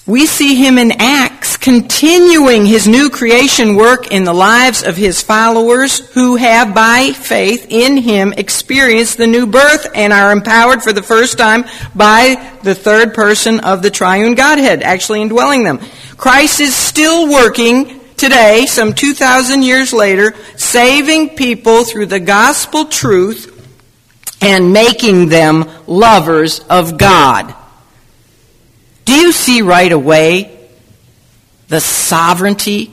we 0.07 0.25
see 0.25 0.55
him 0.55 0.77
in 0.77 0.93
Acts 0.93 1.57
continuing 1.57 2.65
his 2.65 2.87
new 2.87 3.09
creation 3.09 3.75
work 3.75 4.13
in 4.13 4.23
the 4.23 4.33
lives 4.33 4.81
of 4.81 4.95
his 4.95 5.21
followers 5.21 5.99
who 6.13 6.37
have, 6.37 6.73
by 6.73 7.11
faith 7.11 7.67
in 7.69 7.97
him, 7.97 8.31
experienced 8.31 9.17
the 9.17 9.27
new 9.27 9.45
birth 9.45 9.87
and 9.93 10.13
are 10.13 10.31
empowered 10.31 10.81
for 10.81 10.93
the 10.93 11.03
first 11.03 11.37
time 11.37 11.65
by 11.93 12.55
the 12.63 12.73
third 12.73 13.13
person 13.13 13.59
of 13.59 13.81
the 13.81 13.91
triune 13.91 14.33
Godhead, 14.33 14.81
actually 14.81 15.21
indwelling 15.21 15.65
them. 15.65 15.79
Christ 16.15 16.61
is 16.61 16.73
still 16.73 17.29
working 17.29 17.99
today, 18.15 18.67
some 18.67 18.93
2,000 18.93 19.63
years 19.63 19.91
later, 19.91 20.33
saving 20.55 21.35
people 21.35 21.83
through 21.83 22.05
the 22.05 22.21
gospel 22.21 22.85
truth 22.85 23.51
and 24.41 24.73
making 24.73 25.29
them 25.29 25.69
lovers 25.87 26.59
of 26.59 26.97
God. 26.97 27.53
Do 29.05 29.13
you 29.13 29.31
see 29.31 29.61
right 29.61 29.91
away 29.91 30.69
the 31.67 31.79
sovereignty, 31.79 32.91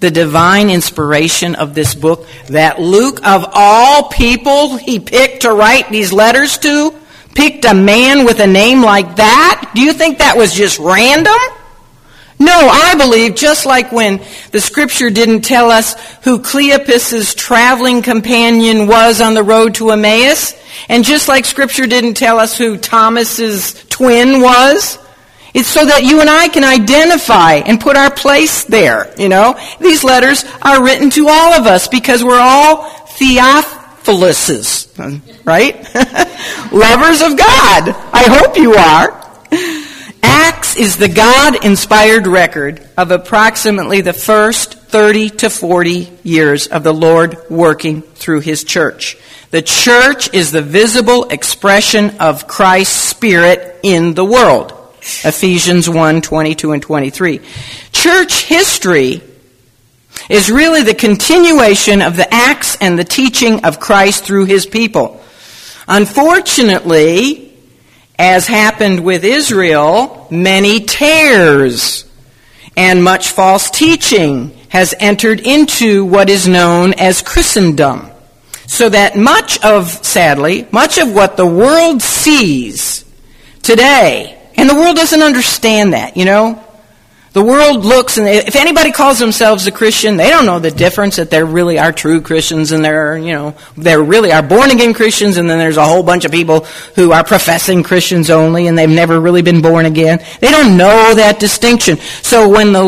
the 0.00 0.10
divine 0.10 0.70
inspiration 0.70 1.54
of 1.54 1.74
this 1.74 1.94
book 1.94 2.26
that 2.48 2.80
Luke, 2.80 3.18
of 3.26 3.46
all 3.52 4.08
people 4.08 4.76
he 4.76 5.00
picked 5.00 5.42
to 5.42 5.52
write 5.52 5.90
these 5.90 6.12
letters 6.12 6.58
to, 6.58 6.94
picked 7.34 7.64
a 7.64 7.74
man 7.74 8.24
with 8.24 8.40
a 8.40 8.46
name 8.46 8.82
like 8.82 9.16
that? 9.16 9.72
Do 9.74 9.80
you 9.80 9.92
think 9.92 10.18
that 10.18 10.36
was 10.36 10.54
just 10.54 10.78
random? 10.78 11.34
No, 12.38 12.52
I 12.52 12.94
believe 12.96 13.36
just 13.36 13.64
like 13.64 13.92
when 13.92 14.20
the 14.50 14.60
scripture 14.60 15.10
didn't 15.10 15.42
tell 15.42 15.70
us 15.70 15.94
who 16.24 16.40
Cleopas's 16.40 17.34
traveling 17.34 18.02
companion 18.02 18.86
was 18.86 19.20
on 19.20 19.34
the 19.34 19.42
road 19.42 19.74
to 19.76 19.90
Emmaus, 19.90 20.54
and 20.88 21.04
just 21.04 21.28
like 21.28 21.44
scripture 21.44 21.86
didn't 21.86 22.14
tell 22.14 22.38
us 22.40 22.58
who 22.58 22.76
Thomas's 22.76 23.84
twin 23.88 24.40
was, 24.40 24.98
it's 25.54 25.68
so 25.68 25.84
that 25.84 26.02
you 26.02 26.20
and 26.20 26.28
I 26.28 26.48
can 26.48 26.64
identify 26.64 27.54
and 27.54 27.80
put 27.80 27.96
our 27.96 28.10
place 28.10 28.64
there, 28.64 29.14
you 29.16 29.28
know? 29.28 29.56
These 29.80 30.02
letters 30.02 30.44
are 30.60 30.82
written 30.84 31.10
to 31.10 31.28
all 31.28 31.52
of 31.52 31.66
us 31.66 31.86
because 31.86 32.24
we're 32.24 32.40
all 32.40 32.90
Theophiluses, 33.14 34.88
right? 35.44 35.76
Lovers 36.72 37.22
of 37.22 37.38
God. 37.38 37.94
I 38.12 38.24
hope 38.28 38.56
you 38.58 38.74
are. 38.74 39.23
Is 40.76 40.96
the 40.96 41.08
God 41.08 41.64
inspired 41.64 42.26
record 42.26 42.84
of 42.96 43.12
approximately 43.12 44.00
the 44.00 44.12
first 44.12 44.74
30 44.74 45.30
to 45.30 45.50
40 45.50 46.10
years 46.24 46.66
of 46.66 46.82
the 46.82 46.92
Lord 46.92 47.38
working 47.48 48.02
through 48.02 48.40
His 48.40 48.64
church. 48.64 49.16
The 49.52 49.62
church 49.62 50.34
is 50.34 50.50
the 50.50 50.62
visible 50.62 51.28
expression 51.28 52.16
of 52.18 52.48
Christ's 52.48 52.96
Spirit 52.96 53.78
in 53.84 54.14
the 54.14 54.24
world. 54.24 54.72
Ephesians 55.24 55.88
1 55.88 56.22
22 56.22 56.72
and 56.72 56.82
23. 56.82 57.40
Church 57.92 58.44
history 58.44 59.22
is 60.28 60.50
really 60.50 60.82
the 60.82 60.94
continuation 60.94 62.02
of 62.02 62.16
the 62.16 62.32
acts 62.34 62.76
and 62.80 62.98
the 62.98 63.04
teaching 63.04 63.64
of 63.64 63.78
Christ 63.78 64.24
through 64.24 64.46
his 64.46 64.66
people. 64.66 65.20
Unfortunately, 65.86 67.43
as 68.18 68.46
happened 68.46 69.04
with 69.04 69.24
Israel, 69.24 70.26
many 70.30 70.80
tares 70.80 72.04
and 72.76 73.02
much 73.02 73.28
false 73.30 73.70
teaching 73.70 74.50
has 74.68 74.94
entered 74.98 75.40
into 75.40 76.04
what 76.04 76.28
is 76.28 76.48
known 76.48 76.94
as 76.94 77.22
Christendom. 77.22 78.10
So 78.66 78.88
that 78.88 79.16
much 79.16 79.62
of, 79.64 79.88
sadly, 79.88 80.66
much 80.72 80.98
of 80.98 81.12
what 81.12 81.36
the 81.36 81.46
world 81.46 82.02
sees 82.02 83.04
today 83.62 84.40
and 84.56 84.68
the 84.68 84.74
world 84.74 84.96
doesn't 84.96 85.22
understand 85.22 85.92
that, 85.92 86.16
you 86.16 86.24
know? 86.24 86.63
The 87.34 87.42
world 87.42 87.84
looks, 87.84 88.16
and 88.16 88.28
if 88.28 88.54
anybody 88.54 88.92
calls 88.92 89.18
themselves 89.18 89.66
a 89.66 89.72
Christian, 89.72 90.16
they 90.16 90.30
don't 90.30 90.46
know 90.46 90.60
the 90.60 90.70
difference 90.70 91.16
that 91.16 91.30
there 91.30 91.44
really 91.44 91.80
are 91.80 91.90
true 91.90 92.20
Christians 92.20 92.70
and 92.70 92.84
there 92.84 93.18
you 93.18 93.32
know, 93.32 93.56
there 93.76 94.00
really 94.00 94.30
are 94.30 94.40
born 94.40 94.70
again 94.70 94.94
Christians, 94.94 95.36
and 95.36 95.50
then 95.50 95.58
there's 95.58 95.76
a 95.76 95.84
whole 95.84 96.04
bunch 96.04 96.24
of 96.24 96.30
people 96.30 96.60
who 96.94 97.10
are 97.10 97.24
professing 97.24 97.82
Christians 97.82 98.30
only, 98.30 98.68
and 98.68 98.78
they've 98.78 98.88
never 98.88 99.20
really 99.20 99.42
been 99.42 99.62
born 99.62 99.84
again. 99.84 100.24
They 100.40 100.52
don't 100.52 100.76
know 100.76 101.14
that 101.16 101.40
distinction. 101.40 101.96
So 102.22 102.48
when 102.48 102.72
the 102.72 102.86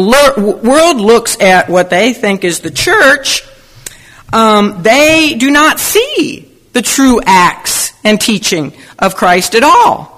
world 0.62 0.98
looks 0.98 1.40
at 1.40 1.68
what 1.68 1.90
they 1.90 2.12
think 2.12 2.44
is 2.44 2.60
the 2.60 2.70
church, 2.70 3.42
um, 4.32 4.80
they 4.84 5.34
do 5.34 5.50
not 5.50 5.80
see 5.80 6.48
the 6.72 6.82
true 6.82 7.20
acts 7.26 7.92
and 8.04 8.20
teaching 8.20 8.74
of 8.96 9.16
Christ 9.16 9.56
at 9.56 9.64
all. 9.64 10.15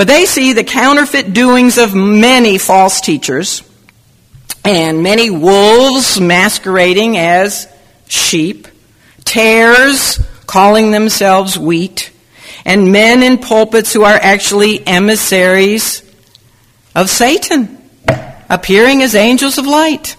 But 0.00 0.08
they 0.08 0.24
see 0.24 0.54
the 0.54 0.64
counterfeit 0.64 1.34
doings 1.34 1.76
of 1.76 1.94
many 1.94 2.56
false 2.56 3.02
teachers 3.02 3.62
and 4.64 5.02
many 5.02 5.28
wolves 5.28 6.18
masquerading 6.18 7.18
as 7.18 7.68
sheep, 8.08 8.66
tares 9.26 10.18
calling 10.46 10.90
themselves 10.90 11.58
wheat, 11.58 12.12
and 12.64 12.92
men 12.92 13.22
in 13.22 13.36
pulpits 13.36 13.92
who 13.92 14.02
are 14.02 14.14
actually 14.14 14.86
emissaries 14.86 16.02
of 16.94 17.10
Satan, 17.10 17.76
appearing 18.48 19.02
as 19.02 19.14
angels 19.14 19.58
of 19.58 19.66
light. 19.66 20.16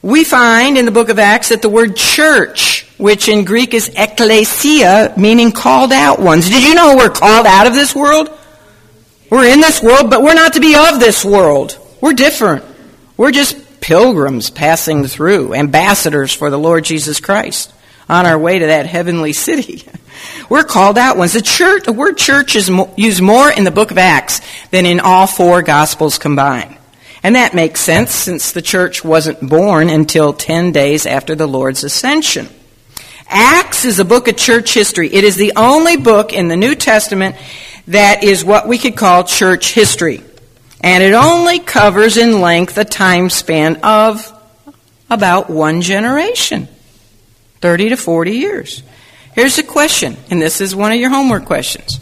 We 0.00 0.24
find 0.24 0.78
in 0.78 0.86
the 0.86 0.90
book 0.90 1.10
of 1.10 1.18
Acts 1.18 1.50
that 1.50 1.60
the 1.60 1.68
word 1.68 1.96
church, 1.96 2.86
which 3.02 3.28
in 3.28 3.44
Greek 3.44 3.74
is 3.74 3.90
ekklesia, 3.90 5.16
meaning 5.16 5.50
called 5.50 5.92
out 5.92 6.20
ones. 6.20 6.48
Did 6.48 6.62
you 6.62 6.72
know 6.72 6.94
we're 6.96 7.10
called 7.10 7.46
out 7.46 7.66
of 7.66 7.74
this 7.74 7.96
world? 7.96 8.30
We're 9.28 9.52
in 9.52 9.60
this 9.60 9.82
world, 9.82 10.08
but 10.08 10.22
we're 10.22 10.34
not 10.34 10.52
to 10.52 10.60
be 10.60 10.76
of 10.76 11.00
this 11.00 11.24
world. 11.24 11.76
We're 12.00 12.12
different. 12.12 12.64
We're 13.16 13.32
just 13.32 13.80
pilgrims 13.80 14.50
passing 14.50 15.04
through, 15.08 15.52
ambassadors 15.52 16.32
for 16.32 16.48
the 16.48 16.60
Lord 16.60 16.84
Jesus 16.84 17.18
Christ 17.18 17.74
on 18.08 18.24
our 18.24 18.38
way 18.38 18.60
to 18.60 18.66
that 18.66 18.86
heavenly 18.86 19.32
city. 19.32 19.82
We're 20.48 20.62
called 20.62 20.96
out 20.96 21.16
ones. 21.16 21.32
The 21.32 21.42
church, 21.42 21.82
the 21.82 21.92
word 21.92 22.16
church 22.16 22.54
is 22.54 22.70
used 22.96 23.20
more 23.20 23.50
in 23.50 23.64
the 23.64 23.72
book 23.72 23.90
of 23.90 23.98
Acts 23.98 24.40
than 24.70 24.86
in 24.86 25.00
all 25.00 25.26
four 25.26 25.62
gospels 25.62 26.18
combined. 26.18 26.78
And 27.24 27.34
that 27.34 27.52
makes 27.52 27.80
sense 27.80 28.14
since 28.14 28.52
the 28.52 28.62
church 28.62 29.04
wasn't 29.04 29.40
born 29.40 29.90
until 29.90 30.32
10 30.32 30.70
days 30.70 31.04
after 31.04 31.34
the 31.34 31.48
Lord's 31.48 31.82
ascension. 31.82 32.48
Acts 33.32 33.84
is 33.84 33.98
a 33.98 34.04
book 34.04 34.28
of 34.28 34.36
church 34.36 34.74
history. 34.74 35.12
It 35.12 35.24
is 35.24 35.36
the 35.36 35.52
only 35.56 35.96
book 35.96 36.32
in 36.32 36.48
the 36.48 36.56
New 36.56 36.74
Testament 36.74 37.36
that 37.88 38.22
is 38.22 38.44
what 38.44 38.68
we 38.68 38.78
could 38.78 38.96
call 38.96 39.24
church 39.24 39.72
history. 39.72 40.22
And 40.80 41.02
it 41.02 41.14
only 41.14 41.58
covers 41.58 42.16
in 42.16 42.40
length 42.40 42.76
a 42.78 42.84
time 42.84 43.30
span 43.30 43.80
of 43.82 44.30
about 45.08 45.50
one 45.50 45.80
generation 45.80 46.68
30 47.60 47.90
to 47.90 47.96
40 47.96 48.32
years. 48.32 48.82
Here's 49.34 49.58
a 49.58 49.62
question, 49.62 50.16
and 50.30 50.40
this 50.40 50.60
is 50.60 50.76
one 50.76 50.92
of 50.92 50.98
your 50.98 51.10
homework 51.10 51.46
questions. 51.46 51.98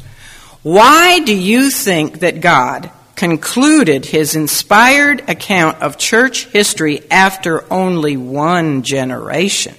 Why 0.62 1.20
do 1.20 1.36
you 1.36 1.70
think 1.70 2.20
that 2.20 2.40
God 2.40 2.90
concluded 3.20 4.06
his 4.06 4.34
inspired 4.34 5.28
account 5.28 5.82
of 5.82 5.98
church 5.98 6.46
history 6.46 7.02
after 7.10 7.70
only 7.70 8.16
one 8.16 8.82
generation. 8.82 9.74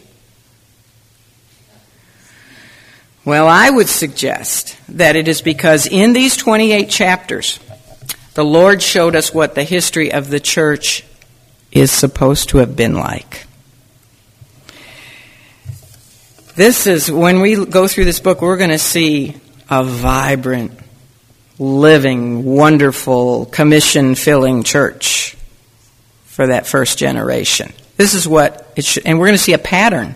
Well, 3.24 3.48
I 3.48 3.70
would 3.70 3.88
suggest 3.88 4.78
that 4.90 5.16
it 5.16 5.28
is 5.28 5.44
because 5.44 5.86
in 5.86 6.14
these 6.14 6.36
28 6.36 6.90
chapters, 6.90 7.60
the 8.34 8.44
Lord 8.44 8.82
showed 8.82 9.16
us 9.16 9.32
what 9.32 9.54
the 9.54 9.64
history 9.64 10.12
of 10.12 10.30
the 10.30 10.40
church 10.40 11.04
is 11.72 11.92
supposed 11.92 12.50
to 12.50 12.58
have 12.58 12.76
been 12.76 12.96
like. 12.96 13.46
This 16.56 16.88
is, 16.88 17.12
when 17.12 17.42
we 17.42 17.64
go 17.66 17.88
through 17.88 18.06
this 18.06 18.20
book, 18.20 18.42
we're 18.42 18.58
going 18.58 18.72
to 18.72 18.80
see 18.80 19.36
a 19.70 19.84
vibrant, 19.84 20.72
living, 21.60 22.44
wonderful, 22.44 23.46
commission 23.46 24.16
filling 24.16 24.64
church 24.64 25.38
for 26.26 26.48
that 26.48 26.66
first 26.66 26.98
generation. 26.98 27.72
This 27.98 28.16
is 28.16 28.28
what 28.28 28.74
it 28.76 28.84
should, 28.84 29.06
and 29.06 29.20
we're 29.20 29.28
going 29.28 29.38
to 29.38 29.44
see 29.44 29.54
a 29.54 29.60
pattern 29.60 30.16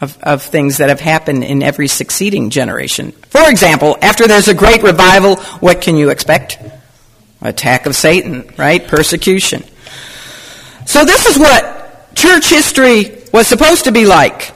of, 0.00 0.18
of 0.22 0.42
things 0.42 0.78
that 0.78 0.88
have 0.88 1.00
happened 1.00 1.44
in 1.44 1.62
every 1.62 1.88
succeeding 1.88 2.50
generation. 2.50 3.12
For 3.12 3.48
example, 3.48 3.96
after 4.02 4.26
there's 4.26 4.48
a 4.48 4.54
great 4.54 4.82
revival, 4.82 5.36
what 5.60 5.80
can 5.80 5.96
you 5.96 6.10
expect? 6.10 6.58
Attack 7.40 7.86
of 7.86 7.94
Satan, 7.94 8.50
right? 8.58 8.86
Persecution. 8.86 9.62
So 10.84 11.04
this 11.04 11.26
is 11.26 11.38
what 11.38 12.14
church 12.14 12.48
history 12.48 13.22
was 13.32 13.46
supposed 13.46 13.84
to 13.84 13.92
be 13.92 14.06
like. 14.06 14.54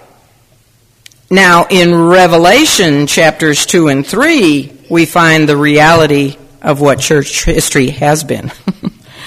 Now, 1.30 1.66
in 1.70 1.94
Revelation 1.94 3.06
chapters 3.06 3.64
2 3.66 3.88
and 3.88 4.06
3, 4.06 4.86
we 4.90 5.06
find 5.06 5.48
the 5.48 5.56
reality 5.56 6.36
of 6.60 6.80
what 6.80 6.98
church 6.98 7.44
history 7.44 7.90
has 7.90 8.24
been. 8.24 8.50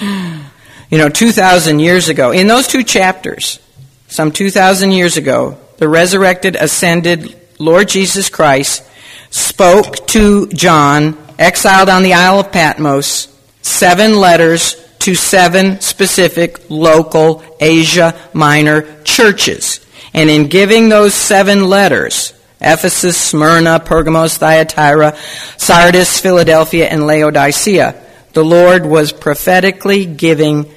you 0.90 0.98
know, 0.98 1.08
2,000 1.08 1.78
years 1.78 2.08
ago, 2.08 2.30
in 2.30 2.46
those 2.46 2.68
two 2.68 2.82
chapters, 2.82 3.58
some 4.06 4.32
2,000 4.32 4.92
years 4.92 5.16
ago, 5.16 5.58
the 5.76 5.88
resurrected, 5.88 6.56
ascended 6.56 7.36
Lord 7.58 7.88
Jesus 7.88 8.28
Christ 8.28 8.82
spoke 9.30 10.06
to 10.08 10.46
John, 10.48 11.18
exiled 11.38 11.88
on 11.88 12.02
the 12.02 12.14
Isle 12.14 12.40
of 12.40 12.52
Patmos, 12.52 13.28
seven 13.62 14.16
letters 14.16 14.76
to 15.00 15.14
seven 15.14 15.80
specific 15.80 16.70
local 16.70 17.42
Asia 17.60 18.14
Minor 18.32 19.02
churches. 19.02 19.84
And 20.14 20.30
in 20.30 20.46
giving 20.46 20.88
those 20.88 21.14
seven 21.14 21.68
letters, 21.68 22.32
Ephesus, 22.60 23.16
Smyrna, 23.16 23.80
Pergamos, 23.80 24.38
Thyatira, 24.38 25.16
Sardis, 25.56 26.20
Philadelphia, 26.20 26.88
and 26.88 27.06
Laodicea, 27.06 28.00
the 28.32 28.44
Lord 28.44 28.86
was 28.86 29.12
prophetically 29.12 30.06
giving 30.06 30.72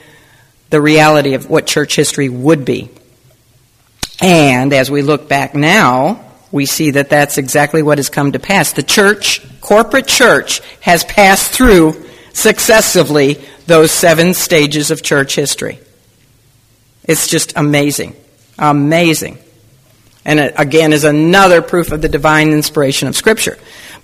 the 0.69 0.81
reality 0.81 1.33
of 1.33 1.49
what 1.49 1.65
church 1.65 1.95
history 1.95 2.29
would 2.29 2.65
be. 2.65 2.89
And 4.21 4.73
as 4.73 4.89
we 4.89 5.01
look 5.01 5.29
back 5.29 5.53
now, 5.53 6.23
we 6.51 6.65
see 6.65 6.91
that 6.91 7.09
that's 7.09 7.37
exactly 7.37 7.83
what 7.83 7.97
has 7.97 8.09
come 8.09 8.31
to 8.31 8.39
pass. 8.39 8.73
The 8.73 8.83
church, 8.83 9.41
corporate 9.61 10.07
church, 10.07 10.61
has 10.81 11.03
passed 11.03 11.51
through 11.51 12.05
successively 12.33 13.43
those 13.65 13.91
seven 13.91 14.33
stages 14.33 14.91
of 14.91 15.03
church 15.03 15.35
history. 15.35 15.79
It's 17.03 17.27
just 17.27 17.53
amazing. 17.55 18.15
Amazing. 18.57 19.37
And 20.25 20.39
it, 20.39 20.53
again, 20.57 20.93
is 20.93 21.03
another 21.03 21.61
proof 21.61 21.91
of 21.91 22.01
the 22.01 22.09
divine 22.09 22.49
inspiration 22.49 23.07
of 23.07 23.15
Scripture. 23.15 23.57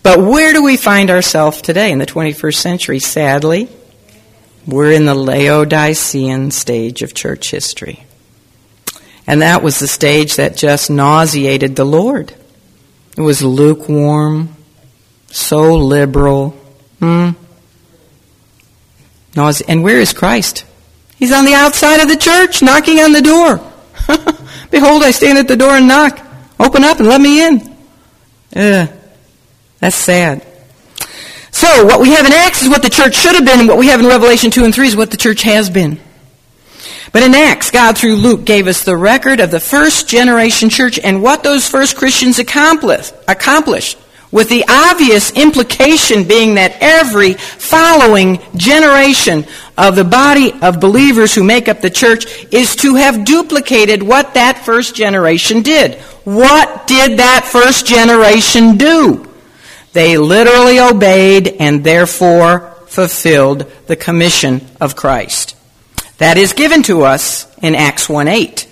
But 0.04 0.20
where 0.20 0.54
do 0.54 0.64
we 0.64 0.78
find 0.78 1.10
ourselves 1.10 1.62
today 1.62 1.92
in 1.92 1.98
the 1.98 2.06
21st 2.06 2.56
century? 2.56 3.00
Sadly, 3.00 3.70
we're 4.66 4.92
in 4.92 5.06
the 5.06 5.16
Laodicean 5.16 6.52
stage 6.52 7.02
of 7.02 7.14
church 7.14 7.52
history. 7.52 8.06
And 9.26 9.42
that 9.42 9.64
was 9.64 9.80
the 9.80 9.88
stage 9.88 10.36
that 10.36 10.58
just 10.58 10.90
nauseated 10.90 11.76
the 11.76 11.86
Lord. 11.86 12.34
It 13.18 13.22
was 13.22 13.42
lukewarm, 13.42 14.56
so 15.28 15.76
liberal. 15.76 16.50
Hmm? 17.00 17.32
And 19.36 19.84
where 19.84 20.00
is 20.00 20.14
Christ? 20.14 20.66
He's 21.16 21.32
on 21.32 21.46
the 21.46 21.54
outside 21.54 22.02
of 22.02 22.08
the 22.08 22.18
church, 22.18 22.62
knocking 22.62 23.00
on 23.00 23.14
the 23.14 23.22
door. 23.22 23.58
Behold, 24.72 25.04
I 25.04 25.12
stand 25.12 25.38
at 25.38 25.48
the 25.48 25.56
door 25.56 25.72
and 25.72 25.88
knock. 25.88 26.20
Open 26.60 26.84
up 26.84 27.00
and 27.00 27.08
let 27.08 27.22
me 27.22 27.46
in. 27.46 27.76
Ugh. 28.56 28.90
That's 29.80 29.96
sad. 29.96 30.46
So, 31.52 31.86
what 31.86 32.02
we 32.02 32.12
have 32.12 32.26
in 32.26 32.34
Acts 32.34 32.62
is 32.62 32.70
what 32.70 32.82
the 32.82 32.90
church 32.90 33.16
should 33.16 33.36
have 33.36 33.46
been, 33.46 33.60
and 33.60 33.70
what 33.70 33.78
we 33.78 33.88
have 33.88 34.00
in 34.00 34.08
Revelation 34.08 34.50
2 34.50 34.64
and 34.64 34.74
3 34.74 34.88
is 34.88 34.96
what 34.96 35.12
the 35.12 35.18
church 35.18 35.44
has 35.44 35.70
been. 35.70 36.00
But 37.12 37.24
in 37.24 37.36
Acts, 37.36 37.72
God 37.72 37.98
through 37.98 38.16
Luke 38.16 38.46
gave 38.46 38.68
us 38.68 38.84
the 38.84 38.98
record 38.98 39.40
of 39.40 39.52
the 39.52 39.60
first 39.60 40.08
generation 40.08 40.70
church 40.70 41.00
and 41.00 41.22
what 41.22 41.44
those 41.44 41.68
first 41.68 41.96
Christians 41.96 42.40
accomplished, 42.40 43.14
with 44.32 44.50
the 44.50 44.66
obvious 44.68 45.32
implication 45.32 46.24
being 46.24 46.56
that 46.56 46.76
every 46.80 47.34
following 47.34 48.40
generation 48.56 49.46
of 49.78 49.96
the 49.96 50.04
body 50.04 50.54
of 50.62 50.80
believers 50.80 51.36
who 51.36 51.44
make 51.44 51.68
up 51.68 51.82
the 51.82 51.90
church 51.90 52.26
is 52.52 52.76
to 52.78 52.96
have 52.96 53.26
duplicated 53.26 54.02
what 54.02 54.34
that 54.34 54.64
first 54.66 54.96
generation 54.96 55.62
did. 55.62 56.00
What 56.24 56.88
did 56.88 57.20
that 57.20 57.46
first 57.46 57.86
generation 57.86 58.78
do? 58.78 59.32
They 59.94 60.18
literally 60.18 60.80
obeyed 60.80 61.48
and 61.60 61.84
therefore 61.84 62.72
fulfilled 62.88 63.72
the 63.86 63.96
commission 63.96 64.68
of 64.82 64.96
Christ. 64.96 65.56
That 66.18 66.38
is 66.38 66.54
given 66.54 66.84
to 66.84 67.04
us 67.04 67.48
in 67.60 67.76
Acts 67.76 68.08
1 68.08 68.28
8. 68.28 68.70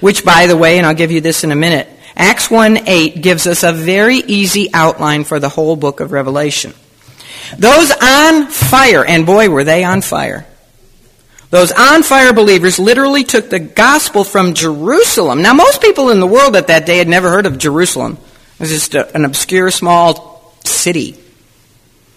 Which, 0.00 0.24
by 0.24 0.46
the 0.46 0.56
way, 0.56 0.78
and 0.78 0.86
I'll 0.86 0.94
give 0.94 1.12
you 1.12 1.20
this 1.20 1.44
in 1.44 1.52
a 1.52 1.56
minute, 1.56 1.88
Acts 2.16 2.50
1 2.50 2.88
8 2.88 3.22
gives 3.22 3.46
us 3.46 3.62
a 3.62 3.72
very 3.72 4.16
easy 4.16 4.68
outline 4.74 5.24
for 5.24 5.38
the 5.38 5.48
whole 5.48 5.76
book 5.76 6.00
of 6.00 6.12
Revelation. 6.12 6.74
Those 7.58 7.90
on 7.90 8.46
fire, 8.46 9.04
and 9.04 9.26
boy, 9.26 9.50
were 9.50 9.64
they 9.64 9.84
on 9.84 10.02
fire. 10.02 10.46
Those 11.50 11.70
on 11.70 12.02
fire 12.02 12.32
believers 12.32 12.78
literally 12.78 13.24
took 13.24 13.50
the 13.50 13.58
gospel 13.58 14.24
from 14.24 14.54
Jerusalem. 14.54 15.42
Now, 15.42 15.52
most 15.52 15.82
people 15.82 16.08
in 16.08 16.18
the 16.18 16.26
world 16.26 16.56
at 16.56 16.68
that 16.68 16.86
day 16.86 16.96
had 16.96 17.08
never 17.08 17.28
heard 17.28 17.44
of 17.44 17.58
Jerusalem. 17.58 18.16
It 18.54 18.60
was 18.60 18.70
just 18.70 18.94
a, 18.94 19.14
an 19.14 19.26
obscure 19.26 19.70
small 19.70 20.54
city. 20.64 21.18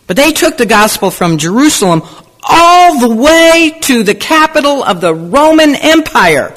But 0.08 0.16
they 0.16 0.32
took 0.32 0.58
the 0.58 0.66
gospel 0.66 1.12
from 1.12 1.38
Jerusalem 1.38 2.04
all 2.48 3.00
the 3.00 3.10
way 3.10 3.78
to 3.82 4.04
the 4.04 4.16
capital 4.16 4.84
of 4.84 5.02
the 5.02 5.14
Roman 5.14 5.76
Empire. 5.76 6.54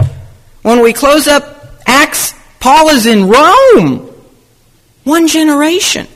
When 0.63 0.83
we 0.83 0.93
close 0.93 1.27
up 1.27 1.83
Acts, 1.87 2.35
Paul 2.61 2.91
is 2.91 3.07
in 3.07 3.29
Rome. 3.29 4.13
One 5.05 5.27
generation. 5.27 6.07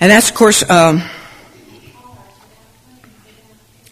And 0.00 0.10
that's, 0.10 0.30
of 0.30 0.34
course, 0.34 0.68
um, 0.68 1.02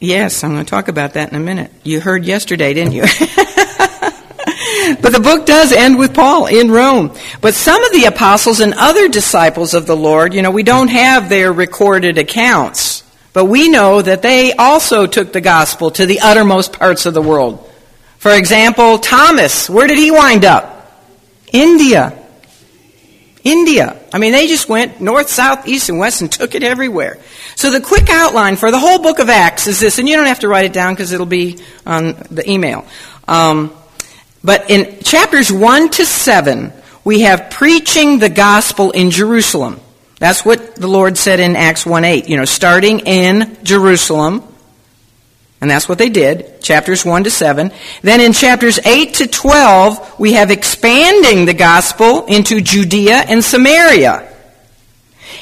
yes, 0.01 0.43
I'm 0.45 0.53
going 0.53 0.65
to 0.65 0.71
talk 0.71 0.89
about 0.89 1.15
that 1.15 1.31
in 1.31 1.37
a 1.37 1.41
minute. 1.41 1.71
You 1.83 2.01
heard 2.01 2.25
yesterday, 2.25 2.75
didn't 2.75 2.93
you? 2.93 3.03
but 5.03 5.13
the 5.13 5.21
book 5.23 5.47
does 5.47 5.73
end 5.73 5.99
with 5.99 6.15
Paul 6.15 6.47
in 6.47 6.71
Rome. 6.71 7.15
But 7.41 7.55
some 7.55 7.83
of 7.85 7.93
the 7.93 8.05
apostles 8.05 8.61
and 8.61 8.75
other 8.75 9.09
disciples 9.09 9.75
of 9.75 9.87
the 9.87 9.97
Lord, 9.97 10.35
you 10.35 10.43
know, 10.43 10.51
we 10.51 10.63
don't 10.63 10.89
have 10.89 11.29
their 11.29 11.53
recorded 11.53 12.19
accounts. 12.19 13.04
But 13.35 13.47
we 13.47 13.69
know 13.69 14.01
that 14.01 14.23
they 14.23 14.53
also 14.53 15.07
took 15.07 15.33
the 15.33 15.41
gospel 15.43 15.91
to 15.91 16.07
the 16.07 16.21
uttermost 16.21 16.73
parts 16.73 17.05
of 17.05 17.15
the 17.15 17.21
world. 17.21 17.69
For 18.17 18.33
example, 18.33 18.99
Thomas, 18.99 19.69
where 19.69 19.89
did 19.89 19.99
he 19.99 20.13
wind 20.13 20.45
up? 20.45 21.05
India. 21.53 22.17
India. 23.43 24.01
I 24.13 24.19
mean, 24.19 24.33
they 24.33 24.47
just 24.47 24.69
went 24.69 25.01
north, 25.01 25.29
south, 25.29 25.67
east, 25.67 25.89
and 25.89 25.99
west 25.99 26.23
and 26.23 26.31
took 26.31 26.55
it 26.55 26.63
everywhere. 26.63 27.19
So 27.57 27.73
the 27.73 27.81
quick 27.81 28.09
outline 28.09 28.55
for 28.55 28.71
the 28.71 28.79
whole 28.79 29.01
book 29.03 29.19
of 29.19 29.29
Acts 29.29 29.67
is 29.67 29.81
this, 29.81 29.99
and 29.99 30.09
you 30.09 30.17
don't 30.17 30.27
have 30.27 30.41
to 30.41 30.49
write 30.49 30.65
it 30.65 30.73
down 30.73 30.95
because 30.95 31.11
it'll 31.11 31.27
be 31.27 31.59
on 31.85 32.15
the 32.31 32.49
email. 32.49 32.87
Um, 33.27 33.75
but 34.45 34.71
in 34.71 35.01
chapters 35.03 35.53
1 35.53 35.91
to 35.91 36.07
7, 36.07 36.73
we 37.03 37.23
have 37.23 37.51
preaching 37.51 38.21
the 38.21 38.29
gospel 38.29 38.93
in 38.93 39.11
Jerusalem. 39.11 39.81
That's 40.19 40.45
what 40.45 40.77
the 40.77 40.87
Lord 40.87 41.19
said 41.19 41.41
in 41.41 41.57
Acts 41.57 41.85
1 41.85 42.05
8. 42.05 42.29
You 42.29 42.37
know, 42.37 42.45
starting 42.45 43.01
in 43.01 43.57
Jerusalem. 43.63 44.43
And 45.61 45.71
that's 45.71 45.89
what 45.89 45.97
they 45.97 46.11
did, 46.11 46.61
chapters 46.61 47.07
1 47.07 47.25
to 47.25 47.31
7. 47.31 47.73
Then 48.03 48.21
in 48.21 48.35
chapters 48.35 48.79
8 48.85 49.15
to 49.15 49.27
12, 49.27 50.21
we 50.21 50.35
have 50.35 50.51
expanding 50.51 51.47
the 51.47 51.55
gospel 51.55 52.27
into 52.27 52.61
Judea 52.61 53.25
and 53.29 53.43
Samaria. 53.43 54.31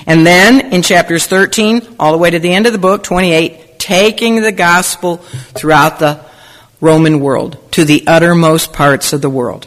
And 0.07 0.25
then 0.25 0.73
in 0.73 0.83
chapters 0.83 1.27
13, 1.27 1.97
all 1.99 2.13
the 2.13 2.19
way 2.19 2.31
to 2.31 2.39
the 2.39 2.53
end 2.53 2.67
of 2.67 2.73
the 2.73 2.79
book, 2.79 3.03
28, 3.03 3.81
taking 3.81 4.41
the 4.41 4.53
gospel 4.53 5.17
throughout 5.17 5.99
the 5.99 6.25
Roman 6.81 7.19
world, 7.19 7.59
to 7.73 7.85
the 7.85 8.05
uttermost 8.07 8.73
parts 8.73 9.13
of 9.13 9.23
the 9.23 9.31
world. 9.31 9.67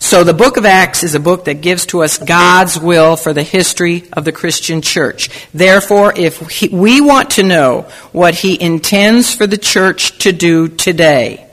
So 0.00 0.24
the 0.24 0.34
book 0.34 0.56
of 0.56 0.64
Acts 0.64 1.02
is 1.02 1.14
a 1.14 1.20
book 1.20 1.44
that 1.46 1.60
gives 1.60 1.86
to 1.86 2.02
us 2.02 2.18
God's 2.18 2.78
will 2.78 3.16
for 3.16 3.32
the 3.32 3.42
history 3.42 4.04
of 4.12 4.24
the 4.24 4.32
Christian 4.32 4.80
church. 4.80 5.28
Therefore, 5.52 6.12
if 6.16 6.70
we 6.72 7.00
want 7.00 7.30
to 7.32 7.42
know 7.42 7.82
what 8.12 8.34
he 8.34 8.60
intends 8.60 9.34
for 9.34 9.46
the 9.46 9.58
church 9.58 10.18
to 10.18 10.32
do 10.32 10.68
today, 10.68 11.46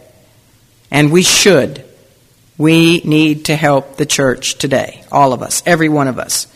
and 0.92 1.12
we 1.12 1.24
should, 1.24 1.84
we 2.58 3.00
need 3.00 3.46
to 3.46 3.56
help 3.56 3.98
the 3.98 4.06
church 4.06 4.58
today. 4.58 5.04
All 5.12 5.34
of 5.34 5.42
us, 5.42 5.62
every 5.66 5.90
one 5.90 6.08
of 6.08 6.20
us. 6.20 6.48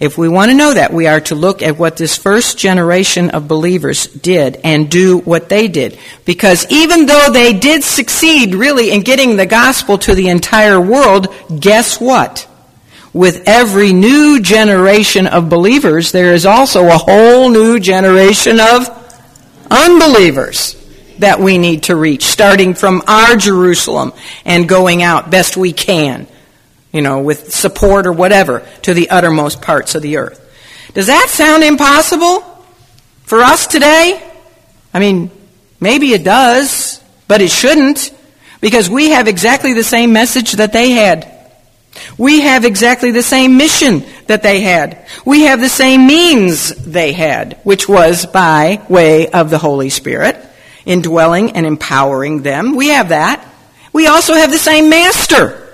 If 0.00 0.16
we 0.16 0.28
want 0.28 0.50
to 0.50 0.56
know 0.56 0.74
that, 0.74 0.92
we 0.92 1.08
are 1.08 1.20
to 1.22 1.34
look 1.34 1.60
at 1.60 1.78
what 1.78 1.96
this 1.96 2.16
first 2.16 2.56
generation 2.56 3.30
of 3.30 3.48
believers 3.48 4.06
did 4.06 4.60
and 4.62 4.88
do 4.90 5.18
what 5.18 5.48
they 5.48 5.66
did. 5.66 5.98
Because 6.24 6.66
even 6.70 7.06
though 7.06 7.30
they 7.32 7.52
did 7.52 7.82
succeed 7.82 8.54
really 8.54 8.92
in 8.92 9.02
getting 9.02 9.36
the 9.36 9.46
gospel 9.46 9.98
to 9.98 10.14
the 10.14 10.28
entire 10.28 10.80
world, 10.80 11.34
guess 11.60 12.00
what? 12.00 12.46
with 13.12 13.44
every 13.46 13.92
new 13.92 14.40
generation 14.40 15.26
of 15.26 15.48
believers, 15.48 16.12
there 16.12 16.34
is 16.34 16.46
also 16.46 16.86
a 16.86 16.98
whole 16.98 17.50
new 17.50 17.80
generation 17.80 18.60
of 18.60 18.88
unbelievers 19.70 20.74
that 21.18 21.40
we 21.40 21.58
need 21.58 21.84
to 21.84 21.96
reach, 21.96 22.24
starting 22.24 22.74
from 22.74 23.02
our 23.08 23.36
Jerusalem 23.36 24.12
and 24.44 24.68
going 24.68 25.02
out 25.02 25.30
best 25.30 25.56
we 25.56 25.72
can, 25.72 26.26
you 26.92 27.02
know, 27.02 27.20
with 27.20 27.54
support 27.54 28.06
or 28.06 28.12
whatever, 28.12 28.66
to 28.82 28.94
the 28.94 29.10
uttermost 29.10 29.60
parts 29.62 29.94
of 29.94 30.02
the 30.02 30.16
earth. 30.16 30.44
Does 30.94 31.08
that 31.08 31.28
sound 31.28 31.62
impossible 31.62 32.40
for 33.24 33.40
us 33.40 33.66
today? 33.66 34.22
I 34.94 35.00
mean, 35.00 35.30
maybe 35.80 36.12
it 36.12 36.24
does, 36.24 37.02
but 37.26 37.42
it 37.42 37.50
shouldn't, 37.50 38.12
because 38.60 38.88
we 38.88 39.10
have 39.10 39.28
exactly 39.28 39.74
the 39.74 39.84
same 39.84 40.12
message 40.12 40.52
that 40.52 40.72
they 40.72 40.90
had. 40.90 41.34
We 42.16 42.40
have 42.40 42.64
exactly 42.64 43.10
the 43.10 43.22
same 43.22 43.56
mission 43.56 44.04
that 44.26 44.42
they 44.42 44.60
had. 44.60 45.06
We 45.24 45.42
have 45.42 45.60
the 45.60 45.68
same 45.68 46.06
means 46.06 46.68
they 46.84 47.12
had, 47.12 47.58
which 47.64 47.88
was 47.88 48.24
by 48.24 48.80
way 48.88 49.28
of 49.28 49.50
the 49.50 49.58
Holy 49.58 49.90
Spirit, 49.90 50.36
indwelling 50.86 51.52
and 51.52 51.66
empowering 51.66 52.42
them. 52.42 52.76
We 52.76 52.88
have 52.88 53.10
that. 53.10 53.44
We 53.92 54.06
also 54.06 54.34
have 54.34 54.50
the 54.50 54.58
same 54.58 54.88
master. 54.88 55.67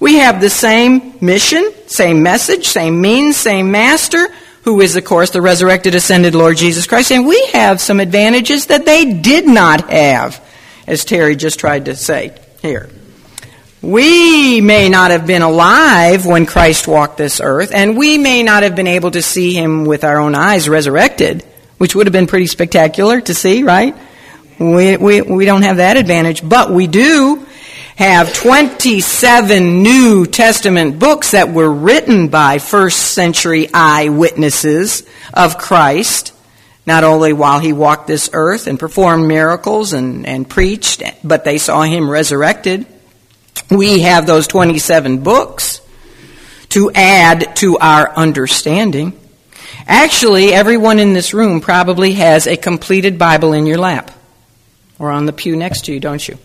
We 0.00 0.16
have 0.16 0.40
the 0.40 0.50
same 0.50 1.18
mission, 1.20 1.72
same 1.86 2.22
message, 2.22 2.66
same 2.66 3.02
means, 3.02 3.36
same 3.36 3.70
master, 3.70 4.28
who 4.62 4.80
is, 4.80 4.96
of 4.96 5.04
course, 5.04 5.30
the 5.30 5.42
resurrected, 5.42 5.94
ascended 5.94 6.34
Lord 6.34 6.56
Jesus 6.56 6.86
Christ. 6.86 7.12
And 7.12 7.26
we 7.26 7.46
have 7.52 7.80
some 7.80 8.00
advantages 8.00 8.66
that 8.66 8.86
they 8.86 9.12
did 9.12 9.46
not 9.46 9.90
have, 9.90 10.42
as 10.86 11.04
Terry 11.04 11.36
just 11.36 11.60
tried 11.60 11.84
to 11.84 11.96
say 11.96 12.34
here. 12.62 12.88
We 13.82 14.60
may 14.60 14.88
not 14.88 15.10
have 15.10 15.26
been 15.26 15.42
alive 15.42 16.26
when 16.26 16.44
Christ 16.44 16.88
walked 16.88 17.16
this 17.16 17.40
earth, 17.42 17.72
and 17.74 17.96
we 17.96 18.18
may 18.18 18.42
not 18.42 18.62
have 18.62 18.76
been 18.76 18.86
able 18.86 19.10
to 19.10 19.22
see 19.22 19.54
him 19.54 19.84
with 19.84 20.04
our 20.04 20.18
own 20.18 20.34
eyes 20.34 20.68
resurrected, 20.68 21.44
which 21.78 21.94
would 21.94 22.06
have 22.06 22.12
been 22.12 22.26
pretty 22.26 22.46
spectacular 22.46 23.20
to 23.22 23.34
see, 23.34 23.62
right? 23.62 23.94
We, 24.58 24.98
we, 24.98 25.22
we 25.22 25.44
don't 25.46 25.62
have 25.62 25.78
that 25.78 25.96
advantage, 25.96 26.46
but 26.46 26.70
we 26.70 26.86
do 26.86 27.46
have 27.96 28.32
27 28.32 29.82
New 29.82 30.26
Testament 30.26 30.98
books 30.98 31.32
that 31.32 31.52
were 31.52 31.70
written 31.70 32.28
by 32.28 32.58
first 32.58 32.98
century 33.12 33.68
eyewitnesses 33.72 35.06
of 35.34 35.58
Christ, 35.58 36.32
not 36.86 37.04
only 37.04 37.32
while 37.32 37.60
he 37.60 37.72
walked 37.72 38.06
this 38.06 38.30
earth 38.32 38.66
and 38.66 38.78
performed 38.78 39.28
miracles 39.28 39.92
and, 39.92 40.26
and 40.26 40.48
preached, 40.48 41.02
but 41.22 41.44
they 41.44 41.58
saw 41.58 41.82
him 41.82 42.08
resurrected. 42.08 42.86
We 43.70 44.00
have 44.00 44.26
those 44.26 44.46
27 44.46 45.22
books 45.22 45.80
to 46.70 46.90
add 46.94 47.56
to 47.56 47.78
our 47.78 48.10
understanding. 48.14 49.18
Actually, 49.86 50.52
everyone 50.52 50.98
in 50.98 51.12
this 51.12 51.34
room 51.34 51.60
probably 51.60 52.14
has 52.14 52.46
a 52.46 52.56
completed 52.56 53.18
Bible 53.18 53.52
in 53.52 53.66
your 53.66 53.78
lap 53.78 54.10
or 54.98 55.10
on 55.10 55.26
the 55.26 55.32
pew 55.32 55.56
next 55.56 55.86
to 55.86 55.92
you, 55.92 56.00
don't 56.00 56.26
you? 56.26 56.38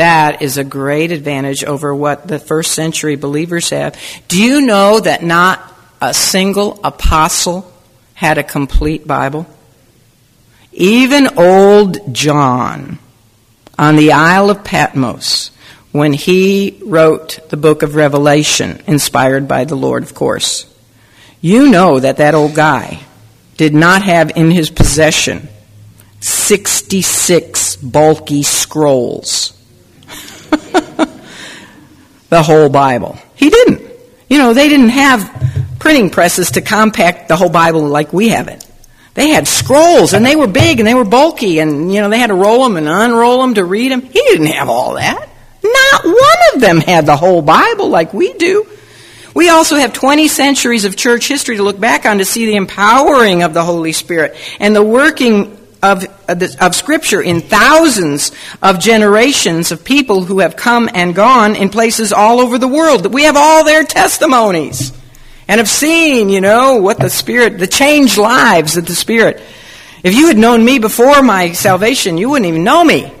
That 0.00 0.40
is 0.40 0.56
a 0.56 0.64
great 0.64 1.12
advantage 1.12 1.62
over 1.62 1.94
what 1.94 2.26
the 2.26 2.38
first 2.38 2.72
century 2.72 3.16
believers 3.16 3.68
have. 3.68 4.00
Do 4.28 4.42
you 4.42 4.62
know 4.62 4.98
that 4.98 5.22
not 5.22 5.60
a 6.00 6.14
single 6.14 6.80
apostle 6.82 7.70
had 8.14 8.38
a 8.38 8.42
complete 8.42 9.06
Bible? 9.06 9.46
Even 10.72 11.36
old 11.36 12.14
John 12.14 12.98
on 13.78 13.96
the 13.96 14.12
Isle 14.12 14.48
of 14.48 14.64
Patmos 14.64 15.50
when 15.92 16.14
he 16.14 16.80
wrote 16.82 17.38
the 17.50 17.58
book 17.58 17.82
of 17.82 17.94
Revelation, 17.94 18.82
inspired 18.86 19.46
by 19.46 19.66
the 19.66 19.76
Lord, 19.76 20.02
of 20.02 20.14
course. 20.14 20.64
You 21.42 21.68
know 21.68 22.00
that 22.00 22.16
that 22.16 22.34
old 22.34 22.54
guy 22.54 23.00
did 23.58 23.74
not 23.74 24.00
have 24.00 24.32
in 24.34 24.50
his 24.50 24.70
possession 24.70 25.50
66 26.20 27.76
bulky 27.76 28.42
scrolls. 28.42 29.59
The 32.30 32.42
whole 32.42 32.68
Bible. 32.68 33.18
He 33.34 33.50
didn't. 33.50 33.82
You 34.28 34.38
know, 34.38 34.54
they 34.54 34.68
didn't 34.68 34.90
have 34.90 35.76
printing 35.78 36.10
presses 36.10 36.52
to 36.52 36.62
compact 36.62 37.28
the 37.28 37.36
whole 37.36 37.50
Bible 37.50 37.82
like 37.82 38.12
we 38.12 38.30
have 38.30 38.48
it. 38.48 38.64
They 39.14 39.28
had 39.28 39.48
scrolls 39.48 40.14
and 40.14 40.24
they 40.24 40.36
were 40.36 40.46
big 40.46 40.78
and 40.78 40.86
they 40.86 40.94
were 40.94 41.04
bulky 41.04 41.58
and, 41.58 41.92
you 41.92 42.00
know, 42.00 42.08
they 42.08 42.18
had 42.18 42.28
to 42.28 42.34
roll 42.34 42.62
them 42.62 42.76
and 42.76 42.88
unroll 42.88 43.42
them 43.42 43.54
to 43.54 43.64
read 43.64 43.90
them. 43.90 44.02
He 44.02 44.12
didn't 44.12 44.46
have 44.46 44.68
all 44.68 44.94
that. 44.94 45.28
Not 45.62 46.04
one 46.04 46.54
of 46.54 46.60
them 46.60 46.78
had 46.78 47.06
the 47.06 47.16
whole 47.16 47.42
Bible 47.42 47.88
like 47.88 48.14
we 48.14 48.32
do. 48.34 48.66
We 49.34 49.48
also 49.48 49.76
have 49.76 49.92
20 49.92 50.28
centuries 50.28 50.84
of 50.84 50.96
church 50.96 51.28
history 51.28 51.56
to 51.56 51.62
look 51.62 51.78
back 51.78 52.06
on 52.06 52.18
to 52.18 52.24
see 52.24 52.46
the 52.46 52.56
empowering 52.56 53.42
of 53.42 53.52
the 53.52 53.64
Holy 53.64 53.92
Spirit 53.92 54.36
and 54.58 54.74
the 54.74 54.82
working 54.82 55.56
of, 55.82 56.04
uh, 56.28 56.48
of 56.60 56.74
Scripture 56.74 57.22
in 57.22 57.40
thousands 57.40 58.32
of 58.62 58.78
generations 58.78 59.72
of 59.72 59.84
people 59.84 60.24
who 60.24 60.40
have 60.40 60.56
come 60.56 60.88
and 60.92 61.14
gone 61.14 61.56
in 61.56 61.70
places 61.70 62.12
all 62.12 62.40
over 62.40 62.58
the 62.58 62.68
world. 62.68 63.12
We 63.12 63.24
have 63.24 63.36
all 63.36 63.64
their 63.64 63.84
testimonies 63.84 64.92
and 65.48 65.58
have 65.58 65.68
seen, 65.68 66.28
you 66.28 66.40
know, 66.40 66.76
what 66.76 66.98
the 66.98 67.10
Spirit, 67.10 67.58
the 67.58 67.66
changed 67.66 68.18
lives 68.18 68.76
of 68.76 68.86
the 68.86 68.94
Spirit. 68.94 69.42
If 70.02 70.14
you 70.14 70.28
had 70.28 70.38
known 70.38 70.64
me 70.64 70.78
before 70.78 71.22
my 71.22 71.52
salvation, 71.52 72.18
you 72.18 72.30
wouldn't 72.30 72.48
even 72.48 72.64
know 72.64 72.84
me. 72.84 73.12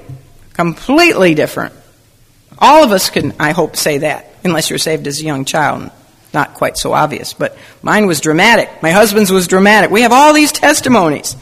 Completely 0.52 1.34
different. 1.34 1.74
All 2.58 2.84
of 2.84 2.92
us 2.92 3.10
can, 3.10 3.34
I 3.40 3.52
hope, 3.52 3.76
say 3.76 3.98
that, 3.98 4.34
unless 4.44 4.70
you're 4.70 4.78
saved 4.78 5.06
as 5.06 5.20
a 5.20 5.24
young 5.24 5.44
child. 5.44 5.90
Not 6.32 6.54
quite 6.54 6.76
so 6.76 6.92
obvious, 6.92 7.32
but 7.32 7.56
mine 7.82 8.06
was 8.06 8.20
dramatic. 8.20 8.82
My 8.82 8.92
husband's 8.92 9.32
was 9.32 9.48
dramatic. 9.48 9.90
We 9.90 10.02
have 10.02 10.12
all 10.12 10.32
these 10.32 10.52
testimonies. 10.52 11.34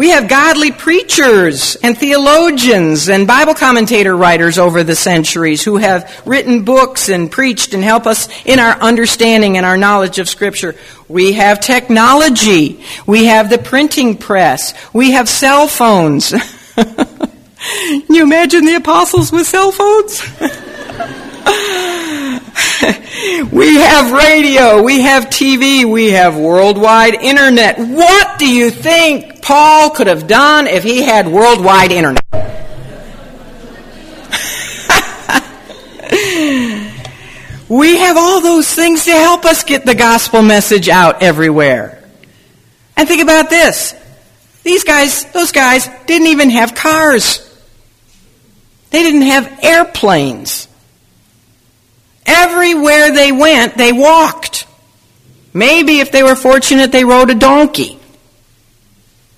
We 0.00 0.12
have 0.12 0.30
godly 0.30 0.72
preachers 0.72 1.76
and 1.76 1.94
theologians 1.94 3.10
and 3.10 3.26
Bible 3.26 3.52
commentator 3.52 4.16
writers 4.16 4.56
over 4.56 4.82
the 4.82 4.96
centuries 4.96 5.62
who 5.62 5.76
have 5.76 6.22
written 6.24 6.64
books 6.64 7.10
and 7.10 7.30
preached 7.30 7.74
and 7.74 7.84
help 7.84 8.06
us 8.06 8.26
in 8.46 8.60
our 8.60 8.80
understanding 8.80 9.58
and 9.58 9.66
our 9.66 9.76
knowledge 9.76 10.18
of 10.18 10.26
Scripture. 10.26 10.74
We 11.06 11.32
have 11.32 11.60
technology. 11.60 12.82
We 13.06 13.26
have 13.26 13.50
the 13.50 13.58
printing 13.58 14.16
press. 14.16 14.72
We 14.94 15.10
have 15.10 15.28
cell 15.28 15.68
phones. 15.68 16.30
Can 16.30 18.02
you 18.08 18.22
imagine 18.22 18.64
the 18.64 18.76
apostles 18.76 19.30
with 19.30 19.46
cell 19.46 19.70
phones? 19.70 20.22
we 23.52 23.76
have 23.76 24.12
radio, 24.12 24.82
we 24.82 25.02
have 25.02 25.26
TV, 25.26 25.84
we 25.84 26.12
have 26.12 26.38
worldwide 26.38 27.16
internet. 27.16 27.78
What 27.78 28.38
do 28.38 28.50
you 28.50 28.70
think 28.70 29.39
Paul 29.50 29.90
could 29.90 30.06
have 30.06 30.28
done 30.28 30.68
if 30.68 30.84
he 30.84 31.02
had 31.02 31.26
worldwide 31.26 31.90
internet? 31.90 32.22
we 37.68 37.96
have 37.96 38.16
all 38.16 38.40
those 38.40 38.72
things 38.72 39.06
to 39.06 39.10
help 39.10 39.44
us 39.44 39.64
get 39.64 39.84
the 39.84 39.96
gospel 39.96 40.42
message 40.42 40.88
out 40.88 41.24
everywhere. 41.24 42.00
And 42.96 43.08
think 43.08 43.24
about 43.24 43.50
this. 43.50 43.92
These 44.62 44.84
guys, 44.84 45.24
those 45.32 45.50
guys, 45.50 45.88
didn't 46.06 46.28
even 46.28 46.50
have 46.50 46.76
cars. 46.76 47.40
They 48.90 49.02
didn't 49.02 49.22
have 49.22 49.64
airplanes. 49.64 50.68
Everywhere 52.24 53.10
they 53.10 53.32
went, 53.32 53.76
they 53.76 53.90
walked. 53.90 54.68
Maybe 55.52 55.98
if 55.98 56.12
they 56.12 56.22
were 56.22 56.36
fortunate, 56.36 56.92
they 56.92 57.04
rode 57.04 57.30
a 57.30 57.34
donkey. 57.34 57.99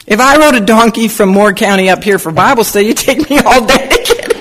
If 0.07 0.19
I 0.19 0.37
rode 0.39 0.57
a 0.57 0.65
donkey 0.65 1.09
from 1.09 1.29
Moore 1.29 1.53
County 1.53 1.89
up 1.89 2.03
here 2.03 2.19
for 2.19 2.33
Bible 2.33 2.65
study, 2.65 2.89
it'd 2.89 2.99
take 2.99 3.31
me 3.31 3.39
all 3.39 3.65
day 3.65 3.89
to 3.89 3.97
get 4.05 4.31
it. 4.31 4.37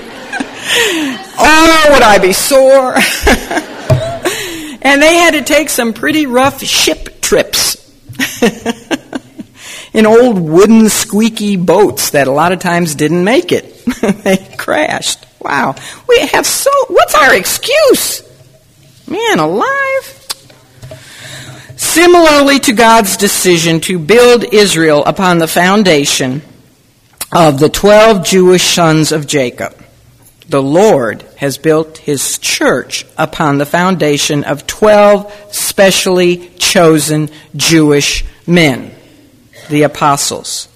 Oh, 1.38 1.88
would 1.92 2.02
I 2.02 2.18
be 2.18 2.32
sore? 2.32 2.94
and 4.82 5.00
they 5.00 5.14
had 5.14 5.32
to 5.32 5.42
take 5.42 5.68
some 5.68 5.92
pretty 5.92 6.26
rough 6.26 6.62
ship 6.62 7.20
trips 7.20 7.76
in 9.92 10.06
old 10.06 10.38
wooden 10.38 10.88
squeaky 10.88 11.56
boats 11.56 12.10
that 12.10 12.26
a 12.26 12.32
lot 12.32 12.52
of 12.52 12.58
times 12.58 12.94
didn't 12.96 13.22
make 13.22 13.52
it. 13.52 13.84
they 14.24 14.38
crashed. 14.56 15.24
Wow. 15.40 15.76
We 16.08 16.18
have 16.28 16.46
so, 16.46 16.70
what's 16.88 17.14
our 17.14 17.34
excuse? 17.34 18.22
Man 19.06 19.38
alive. 19.38 20.21
Similarly 21.92 22.58
to 22.60 22.72
God's 22.72 23.18
decision 23.18 23.78
to 23.80 23.98
build 23.98 24.44
Israel 24.44 25.04
upon 25.04 25.36
the 25.36 25.46
foundation 25.46 26.40
of 27.30 27.60
the 27.60 27.68
12 27.68 28.24
Jewish 28.24 28.62
sons 28.64 29.12
of 29.12 29.26
Jacob, 29.26 29.76
the 30.48 30.62
Lord 30.62 31.20
has 31.36 31.58
built 31.58 31.98
his 31.98 32.38
church 32.38 33.04
upon 33.18 33.58
the 33.58 33.66
foundation 33.66 34.42
of 34.44 34.66
12 34.66 35.54
specially 35.54 36.48
chosen 36.56 37.28
Jewish 37.56 38.24
men 38.46 38.94
the 39.68 39.82
apostles. 39.82 40.68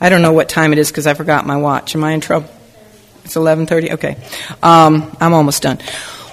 I 0.00 0.10
don't 0.10 0.22
know 0.22 0.32
what 0.32 0.48
time 0.48 0.72
it 0.72 0.78
is 0.78 0.92
because 0.92 1.08
I 1.08 1.14
forgot 1.14 1.44
my 1.44 1.56
watch. 1.56 1.96
Am 1.96 2.04
I 2.04 2.12
in 2.12 2.20
trouble? 2.20 2.48
It's 3.24 3.34
11:30. 3.34 3.94
Okay, 3.94 4.16
um, 4.62 5.16
I'm 5.20 5.34
almost 5.34 5.62
done. 5.62 5.80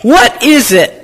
What 0.04 0.44
is 0.44 0.72
it 0.72 0.99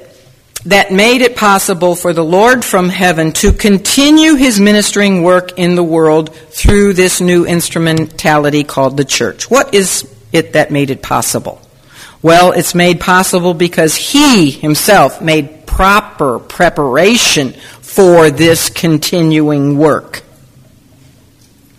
that 0.66 0.92
made 0.92 1.22
it 1.22 1.36
possible 1.36 1.96
for 1.96 2.12
the 2.12 2.24
Lord 2.24 2.66
from 2.66 2.90
heaven 2.90 3.32
to 3.34 3.54
continue 3.54 4.34
his 4.34 4.60
ministering 4.60 5.22
work 5.22 5.58
in 5.58 5.76
the 5.76 5.84
world 5.84 6.36
through 6.36 6.94
this 6.94 7.22
new 7.22 7.46
instrumentality 7.46 8.64
called 8.64 8.98
the 8.98 9.06
church. 9.06 9.50
What 9.50 9.76
is 9.76 10.12
it 10.32 10.54
that 10.54 10.72
made 10.72 10.90
it 10.90 11.04
possible? 11.04 11.62
Well, 12.22 12.52
it's 12.52 12.74
made 12.74 13.00
possible 13.00 13.54
because 13.54 13.96
he 13.96 14.50
himself 14.50 15.22
made 15.22 15.68
proper 15.68 16.40
preparation 16.40 17.54
for 17.82 18.32
this 18.32 18.70
continuing 18.70 19.78
work. 19.78 20.24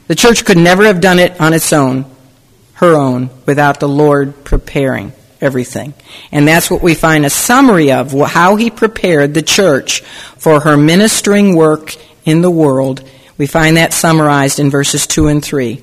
The 0.06 0.14
church 0.14 0.44
could 0.44 0.58
never 0.58 0.84
have 0.84 1.00
done 1.00 1.18
it 1.18 1.40
on 1.40 1.52
its 1.52 1.72
own, 1.72 2.04
her 2.74 2.94
own, 2.94 3.30
without 3.44 3.80
the 3.80 3.88
Lord 3.88 4.44
preparing 4.44 5.12
everything. 5.40 5.94
And 6.32 6.46
that's 6.46 6.70
what 6.70 6.82
we 6.82 6.94
find 6.94 7.26
a 7.26 7.30
summary 7.30 7.92
of 7.92 8.12
how 8.12 8.56
he 8.56 8.70
prepared 8.70 9.34
the 9.34 9.42
church 9.42 10.00
for 10.38 10.60
her 10.60 10.76
ministering 10.76 11.56
work 11.56 11.94
in 12.24 12.40
the 12.40 12.50
world. 12.50 13.02
We 13.38 13.46
find 13.46 13.76
that 13.76 13.92
summarized 13.92 14.58
in 14.58 14.70
verses 14.70 15.06
2 15.06 15.28
and 15.28 15.44
3. 15.44 15.82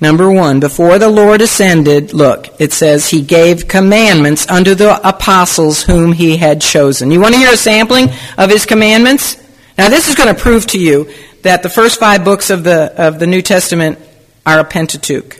Number 0.00 0.30
one, 0.30 0.60
before 0.60 0.98
the 0.98 1.10
Lord 1.10 1.42
ascended, 1.42 2.14
look, 2.14 2.48
it 2.58 2.72
says 2.72 3.08
he 3.08 3.20
gave 3.20 3.68
commandments 3.68 4.48
unto 4.48 4.74
the 4.74 5.06
apostles 5.06 5.82
whom 5.82 6.12
he 6.12 6.38
had 6.38 6.62
chosen. 6.62 7.10
You 7.10 7.20
want 7.20 7.34
to 7.34 7.40
hear 7.40 7.52
a 7.52 7.56
sampling 7.56 8.08
of 8.38 8.50
his 8.50 8.64
commandments? 8.64 9.36
Now 9.76 9.90
this 9.90 10.08
is 10.08 10.14
going 10.14 10.34
to 10.34 10.40
prove 10.40 10.66
to 10.68 10.78
you 10.78 11.10
that 11.42 11.62
the 11.62 11.68
first 11.68 12.00
five 12.00 12.24
books 12.24 12.48
of 12.48 12.64
the, 12.64 12.94
of 12.96 13.18
the 13.18 13.26
New 13.26 13.42
Testament 13.42 13.98
are 14.46 14.58
a 14.58 14.64
Pentateuch. 14.64 15.38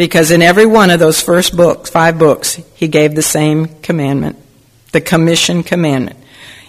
Because 0.00 0.30
in 0.30 0.40
every 0.40 0.64
one 0.64 0.88
of 0.88 0.98
those 0.98 1.20
first 1.20 1.54
books, 1.54 1.90
five 1.90 2.18
books, 2.18 2.54
he 2.74 2.88
gave 2.88 3.14
the 3.14 3.20
same 3.20 3.66
commandment, 3.82 4.38
the 4.92 5.02
commission 5.02 5.62
commandment. 5.62 6.16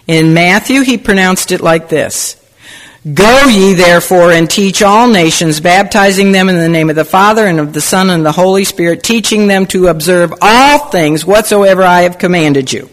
In 0.06 0.34
Matthew, 0.34 0.82
he 0.82 0.98
pronounced 0.98 1.54
it 1.54 1.62
like 1.62 1.88
this 1.88 2.36
Go 3.14 3.46
ye 3.46 3.74
therefore 3.74 4.34
and 4.34 4.52
teach 4.52 4.82
all 4.82 5.08
nations, 5.08 5.62
baptizing 5.62 6.34
them 6.34 6.50
in 6.50 6.58
the 6.58 6.68
name 6.68 6.90
of 6.90 6.98
the 6.98 7.06
Father 7.06 7.48
and 7.48 7.62
of 7.62 7.72
the 7.72 7.80
Son 7.80 8.10
and 8.10 8.26
the 8.26 8.34
Holy 8.34 8.66
Spirit, 8.66 9.02
teaching 9.02 9.48
them 9.48 9.66
to 9.68 9.88
observe 9.88 10.34
all 10.42 10.90
things 10.90 11.26
whatsoever 11.26 11.84
I 11.84 12.02
have 12.02 12.18
commanded 12.18 12.74
you. 12.74 12.90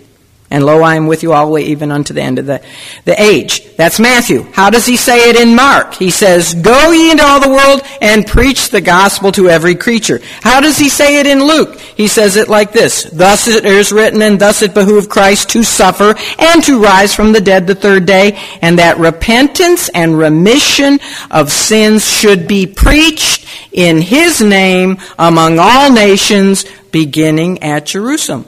And 0.51 0.65
lo, 0.65 0.81
I 0.81 0.95
am 0.95 1.07
with 1.07 1.23
you 1.23 1.35
always, 1.35 1.69
even 1.69 1.93
unto 1.93 2.15
the 2.15 2.23
end 2.23 2.39
of 2.39 2.47
the, 2.47 2.63
the 3.05 3.21
age. 3.21 3.77
That's 3.77 4.01
Matthew. 4.01 4.45
How 4.53 4.71
does 4.71 4.87
he 4.87 4.97
say 4.97 5.29
it 5.29 5.37
in 5.37 5.55
Mark? 5.55 5.93
He 5.93 6.11
says, 6.11 6.55
Go 6.55 6.91
ye 6.91 7.11
into 7.11 7.23
all 7.23 7.39
the 7.39 7.51
world 7.51 7.83
and 8.01 8.27
preach 8.27 8.71
the 8.71 8.81
gospel 8.81 9.31
to 9.33 9.51
every 9.51 9.75
creature. 9.75 10.21
How 10.41 10.61
does 10.61 10.79
he 10.79 10.89
say 10.89 11.21
it 11.21 11.27
in 11.27 11.45
Luke? 11.45 11.79
He 11.79 12.09
says 12.09 12.37
it 12.37 12.49
like 12.49 12.73
this, 12.73 13.05
Thus 13.05 13.47
it 13.47 13.67
is 13.67 13.93
written, 13.93 14.23
and 14.23 14.41
thus 14.41 14.63
it 14.63 14.73
behooved 14.73 15.11
Christ 15.11 15.51
to 15.51 15.63
suffer 15.63 16.15
and 16.39 16.65
to 16.65 16.83
rise 16.83 17.15
from 17.15 17.33
the 17.33 17.43
dead 17.43 17.67
the 17.67 17.75
third 17.75 18.07
day, 18.07 18.39
and 18.63 18.79
that 18.79 18.97
repentance 18.97 19.91
and 19.91 20.19
remission 20.19 20.99
of 21.31 21.53
sins 21.53 22.11
should 22.11 22.49
be 22.49 22.67
preached 22.67 23.47
in 23.71 24.01
his 24.01 24.41
name 24.41 24.97
among 25.19 25.59
all 25.59 25.93
nations, 25.93 26.65
beginning 26.91 27.63
at 27.63 27.85
Jerusalem. 27.85 28.47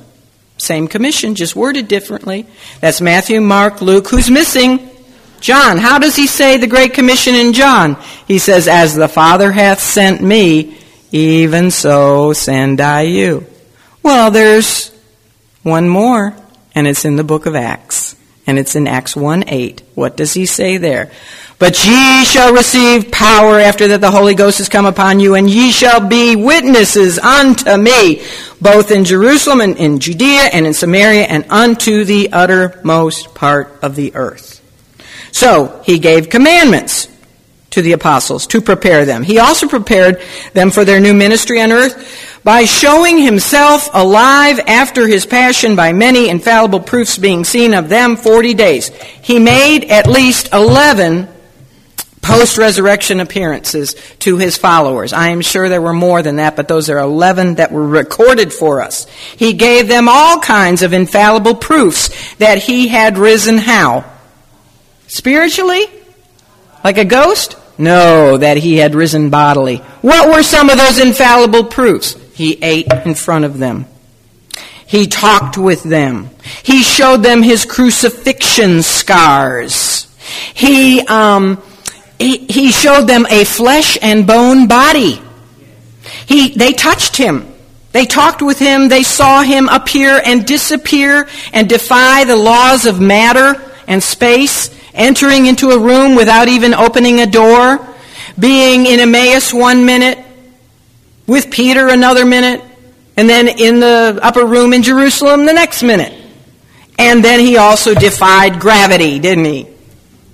Same 0.60 0.88
commission, 0.88 1.34
just 1.34 1.56
worded 1.56 1.88
differently. 1.88 2.46
That's 2.80 3.00
Matthew, 3.00 3.40
Mark, 3.40 3.80
Luke. 3.80 4.08
Who's 4.08 4.30
missing? 4.30 4.90
John. 5.40 5.78
How 5.78 5.98
does 5.98 6.16
he 6.16 6.26
say 6.26 6.58
the 6.58 6.66
Great 6.66 6.92
Commission 6.92 7.34
in 7.34 7.54
John? 7.54 7.96
He 8.28 8.38
says, 8.38 8.68
As 8.68 8.94
the 8.94 9.08
Father 9.08 9.50
hath 9.50 9.80
sent 9.80 10.20
me, 10.20 10.76
even 11.12 11.70
so 11.70 12.34
send 12.34 12.80
I 12.80 13.02
you. 13.02 13.46
Well, 14.02 14.30
there's 14.30 14.90
one 15.62 15.88
more, 15.88 16.36
and 16.74 16.86
it's 16.86 17.04
in 17.04 17.16
the 17.16 17.24
book 17.24 17.46
of 17.46 17.54
Acts. 17.54 18.16
And 18.46 18.58
it's 18.58 18.76
in 18.76 18.86
Acts 18.86 19.16
1 19.16 19.44
8. 19.46 19.82
What 19.94 20.16
does 20.16 20.34
he 20.34 20.44
say 20.44 20.76
there? 20.76 21.10
But 21.60 21.86
ye 21.86 22.24
shall 22.24 22.54
receive 22.54 23.12
power 23.12 23.60
after 23.60 23.88
that 23.88 24.00
the 24.00 24.10
Holy 24.10 24.34
Ghost 24.34 24.58
has 24.58 24.70
come 24.70 24.86
upon 24.86 25.20
you, 25.20 25.34
and 25.34 25.48
ye 25.48 25.70
shall 25.70 26.00
be 26.00 26.34
witnesses 26.34 27.18
unto 27.18 27.76
me, 27.76 28.22
both 28.62 28.90
in 28.90 29.04
Jerusalem 29.04 29.60
and 29.60 29.76
in 29.76 30.00
Judea 30.00 30.48
and 30.54 30.66
in 30.66 30.72
Samaria 30.72 31.24
and 31.24 31.44
unto 31.50 32.04
the 32.04 32.32
uttermost 32.32 33.34
part 33.34 33.78
of 33.82 33.94
the 33.94 34.14
earth. 34.14 34.62
So, 35.32 35.82
he 35.84 35.98
gave 35.98 36.30
commandments 36.30 37.08
to 37.70 37.82
the 37.82 37.92
apostles 37.92 38.46
to 38.48 38.62
prepare 38.62 39.04
them. 39.04 39.22
He 39.22 39.38
also 39.38 39.68
prepared 39.68 40.22
them 40.54 40.70
for 40.70 40.86
their 40.86 40.98
new 40.98 41.12
ministry 41.12 41.60
on 41.60 41.72
earth 41.72 42.40
by 42.42 42.64
showing 42.64 43.18
himself 43.18 43.90
alive 43.92 44.60
after 44.66 45.06
his 45.06 45.26
passion 45.26 45.76
by 45.76 45.92
many 45.92 46.30
infallible 46.30 46.80
proofs 46.80 47.18
being 47.18 47.44
seen 47.44 47.74
of 47.74 47.90
them 47.90 48.16
40 48.16 48.54
days. 48.54 48.88
He 49.20 49.38
made 49.38 49.84
at 49.90 50.06
least 50.06 50.54
11 50.54 51.28
post 52.22 52.58
resurrection 52.58 53.20
appearances 53.20 53.94
to 54.20 54.36
his 54.36 54.56
followers. 54.56 55.12
I 55.12 55.28
am 55.28 55.40
sure 55.40 55.68
there 55.68 55.82
were 55.82 55.92
more 55.92 56.22
than 56.22 56.36
that, 56.36 56.56
but 56.56 56.68
those 56.68 56.90
are 56.90 56.98
11 56.98 57.56
that 57.56 57.72
were 57.72 57.86
recorded 57.86 58.52
for 58.52 58.82
us. 58.82 59.06
He 59.36 59.54
gave 59.54 59.88
them 59.88 60.08
all 60.08 60.38
kinds 60.40 60.82
of 60.82 60.92
infallible 60.92 61.54
proofs 61.54 62.34
that 62.36 62.58
he 62.58 62.88
had 62.88 63.18
risen 63.18 63.58
how? 63.58 64.04
Spiritually? 65.06 65.84
Like 66.84 66.98
a 66.98 67.04
ghost? 67.04 67.56
No, 67.78 68.36
that 68.36 68.58
he 68.58 68.76
had 68.76 68.94
risen 68.94 69.30
bodily. 69.30 69.78
What 70.02 70.28
were 70.28 70.42
some 70.42 70.68
of 70.68 70.76
those 70.76 70.98
infallible 70.98 71.64
proofs? 71.64 72.14
He 72.34 72.62
ate 72.62 72.86
in 73.04 73.14
front 73.14 73.46
of 73.46 73.58
them. 73.58 73.86
He 74.86 75.06
talked 75.06 75.56
with 75.56 75.82
them. 75.82 76.30
He 76.62 76.82
showed 76.82 77.22
them 77.22 77.42
his 77.42 77.64
crucifixion 77.64 78.82
scars. 78.82 80.08
He, 80.52 81.00
um, 81.06 81.62
he, 82.20 82.36
he 82.36 82.70
showed 82.70 83.06
them 83.06 83.26
a 83.30 83.44
flesh 83.44 83.96
and 84.02 84.26
bone 84.26 84.68
body. 84.68 85.22
He, 86.26 86.50
they 86.50 86.72
touched 86.74 87.16
him. 87.16 87.50
They 87.92 88.04
talked 88.04 88.42
with 88.42 88.58
him. 88.58 88.88
They 88.88 89.02
saw 89.02 89.42
him 89.42 89.70
appear 89.70 90.20
and 90.22 90.46
disappear 90.46 91.26
and 91.54 91.66
defy 91.66 92.24
the 92.24 92.36
laws 92.36 92.84
of 92.84 93.00
matter 93.00 93.60
and 93.86 94.02
space, 94.02 94.70
entering 94.92 95.46
into 95.46 95.70
a 95.70 95.78
room 95.78 96.14
without 96.14 96.48
even 96.48 96.74
opening 96.74 97.20
a 97.20 97.26
door, 97.26 97.88
being 98.38 98.84
in 98.84 99.00
Emmaus 99.00 99.54
one 99.54 99.86
minute, 99.86 100.18
with 101.26 101.50
Peter 101.50 101.88
another 101.88 102.26
minute, 102.26 102.62
and 103.16 103.30
then 103.30 103.48
in 103.48 103.80
the 103.80 104.18
upper 104.22 104.44
room 104.44 104.74
in 104.74 104.82
Jerusalem 104.82 105.46
the 105.46 105.54
next 105.54 105.82
minute. 105.82 106.12
And 106.98 107.24
then 107.24 107.40
he 107.40 107.56
also 107.56 107.94
defied 107.94 108.60
gravity, 108.60 109.18
didn't 109.18 109.46
he? 109.46 109.69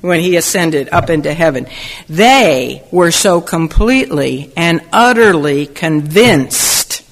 When 0.06 0.20
he 0.20 0.36
ascended 0.36 0.88
up 0.90 1.10
into 1.10 1.34
heaven. 1.34 1.66
They 2.08 2.82
were 2.90 3.10
so 3.10 3.40
completely 3.40 4.52
and 4.56 4.80
utterly 4.92 5.66
convinced 5.66 7.02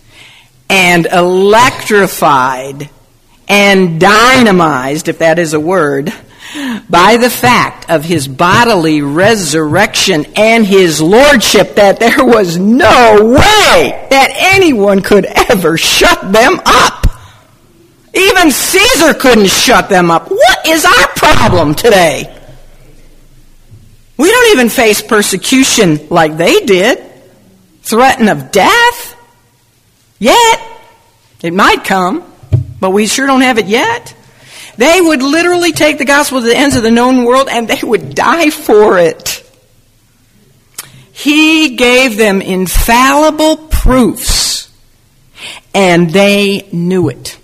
and 0.70 1.07
electrified 1.07 2.88
and 3.49 4.01
dynamized, 4.01 5.09
if 5.09 5.18
that 5.18 5.38
is 5.38 5.53
a 5.53 5.61
word, 5.61 6.12
by 6.88 7.16
the 7.16 7.30
fact 7.30 7.90
of 7.90 8.05
his 8.05 8.28
bodily 8.28 9.03
resurrection 9.03 10.24
and 10.36 10.64
his 10.64 11.01
lordship 11.01 11.74
that 11.74 11.99
there 12.01 12.24
was 12.24 12.57
no 12.59 13.16
way 13.20 14.07
that 14.11 14.30
anyone 14.36 15.03
could 15.03 15.26
ever 15.26 15.76
shut 15.76 16.32
them 16.32 16.61
up. 16.64 17.07
Even 18.14 18.51
Caesar 18.51 19.14
couldn't 19.14 19.51
shut 19.51 19.88
them 19.88 20.11
up. 20.11 20.30
What 20.30 20.68
is 20.68 20.84
our 20.84 21.09
problem 21.16 21.74
today? 21.74 22.43
We 24.17 24.31
don't 24.31 24.53
even 24.53 24.69
face 24.69 25.03
persecution 25.03 26.09
like 26.09 26.37
they 26.37 26.61
did, 26.61 27.05
threaten 27.83 28.29
of 28.29 28.53
death 28.53 29.17
yet. 30.19 30.61
It 31.43 31.53
might 31.53 31.85
come, 31.85 32.25
but 32.81 32.91
we 32.91 33.07
sure 33.07 33.27
don't 33.27 33.43
have 33.43 33.59
it 33.59 33.67
yet. 33.67 34.15
They 34.77 35.01
would 35.01 35.23
literally 35.23 35.73
take 35.73 35.99
the 35.99 36.05
gospel 36.05 36.41
to 36.41 36.47
the 36.47 36.57
ends 36.57 36.77
of 36.77 36.83
the 36.83 36.91
known 36.91 37.25
world 37.25 37.49
and 37.51 37.69
they 37.69 37.81
would 37.83 38.15
die 38.15 38.51
for 38.51 38.99
it. 38.99 39.41
He 41.12 41.77
gave 41.77 42.17
them 42.17 42.43
infallible 42.43 43.57
proofs 43.57 44.69
and 45.73 46.11
they 46.11 46.69
knew 46.73 47.09
it. 47.09 47.39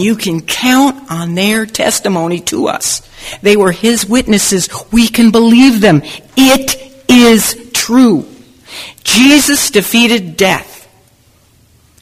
You 0.00 0.16
can 0.16 0.40
count 0.40 1.10
on 1.10 1.34
their 1.34 1.66
testimony 1.66 2.40
to 2.42 2.68
us. 2.68 3.02
They 3.42 3.56
were 3.56 3.72
his 3.72 4.06
witnesses. 4.06 4.68
We 4.90 5.08
can 5.08 5.30
believe 5.30 5.80
them. 5.80 6.02
It 6.36 7.04
is 7.08 7.70
true. 7.72 8.26
Jesus 9.04 9.70
defeated 9.70 10.36
death, 10.36 10.88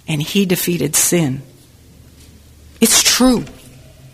and 0.07 0.23
he 0.23 0.47
defeated 0.47 0.95
sin. 0.97 1.43
It's 2.81 3.03
true. 3.03 3.45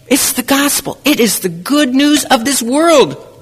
It's 0.07 0.33
the 0.33 0.43
gospel. 0.43 0.99
It 1.05 1.21
is 1.21 1.41
the 1.41 1.49
good 1.49 1.95
news 1.95 2.25
of 2.25 2.45
this 2.45 2.63
world. 2.63 3.34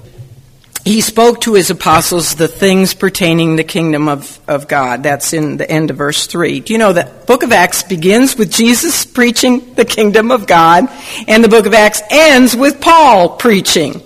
He 0.85 0.99
spoke 0.99 1.41
to 1.41 1.53
his 1.53 1.69
apostles 1.69 2.35
the 2.35 2.47
things 2.47 2.93
pertaining 2.93 3.55
the 3.55 3.63
kingdom 3.63 4.09
of, 4.09 4.39
of 4.49 4.67
God. 4.67 5.01
That's 5.01 5.31
in 5.31 5.55
the 5.55 5.69
end 5.69 5.89
of 5.89 5.97
verse 5.97 6.27
3. 6.27 6.59
Do 6.59 6.73
you 6.73 6.79
know 6.79 6.91
that 6.91 7.25
book 7.25 7.43
of 7.43 7.53
Acts 7.53 7.83
begins 7.83 8.35
with 8.35 8.51
Jesus 8.51 9.05
preaching 9.05 9.75
the 9.75 9.85
kingdom 9.85 10.29
of 10.29 10.45
God, 10.45 10.89
and 11.27 11.43
the 11.43 11.49
book 11.49 11.65
of 11.65 11.73
Acts 11.73 12.01
ends 12.09 12.55
with 12.55 12.81
Paul 12.81 13.37
preaching 13.37 14.01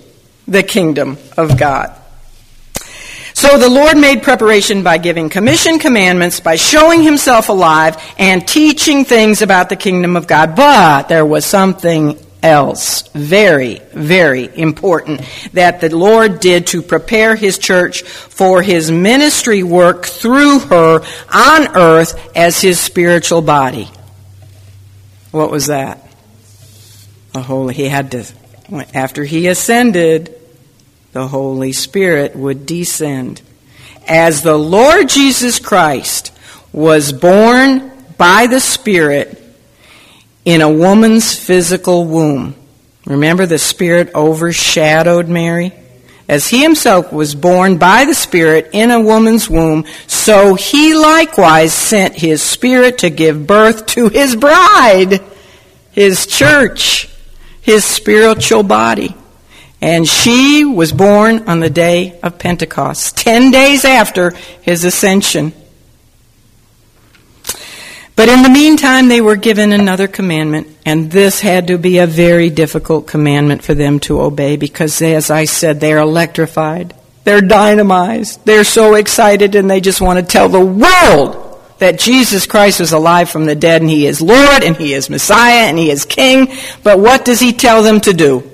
the 0.48 0.62
kingdom 0.62 1.18
of 1.36 1.58
God. 1.58 1.94
So 3.34 3.58
the 3.58 3.70
Lord 3.70 3.98
made 3.98 4.24
preparation 4.24 4.82
by 4.84 4.98
giving 4.98 5.30
commission 5.30 5.78
commandments, 5.78 6.40
by 6.40 6.56
showing 6.56 7.04
himself 7.04 7.50
alive, 7.50 7.96
and 8.18 8.48
teaching 8.48 9.06
things 9.06 9.42
about 9.42 9.70
the 9.70 9.76
kingdom 9.76 10.16
of 10.16 10.26
God. 10.26 10.56
But 10.56 11.08
there 11.08 11.26
was 11.26 11.46
something 11.46 12.18
else 12.44 13.08
very, 13.10 13.80
very 13.94 14.50
important 14.58 15.22
that 15.54 15.82
the 15.82 15.96
Lord 15.96 16.40
did 16.40 16.68
to 16.68 16.82
prepare 16.82 17.36
His 17.36 17.58
church 17.58 18.04
for 18.04 18.62
His 18.62 18.92
ministry 18.92 19.64
work 19.64 20.06
through 20.06 20.60
her 20.60 21.04
on 21.34 21.76
earth 21.76 22.36
as 22.36 22.62
His 22.62 22.80
spiritual 22.80 23.42
body. 23.42 23.90
What 25.32 25.52
was 25.52 25.68
that? 25.68 26.08
The 27.34 27.42
Holy, 27.42 27.74
He 27.74 27.88
had 27.88 28.12
to, 28.12 28.26
after 28.94 29.24
He 29.24 29.48
ascended, 29.48 30.34
the 31.14 31.28
Holy 31.28 31.74
Spirit 31.74 32.36
would 32.36 32.66
descend. 32.66 33.42
As 34.08 34.42
the 34.42 34.58
Lord 34.58 35.10
Jesus 35.10 35.60
Christ 35.60 36.32
was 36.72 37.12
born 37.12 37.92
by 38.18 38.48
the 38.48 38.60
Spirit 38.60 39.44
in 40.48 40.62
a 40.62 40.72
woman's 40.72 41.36
physical 41.36 42.06
womb. 42.06 42.56
Remember, 43.06 43.46
the 43.46 43.60
Spirit 43.60 44.16
overshadowed 44.16 45.28
Mary? 45.28 45.74
As 46.30 46.48
he 46.48 46.62
himself 46.62 47.12
was 47.12 47.36
born 47.36 47.78
by 47.78 48.06
the 48.06 48.16
Spirit 48.16 48.70
in 48.72 48.90
a 48.90 49.02
woman's 49.02 49.50
womb, 49.50 49.84
so 50.08 50.56
he 50.56 50.96
likewise 50.96 51.74
sent 51.74 52.16
his 52.16 52.42
Spirit 52.42 53.00
to 53.00 53.10
give 53.10 53.46
birth 53.46 53.88
to 53.88 54.08
his 54.08 54.38
bride, 54.38 55.22
his 55.92 56.26
church, 56.26 57.10
his 57.60 57.84
spiritual 57.84 58.64
body. 58.64 59.18
And 59.82 60.08
she 60.08 60.64
was 60.64 60.94
born 60.94 61.50
on 61.50 61.60
the 61.60 61.70
day 61.70 62.22
of 62.24 62.40
Pentecost, 62.40 63.18
ten 63.18 63.52
days 63.52 63.84
after 63.84 64.30
his 64.62 64.86
ascension. 64.86 65.52
But 68.18 68.30
in 68.30 68.42
the 68.42 68.50
meantime, 68.50 69.10
they 69.10 69.22
were 69.22 69.36
given 69.36 69.72
another 69.72 70.08
commandment, 70.08 70.76
and 70.88 71.12
this 71.12 71.40
had 71.40 71.68
to 71.68 71.78
be 71.78 72.00
a 72.00 72.08
very 72.08 72.50
difficult 72.50 73.06
commandment 73.06 73.64
for 73.64 73.76
them 73.76 74.00
to 74.02 74.22
obey 74.22 74.58
because, 74.58 75.00
as 75.04 75.30
I 75.30 75.46
said, 75.46 75.80
they're 75.80 76.00
electrified. 76.00 76.96
They're 77.26 77.42
dynamized. 77.42 78.44
They're 78.44 78.64
so 78.64 78.96
excited, 78.96 79.54
and 79.54 79.70
they 79.70 79.82
just 79.82 80.02
want 80.02 80.18
to 80.18 80.26
tell 80.26 80.50
the 80.50 80.60
world 80.60 81.62
that 81.78 82.00
Jesus 82.00 82.48
Christ 82.48 82.82
is 82.82 82.92
alive 82.92 83.30
from 83.30 83.46
the 83.46 83.54
dead, 83.54 83.82
and 83.84 83.90
He 83.90 84.08
is 84.08 84.20
Lord, 84.20 84.64
and 84.64 84.76
He 84.76 84.96
is 84.96 85.12
Messiah, 85.12 85.68
and 85.68 85.78
He 85.78 85.92
is 85.92 86.04
King. 86.04 86.52
But 86.82 86.98
what 86.98 87.24
does 87.24 87.40
He 87.40 87.54
tell 87.54 87.84
them 87.84 88.02
to 88.02 88.14
do? 88.14 88.50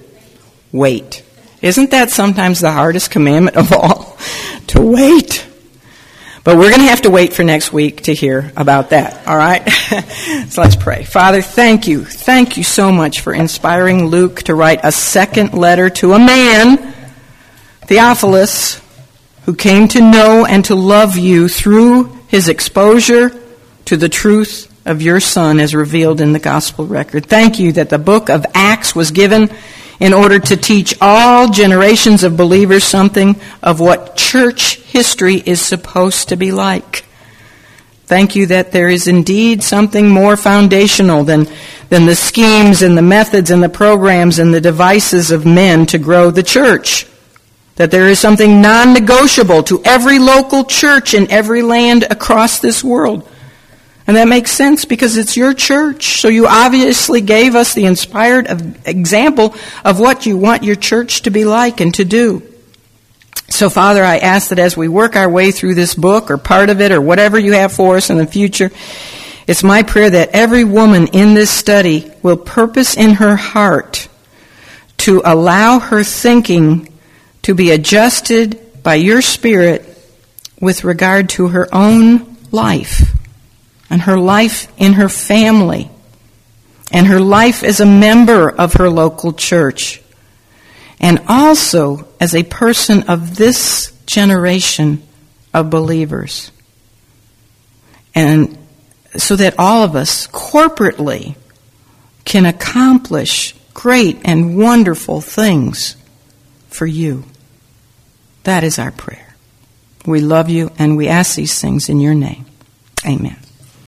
Wait. 0.73 1.23
Isn't 1.61 1.91
that 1.91 2.11
sometimes 2.11 2.59
the 2.59 2.73
hardest 2.73 3.11
commandment 3.11 3.55
of 3.55 3.71
all? 3.71 4.17
to 4.67 4.81
wait. 4.81 5.47
But 6.43 6.57
we're 6.57 6.69
going 6.69 6.81
to 6.81 6.87
have 6.87 7.03
to 7.03 7.09
wait 7.09 7.31
for 7.31 7.43
next 7.43 7.71
week 7.71 8.03
to 8.03 8.13
hear 8.13 8.51
about 8.57 8.89
that, 8.89 9.25
all 9.25 9.37
right? 9.37 9.65
so 10.49 10.61
let's 10.61 10.75
pray. 10.75 11.05
Father, 11.05 11.41
thank 11.41 11.87
you. 11.87 12.03
Thank 12.03 12.57
you 12.57 12.63
so 12.63 12.91
much 12.91 13.21
for 13.21 13.33
inspiring 13.33 14.07
Luke 14.07 14.43
to 14.43 14.55
write 14.55 14.81
a 14.83 14.91
second 14.91 15.53
letter 15.53 15.89
to 15.89 16.11
a 16.11 16.19
man, 16.19 16.93
Theophilus, 17.83 18.81
who 19.45 19.55
came 19.55 19.87
to 19.89 20.01
know 20.01 20.45
and 20.45 20.65
to 20.65 20.75
love 20.75 21.15
you 21.15 21.47
through 21.47 22.13
his 22.27 22.49
exposure 22.49 23.31
to 23.85 23.95
the 23.95 24.09
truth 24.09 24.69
of 24.85 25.01
your 25.01 25.21
Son 25.21 25.61
as 25.61 25.73
revealed 25.73 26.19
in 26.19 26.33
the 26.33 26.39
gospel 26.39 26.85
record. 26.85 27.25
Thank 27.25 27.57
you 27.57 27.71
that 27.73 27.89
the 27.89 27.99
book 27.99 28.29
of 28.29 28.45
Acts 28.53 28.93
was 28.93 29.11
given 29.11 29.49
in 29.99 30.13
order 30.13 30.39
to 30.39 30.57
teach 30.57 30.95
all 31.01 31.49
generations 31.49 32.23
of 32.23 32.37
believers 32.37 32.83
something 32.83 33.39
of 33.61 33.79
what 33.79 34.15
church 34.15 34.77
history 34.77 35.35
is 35.35 35.61
supposed 35.61 36.29
to 36.29 36.35
be 36.35 36.51
like. 36.51 37.05
Thank 38.05 38.35
you 38.35 38.47
that 38.47 38.71
there 38.71 38.89
is 38.89 39.07
indeed 39.07 39.63
something 39.63 40.09
more 40.09 40.35
foundational 40.35 41.23
than, 41.23 41.47
than 41.89 42.05
the 42.05 42.15
schemes 42.15 42.81
and 42.81 42.97
the 42.97 43.01
methods 43.01 43.49
and 43.49 43.63
the 43.63 43.69
programs 43.69 44.39
and 44.39 44.53
the 44.53 44.61
devices 44.61 45.31
of 45.31 45.45
men 45.45 45.85
to 45.87 45.97
grow 45.97 46.29
the 46.29 46.43
church. 46.43 47.07
That 47.75 47.91
there 47.91 48.09
is 48.09 48.19
something 48.19 48.61
non 48.61 48.93
negotiable 48.93 49.63
to 49.63 49.81
every 49.83 50.19
local 50.19 50.63
church 50.65 51.13
in 51.13 51.31
every 51.31 51.63
land 51.63 52.03
across 52.03 52.59
this 52.59 52.83
world. 52.83 53.27
And 54.05 54.17
that 54.17 54.27
makes 54.27 54.51
sense 54.51 54.83
because 54.85 55.15
it's 55.15 55.37
your 55.37 55.53
church. 55.53 56.19
So 56.19 56.27
you 56.27 56.45
obviously 56.45 57.21
gave 57.21 57.55
us 57.55 57.73
the 57.73 57.85
inspired 57.85 58.47
example 58.85 59.55
of 59.85 59.99
what 59.99 60.25
you 60.25 60.37
want 60.37 60.63
your 60.63 60.75
church 60.75 61.21
to 61.21 61.31
be 61.31 61.45
like 61.45 61.79
and 61.79 61.93
to 61.95 62.03
do. 62.03 62.43
So, 63.47 63.69
Father, 63.69 64.03
I 64.03 64.17
ask 64.17 64.49
that 64.49 64.59
as 64.59 64.75
we 64.75 64.87
work 64.87 65.15
our 65.15 65.29
way 65.29 65.51
through 65.51 65.75
this 65.75 65.95
book 65.95 66.31
or 66.31 66.37
part 66.37 66.69
of 66.69 66.81
it 66.81 66.91
or 66.91 66.99
whatever 66.99 67.37
you 67.37 67.53
have 67.53 67.71
for 67.71 67.97
us 67.97 68.09
in 68.09 68.17
the 68.17 68.25
future, 68.25 68.71
it's 69.47 69.63
my 69.63 69.83
prayer 69.83 70.09
that 70.09 70.29
every 70.29 70.63
woman 70.63 71.07
in 71.07 71.33
this 71.33 71.51
study 71.51 72.11
will 72.21 72.37
purpose 72.37 72.97
in 72.97 73.11
her 73.15 73.35
heart 73.35 74.07
to 74.97 75.21
allow 75.23 75.79
her 75.79 76.03
thinking 76.03 76.91
to 77.43 77.53
be 77.53 77.71
adjusted 77.71 78.83
by 78.83 78.95
your 78.95 79.21
Spirit 79.21 79.85
with 80.59 80.83
regard 80.83 81.29
to 81.29 81.49
her 81.49 81.67
own 81.73 82.37
life 82.51 83.22
and 83.93 84.01
her 84.01 84.17
life 84.17 84.73
in 84.79 84.93
her 84.93 85.07
family 85.07 85.87
and 86.91 87.05
her 87.05 87.19
life 87.19 87.63
as 87.63 87.79
a 87.79 87.85
member 87.85 88.49
of 88.49 88.73
her 88.73 88.89
local 88.89 89.33
church 89.33 90.01
and 90.99 91.21
also 91.27 92.07
as 92.19 92.33
a 92.33 92.41
person 92.41 93.03
of 93.03 93.35
this 93.35 93.93
generation 94.07 95.03
of 95.53 95.69
believers. 95.69 96.51
And 98.15 98.57
so 99.15 99.35
that 99.35 99.59
all 99.59 99.83
of 99.83 99.95
us 99.95 100.25
corporately 100.25 101.35
can 102.25 102.47
accomplish 102.47 103.53
great 103.75 104.17
and 104.25 104.57
wonderful 104.57 105.21
things 105.21 105.97
for 106.67 106.87
you. 106.87 107.25
That 108.43 108.63
is 108.63 108.79
our 108.79 108.91
prayer. 108.91 109.35
We 110.07 110.19
love 110.19 110.49
you 110.49 110.71
and 110.79 110.97
we 110.97 111.09
ask 111.09 111.35
these 111.35 111.61
things 111.61 111.89
in 111.89 111.99
your 111.99 112.15
name. 112.15 112.47
Amen. 113.05 113.42